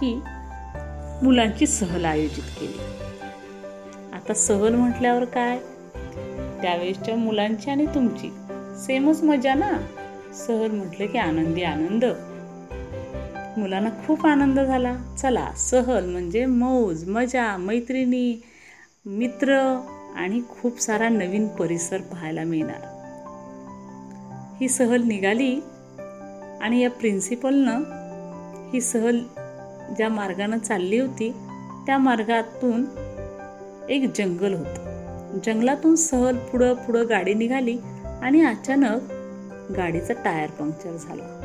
की 0.00 0.22
मुलांची 1.22 1.66
सहल 1.66 2.04
आयोजित 2.04 2.42
केली. 2.42 2.78
आता 4.12 4.34
सहल 4.34 4.74
म्हटल्यावर 4.74 5.24
काय? 5.24 5.58
त्यावेळेसच्या 6.62 7.16
मुलांची 7.16 7.70
आणि 7.70 7.86
तुमची. 7.86 8.34
सेमच 8.78 9.22
मजा 9.22 9.54
ना? 9.54 9.70
सहल 10.34 10.70
म्हटलं 10.70 11.06
की 11.06 11.18
आनंदी 11.18 11.62
आनंद. 11.62 12.04
मुलांना 13.56 13.90
खूप 14.06 14.26
आनंद 14.26 14.60
झाला. 14.60 14.96
चला 15.18 15.52
सहल 15.56 16.10
म्हणजे 16.10 16.46
मौज 16.46 17.08
मजा 17.08 17.56
मैत्रिणी 17.56 18.42
मित्र 19.06 19.80
आणि 20.16 20.40
खूप 20.48 20.80
सारा 20.80 21.08
नवीन 21.08 21.48
परिसर 21.48 22.00
पाहायला 22.00 22.44
मिळणार. 22.44 22.88
ही 24.60 24.68
सहल 24.68 25.02
निघाली 25.02 25.60
आणि 26.60 26.80
या 26.80 26.90
प्रिन्सिपलनं 26.90 27.80
ही 28.72 28.80
सहल 28.80 29.18
ज्या 29.96 30.08
मार्गानं 30.08 30.58
चालली 30.58 30.98
होती 30.98 31.32
त्या 31.86 31.98
मार्गातून 31.98 32.84
एक 33.88 34.10
जंगल 34.18 34.54
होतं. 34.54 35.38
जंगलातून 35.44 35.96
सहल 35.96 36.36
पुढं 36.36 36.74
पुढं 36.74 37.08
गाडी 37.08 37.34
निघाली 37.34 37.78
आणि 38.22 38.44
अचानक 38.44 39.00
गाडीचा 39.76 40.14
टायर 40.24 40.50
पंक्चर 40.50 40.96
झाला. 40.96 41.38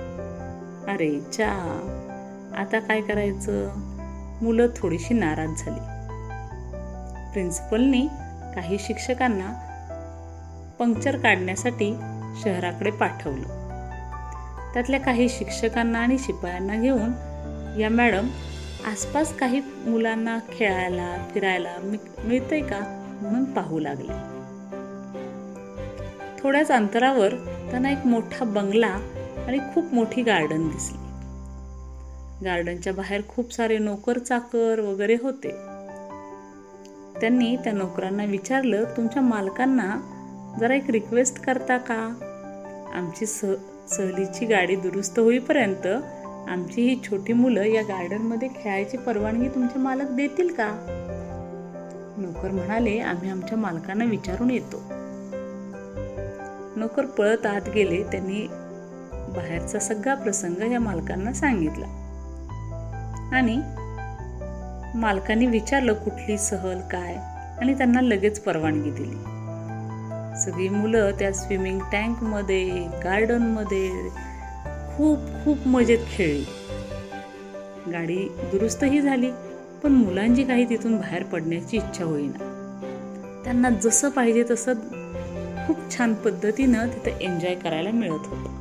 अरे 0.88 1.20
चा! 1.20 1.94
आता 2.58 2.80
काय 2.80 3.02
करायचं? 3.02 3.70
मुलं 4.42 4.68
थोडीशी 4.76 5.14
नाराज 5.14 5.50
झाली. 5.50 5.80
प्रिन्सिपलनी 7.34 8.08
काही 8.56 8.78
शिक्षकांना 8.80 9.64
पंक्चर 10.80 11.18
काढण्यासाठी 11.18 11.98
शहराकडे 12.44 12.92
पाठवलं. 12.92 13.44
त्यातल्या 14.74 15.00
काही 15.00 15.30
शिक्षकांना 15.30 16.00
आणि 16.00 16.18
शिपायांना 16.18 16.76
घेऊन 16.76 17.10
या 17.80 17.90
मॅडम 17.90 18.28
आसपास 18.86 19.34
काही 19.34 19.62
मुलांना 19.86 20.40
खेळायला 20.52 21.18
फिरायला 21.34 21.74
मिळतंय 22.24 22.62
का? 22.62 23.04
म्हणून 23.22 23.44
पाहू 23.44 23.80
लागले. 23.80 24.14
थोड्याच 26.42 26.72
अंतरावर 26.72 27.30
त्यांना 27.72 27.92
एक 27.92 28.06
मोठा 28.06 28.46
बंगला 28.46 29.00
आणि 29.48 29.60
खूप 29.74 29.94
मोठी 29.94 30.24
गार्डन 30.24 30.68
दिसली. 30.68 31.07
गार्डनच्या 32.46 32.94
बाहेर 32.94 33.22
खूप 33.28 33.54
सारे 33.54 33.78
नोकर 33.78 34.18
चाकर 34.18 34.80
वगैरे 34.80 35.16
होते. 35.22 35.50
त्यांनी 37.22 37.56
त्या 37.56 37.74
नोकरांना 37.74 38.26
विचारलं 38.26 38.84
तुमच्या 38.98 39.22
मालकांना 39.22 39.96
जरा 40.60 40.76
एक 40.76 40.90
रिक्वेस्ट 40.90 41.42
करता 41.42 41.78
का? 41.78 42.14
आमची 42.94 43.26
सह 43.26 43.54
सहलीची 43.90 44.46
गाडी 44.46 44.76
दुरुस्त 44.76 45.20
होईपर्यंत 45.20 45.88
आमची 46.50 46.82
ही 46.82 47.00
छोटी 47.04 47.34
मुलं 47.34 47.64
या 47.64 47.82
गार्डनमध्ये 47.82 48.48
खेळायची 48.48 48.98
परवानगी 48.98 49.50
तुमचे 49.50 49.80
मालक 49.80 50.10
देतील 50.10 50.54
का? 50.54 50.72
नोकर 52.18 52.52
म्हणाले 52.52 53.00
आम्ही 53.00 53.30
आमच्या 53.30 53.58
मालकांना 53.58 54.06
विचारून 54.06 54.52
येतो. 54.52 54.84
नोकर 56.76 57.06
पळत 57.06 57.46
आत 57.46 57.70
गेले. 57.76 58.04
त्यांनी 58.04 58.48
बाहेरचा 59.36 59.80
सगळा 59.80 60.16
प्रसंग 60.16 60.72
या 60.72 60.80
मालकांना 60.80 61.34
सांगितला. 61.34 62.07
आणि 63.32 63.62
मालकांनी 64.96 65.46
विचारलं 65.46 65.94
कुठली 65.94 66.38
सहल 66.38 66.80
काय 66.80 67.16
आणि 67.62 67.74
त्यांना 67.74 68.02
लगेच 68.02 68.40
परवानगी 68.40 68.92
दिली. 68.92 69.16
सगळी 70.42 70.70
मुलं 70.70 71.12
त्या 71.12 71.34
स्विमिंग 71.34 71.80
टँकमध्ये 71.80 72.70
गार्डनमध्ये 73.04 73.92
खूप 74.96 75.20
खूप 75.46 75.68
मजेत 75.68 76.00
खेळली. 76.08 76.46
गाडी 77.92 78.28
दुरुस्तही 78.52 79.02
झाली 79.02 79.32
पण 79.84 79.92
मुलांची 79.92 80.44
काही 80.44 80.70
तिथून 80.70 80.98
बाहेर 80.98 81.24
पडण्याची 81.24 81.78
इच्छा 81.78 82.04
होईना. 82.04 82.54
त्यांना 83.44 83.70
जसं 83.70 84.10
पाहिजे 84.10 84.44
तसं 84.52 84.74
खूप 85.68 85.98
छान 85.98 86.14
पद्धतीनं 86.14 86.88
तिथं 86.88 87.18
एन्जॉय 87.18 87.56
करायला 87.56 87.92
मिळत 87.92 88.26
होतं. 88.26 88.58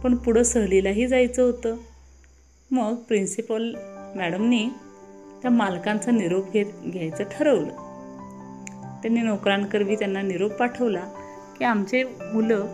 पण 0.00 0.16
पुढं 0.16 0.42
सहलीलाही 0.42 1.06
जायचं 1.06 1.42
होतं. 1.42 1.76
मग 2.70 2.94
प्रिन्सिपल 2.94 3.74
मॅडमनी 4.16 4.68
त्या 5.42 5.50
मालकांचा 5.50 6.10
निरोप 6.10 6.52
घेत 6.52 6.66
घ्यायचं 6.84 7.24
ठरवलं. 7.24 7.72
त्यांनी 9.02 9.20
नोकरांकरवी 9.20 9.96
त्यांना 9.96 10.22
निरोप 10.22 10.52
पाठवला 10.52 11.00
की 11.58 11.64
आमचे 11.64 12.04
मुलं 12.04 12.66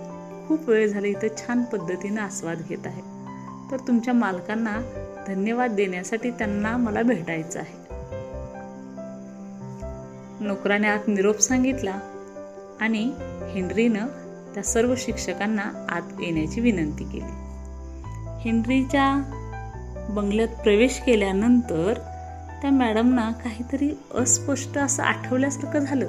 खूप 0.49 0.69
वेळ 0.69 0.87
झाले 0.87 1.09
इथं 1.09 1.29
छान 1.37 1.63
पद्धतीनं 1.63 2.21
आस्वाद 2.21 2.59
घेत 2.69 2.87
आहेत. 2.87 3.03
तर 3.71 3.77
तुमच्या 3.89 4.15
मालकांना 4.15 4.81
धन्यवाद 5.27 5.71
देण्यासाठी 5.71 6.31
त्यांना 6.31 6.77
मला 6.77 7.03
भेटायचं 7.03 7.59
आहे. 7.59 7.85
नोकराने 10.45 10.89
आत 10.89 11.09
निरोप 11.09 11.39
सांगितला 11.39 11.99
आणि 12.81 13.13
हेनरीनं 13.53 14.07
त्या 14.55 14.63
सर्व 14.63 14.95
शिक्षकांना 14.97 15.87
आत 15.89 16.21
येण्याची 16.21 16.61
विनंती 16.61 17.05
केली. 17.05 17.45
हेनरीच्या 18.41 19.41
बंगल्यात 20.09 20.49
प्रवेश 20.49 21.01
केल्यानंतर 21.01 21.99
त्या 22.63 22.71
मॅडमना 22.71 23.31
काहीतरी 23.31 23.99
अस्पष्ट 24.15 24.79
असं 24.79 25.03
आठवल्यासारखं 25.03 25.79
झालं. 25.79 26.07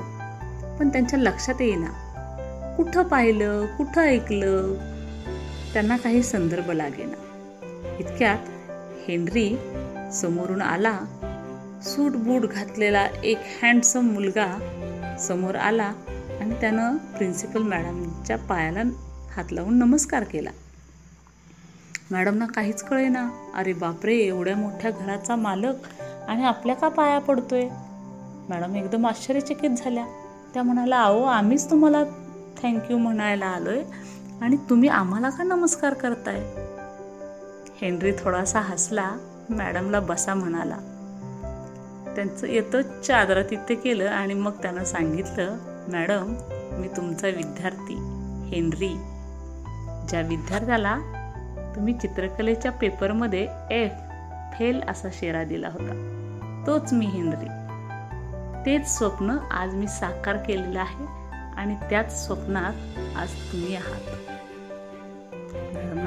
पण 0.80 0.89
त्यांच्या 0.89 1.20
लक्षात 1.20 1.62
येईना. 1.62 2.02
कुठं 2.78 3.04
पाहिलं 3.04 3.66
कुठं 3.66 4.02
ऐकलं? 4.02 4.74
त्यांना 5.74 5.98
काही 5.98 6.24
संदर्भ 6.24 6.72
लागेना. 6.72 7.22
इतक्यात 8.00 8.38
हेनरी 9.08 9.58
समोरून 10.14 10.62
आला. 10.62 11.00
सूट 11.84 12.12
बूट 12.12 12.41
घातलेला 12.41 13.08
एक 13.24 13.39
हँडसम 13.64 14.06
मुलगा 14.06 14.48
समोर 15.20 15.56
आला 15.56 15.93
आणि 16.41 16.56
त्यानं 16.62 16.98
प्रिन्सिपल 16.98 17.62
मॅडमच्या 17.62 18.38
पायाला 18.38 18.82
हात 19.36 19.54
लावून 19.54 19.78
नमस्कार 19.78 20.24
केला. 20.24 20.50
मॅडमना 22.12 22.45
काहीच 22.45 22.84
कळेना. 22.84 23.51
अरे 23.56 23.74
बापरे 23.74 24.16
एवढ्या 24.16 24.56
मोठ्या 24.56 24.91
घराचा 24.91 25.36
मालक 25.36 25.74
आणि 26.28 26.43
आपल्या 26.43 26.76
का 26.76 26.88
पाया 26.88 27.20
पडतोय? 27.20 27.70
मॅडम 28.49 28.76
एकदम 28.76 29.08
आश्चर्यचकित 29.08 29.70
झाल्या. 29.78 30.06
त्या 30.53 30.64
म्हणाल्या 30.64 31.01
अहो 31.01 31.24
आम्हीच 31.24 31.70
तुम्हाला 31.70 32.03
थँक्यू 32.64 32.97
म्हणायला 32.97 33.45
आलोय 33.45 33.84
आणि 34.41 34.58
तुम्ही 34.70 34.89
आम्हाला 34.89 35.30
का 35.30 35.43
नमस्कार 35.43 35.93
करताय? 35.93 36.39
हेनरी 37.82 38.12
थोडासा 38.12 38.60
हसला. 38.60 39.12
मॅडमला 39.49 39.99
बसा 39.99 40.34
म्हणाला. 40.34 40.78
त्यांचं 42.16 42.47
येतं 42.47 43.01
चादरा 43.01 43.43
तिथे 43.43 43.76
केलं 43.76 44.10
आणि 44.10 44.34
मग 44.34 44.51
त्यानं 44.51 44.84
सांगितलं 44.84 45.58
मॅडम 45.91 46.36
मी 46.80 46.88
तुमचा 46.88 47.28
विद्यार्थी 47.28 47.93
हेनरी. 48.49 48.95
ज्या 50.10 50.22
विद्यार्थ्याला 50.22 50.97
तुम्ही 51.76 51.93
चित्रकलेच्या 51.93 52.71
पेपरमध्ये 52.71 53.47
एफ 53.71 53.91
फेल 54.53 54.82
असा 54.88 55.07
शेरा 55.13 55.43
दिला 55.43 55.69
होता. 55.69 55.93
तोच 56.67 56.93
मी 56.93 57.05
हेनरी 57.05 57.47
तेच 58.65 58.97
स्वप्न 58.97 59.38
आज 59.51 59.73
मी 59.76 59.88
साकार 59.88 60.38
केलेलं 60.38 60.80
आहे 60.80 61.05
आणि 61.57 61.76
त्याच 61.89 62.26
स्वप्नात 62.26 62.99
आज 63.17 63.32
तुम्ही 63.51 63.76
आहात. 63.76 64.11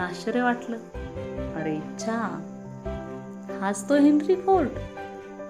आश्चर्य 0.01 0.43
वाटलं. 0.43 0.77
अरे 1.55 1.75
इच्छा 1.75 2.45
हाच 3.61 3.89
तो 3.89 3.95
हेनरी 3.95 4.35
फोर्ड 4.35 4.69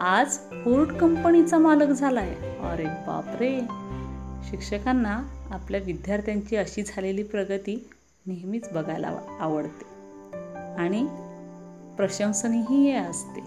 आज 0.00 0.38
फोर्ड 0.64 0.92
कंपनीचा 0.92 1.58
मालक 1.58 1.88
झालाय. 1.88 2.34
अरे 2.62 2.84
बापरे. 2.84 3.60
शिक्षकांना 4.50 5.20
आपल्या 5.50 5.80
विद्यार्थ्यांची 5.84 6.56
अशी 6.56 6.82
झालेली 6.82 7.22
प्रगती 7.22 7.90
नेहमीच 8.26 8.72
बघायला 8.72 9.12
आवडते. 9.40 9.87
आणि 10.78 11.06
प्रशंसनीय 11.96 12.96
असते. 12.96 13.40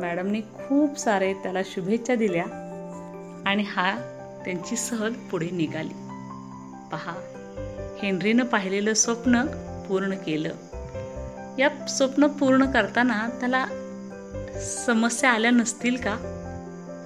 मॅडमनी 0.00 0.40
खूप 0.40 0.98
सारे 0.98 1.34
त्याला 1.34 1.58
शुभेच्छा 1.64 2.14
दिल्या 2.14 2.44
आणि 3.46 3.62
हा 3.62 3.96
त्यांची 4.44 4.76
सहल 4.76 5.12
पुढे 5.12 5.50
निघाली. 5.50 5.94
पहा 6.92 7.12
हेनरीनं 8.02 8.44
पाहिलेलं 8.44 8.94
स्वप्न 8.94 9.42
पूर्ण 9.88 10.14
केलं. 10.14 10.54
या 11.58 11.86
स्वप्न 11.86 12.26
पूर्ण 12.26 12.70
करताना 12.70 13.28
त्याला 13.40 13.66
समस्या 14.86 15.30
आल्या 15.30 15.50
नसतील 15.50 15.96
का? 15.96 16.16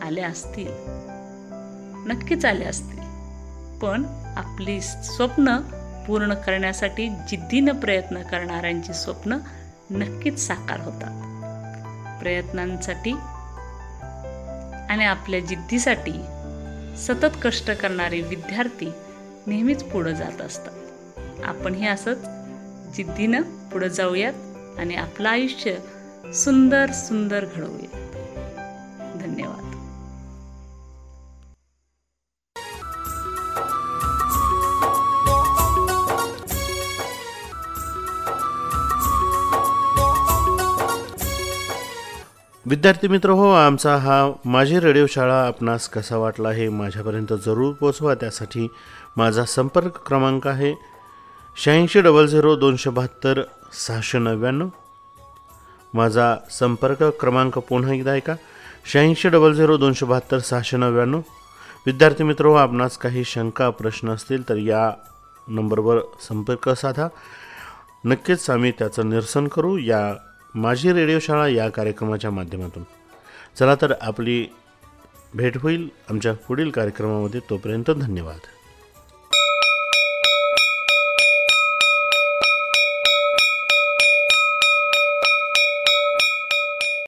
आल्या 0.03 0.27
असतील. 0.27 0.73
नक्कीच 2.07 2.45
आल्या 2.45 2.69
असतील. 2.69 2.99
पण 3.79 4.05
आपली 4.37 4.81
स्वप्न 4.81 5.59
पूर्ण 6.07 6.35
करण्यासाठी 6.35 7.09
जिद्दीनं 7.09 7.73
प्रयत्न 7.73 8.23
करणाऱ्यांची 8.23 8.93
स्वप्न 8.93 9.37
नक्कीच 9.91 10.47
साकार 10.47 10.81
होतात. 10.81 11.33
प्रयत्नांसाठी 12.23 13.13
आणि 14.91 15.05
आपल्या 15.05 15.41
जिद्दीसाठी 15.41 16.13
सतत 16.97 17.39
कष्ट 17.43 17.71
करणारे 17.71 18.21
विद्यार्थी 18.21 18.93
नेहमीच 19.47 19.85
पुढं 19.85 20.13
जात 20.13 20.41
असतात. 20.41 20.73
आपणही 21.45 21.87
असंच 21.87 22.19
जिद्दीनं 22.97 23.43
पुढं 23.43 23.89
जाऊयात 23.89 24.33
आणि 24.79 24.95
आपलं 24.95 25.29
आयुष्य 25.29 25.75
सुंदर 26.33 26.91
सुंदर 26.91 27.45
घडवूयात. 27.57 28.13
धन्यवाद. 29.19 29.72
विद्यार्थी 42.73 43.09
मित्र 43.09 43.31
हो 43.31 43.51
आमचा 43.51 43.97
हा 43.97 44.33
माझी 44.45 44.81
रेडिओ 44.81 45.07
शाळा 45.07 45.47
आपणास 45.47 45.89
कसा 45.89 46.17
वाटला 46.17 46.51
हे 46.51 46.69
माझ्यापर्यंत 46.69 47.33
जरूर 47.47 47.73
पोचवा 47.73 48.15
त्यासाठी 48.15 48.69
माझा 49.17 49.45
संपर्क 49.45 50.09
क्रमांक 50.09 50.47
आहे 50.47 50.75
शहाऐंशी 51.57 52.01
डबल 52.01 52.27
झिरो 52.27 52.57
दोनशे 52.57 52.91
बहात्तर 52.91 53.43
सहाशे 53.73 54.19
नव्याण्णव. 54.19 54.69
माझा 55.95 56.37
संपर्क 56.51 57.03
क्रमांक 57.03 57.59
पुन्हा 57.59 57.93
एकदा 57.93 58.11
ऐका 58.11 58.35
शहाऐंशी 58.93 59.29
डबल 59.29 59.53
झिरो 59.53 59.77
दोनशे 59.77 60.07
बहात्तर 60.07 60.39
सहाशे 60.39 60.77
नव्याण्णव. 60.77 61.21
विद्यार्थी 61.87 62.25
मित्र 62.25 62.47
हो 62.47 62.55
आपणास 62.55 62.99
काही 62.99 63.25
शंका 63.25 63.71
प्रश्न 63.71 64.09
असतील 64.09 64.49
तर 64.49 64.57
या 64.57 64.93
नंबरवर 65.49 65.99
संपर्क 66.21 66.69
साधा. 66.69 67.09
नक्कीच 68.05 68.51
आम्ही 68.51 68.73
त्याचं 68.79 69.11
निरसन 69.11 69.49
करू. 69.49 69.79
या 69.79 70.15
माझी 70.55 70.93
रेडिओ 70.93 71.19
शाळा 71.19 71.49
या 71.49 71.69
कार्यक्रमाच्या 71.69 72.31
माध्यमातून. 72.31 72.83
चला 73.59 73.75
तर 73.75 73.93
आपली 74.01 74.47
भेट 75.35 75.59
होईल. 75.59 75.89
आमच्या 76.11 76.33
पुढील 76.33 76.71
कार्यक्रमामध्ये 76.71 77.41
तोपर्यंत 77.51 77.91
धन्यवाद. 77.91 78.39